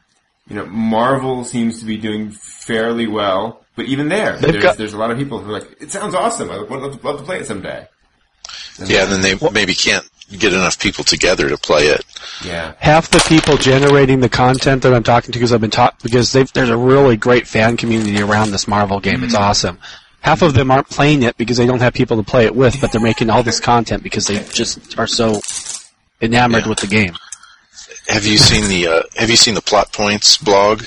[0.48, 4.92] you know, Marvel seems to be doing fairly well, but even there, there's, got- there's
[4.94, 6.50] a lot of people who are like, "It sounds awesome.
[6.50, 7.86] I would love to, love to play it someday."
[8.84, 12.04] Yeah, and then they maybe can't get enough people together to play it.
[12.44, 12.74] Yeah.
[12.78, 16.32] half the people generating the content that I'm talking to because I've been taught because
[16.32, 19.22] they've, there's a really great fan community around this Marvel game.
[19.22, 19.78] It's awesome.
[20.20, 22.80] Half of them aren't playing it because they don't have people to play it with,
[22.80, 25.40] but they're making all this content because they just are so
[26.22, 26.68] enamored Yeah.
[26.68, 27.14] with the game.
[28.08, 30.84] Have you seen the uh, Have you seen the Plot Points blog?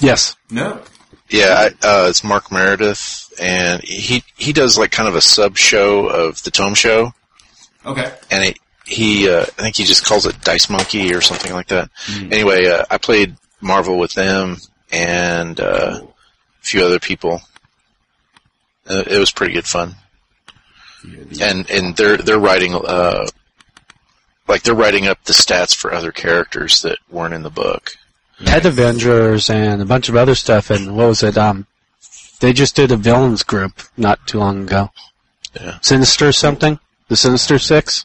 [0.00, 0.34] Yes.
[0.50, 0.80] No.
[1.28, 5.56] Yeah, I, uh, it's Mark Meredith, and he he does like kind of a sub
[5.56, 7.12] show of the Tome Show,
[7.84, 8.12] Okay.
[8.30, 11.66] and it, he uh, I think he just calls it Dice Monkey or something like
[11.68, 11.90] that.
[12.30, 14.58] Anyway, uh, I played Marvel with them
[14.92, 16.06] and uh, a
[16.64, 17.40] few other people.
[18.88, 19.96] Uh, it was pretty good fun,
[21.40, 23.26] and and they're they're writing uh,
[24.48, 27.92] like they're writing up the stats for other characters that weren't in the book.
[28.44, 30.70] Pet Avengers and a bunch of other stuff.
[30.70, 31.38] And what was it?
[31.38, 31.66] Um,
[32.40, 34.90] they just did a villains group not too long ago.
[35.58, 35.78] Yeah.
[35.80, 36.78] Sinister something?
[37.08, 38.04] The Sinister Six?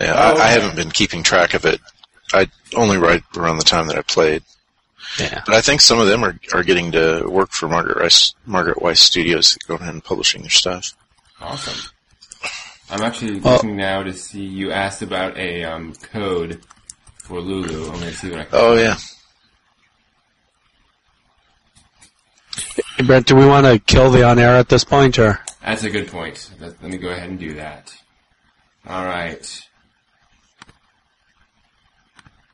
[0.00, 1.80] Yeah, Oh, I, I haven't been keeping track of it.
[2.32, 4.42] I only right around the time that I played.
[5.18, 5.42] Yeah.
[5.44, 8.78] But I think some of them are, are getting to work for Margaret Rice, Margaret
[8.78, 10.92] Weis Studios, going ahead and publishing their stuff.
[11.40, 11.90] Awesome.
[12.90, 14.44] I'm actually Well- looking now to see.
[14.44, 16.60] You asked about a um, code
[17.18, 17.84] for Lulu.
[17.86, 18.50] I'm going to see what I can.
[18.52, 18.96] Oh yeah,
[22.96, 25.40] Hey, Brent, do we want to kill the on air at this point or?
[25.64, 26.50] That's a good point.
[26.60, 27.94] Let, let me go ahead and do that.
[28.86, 29.62] All right.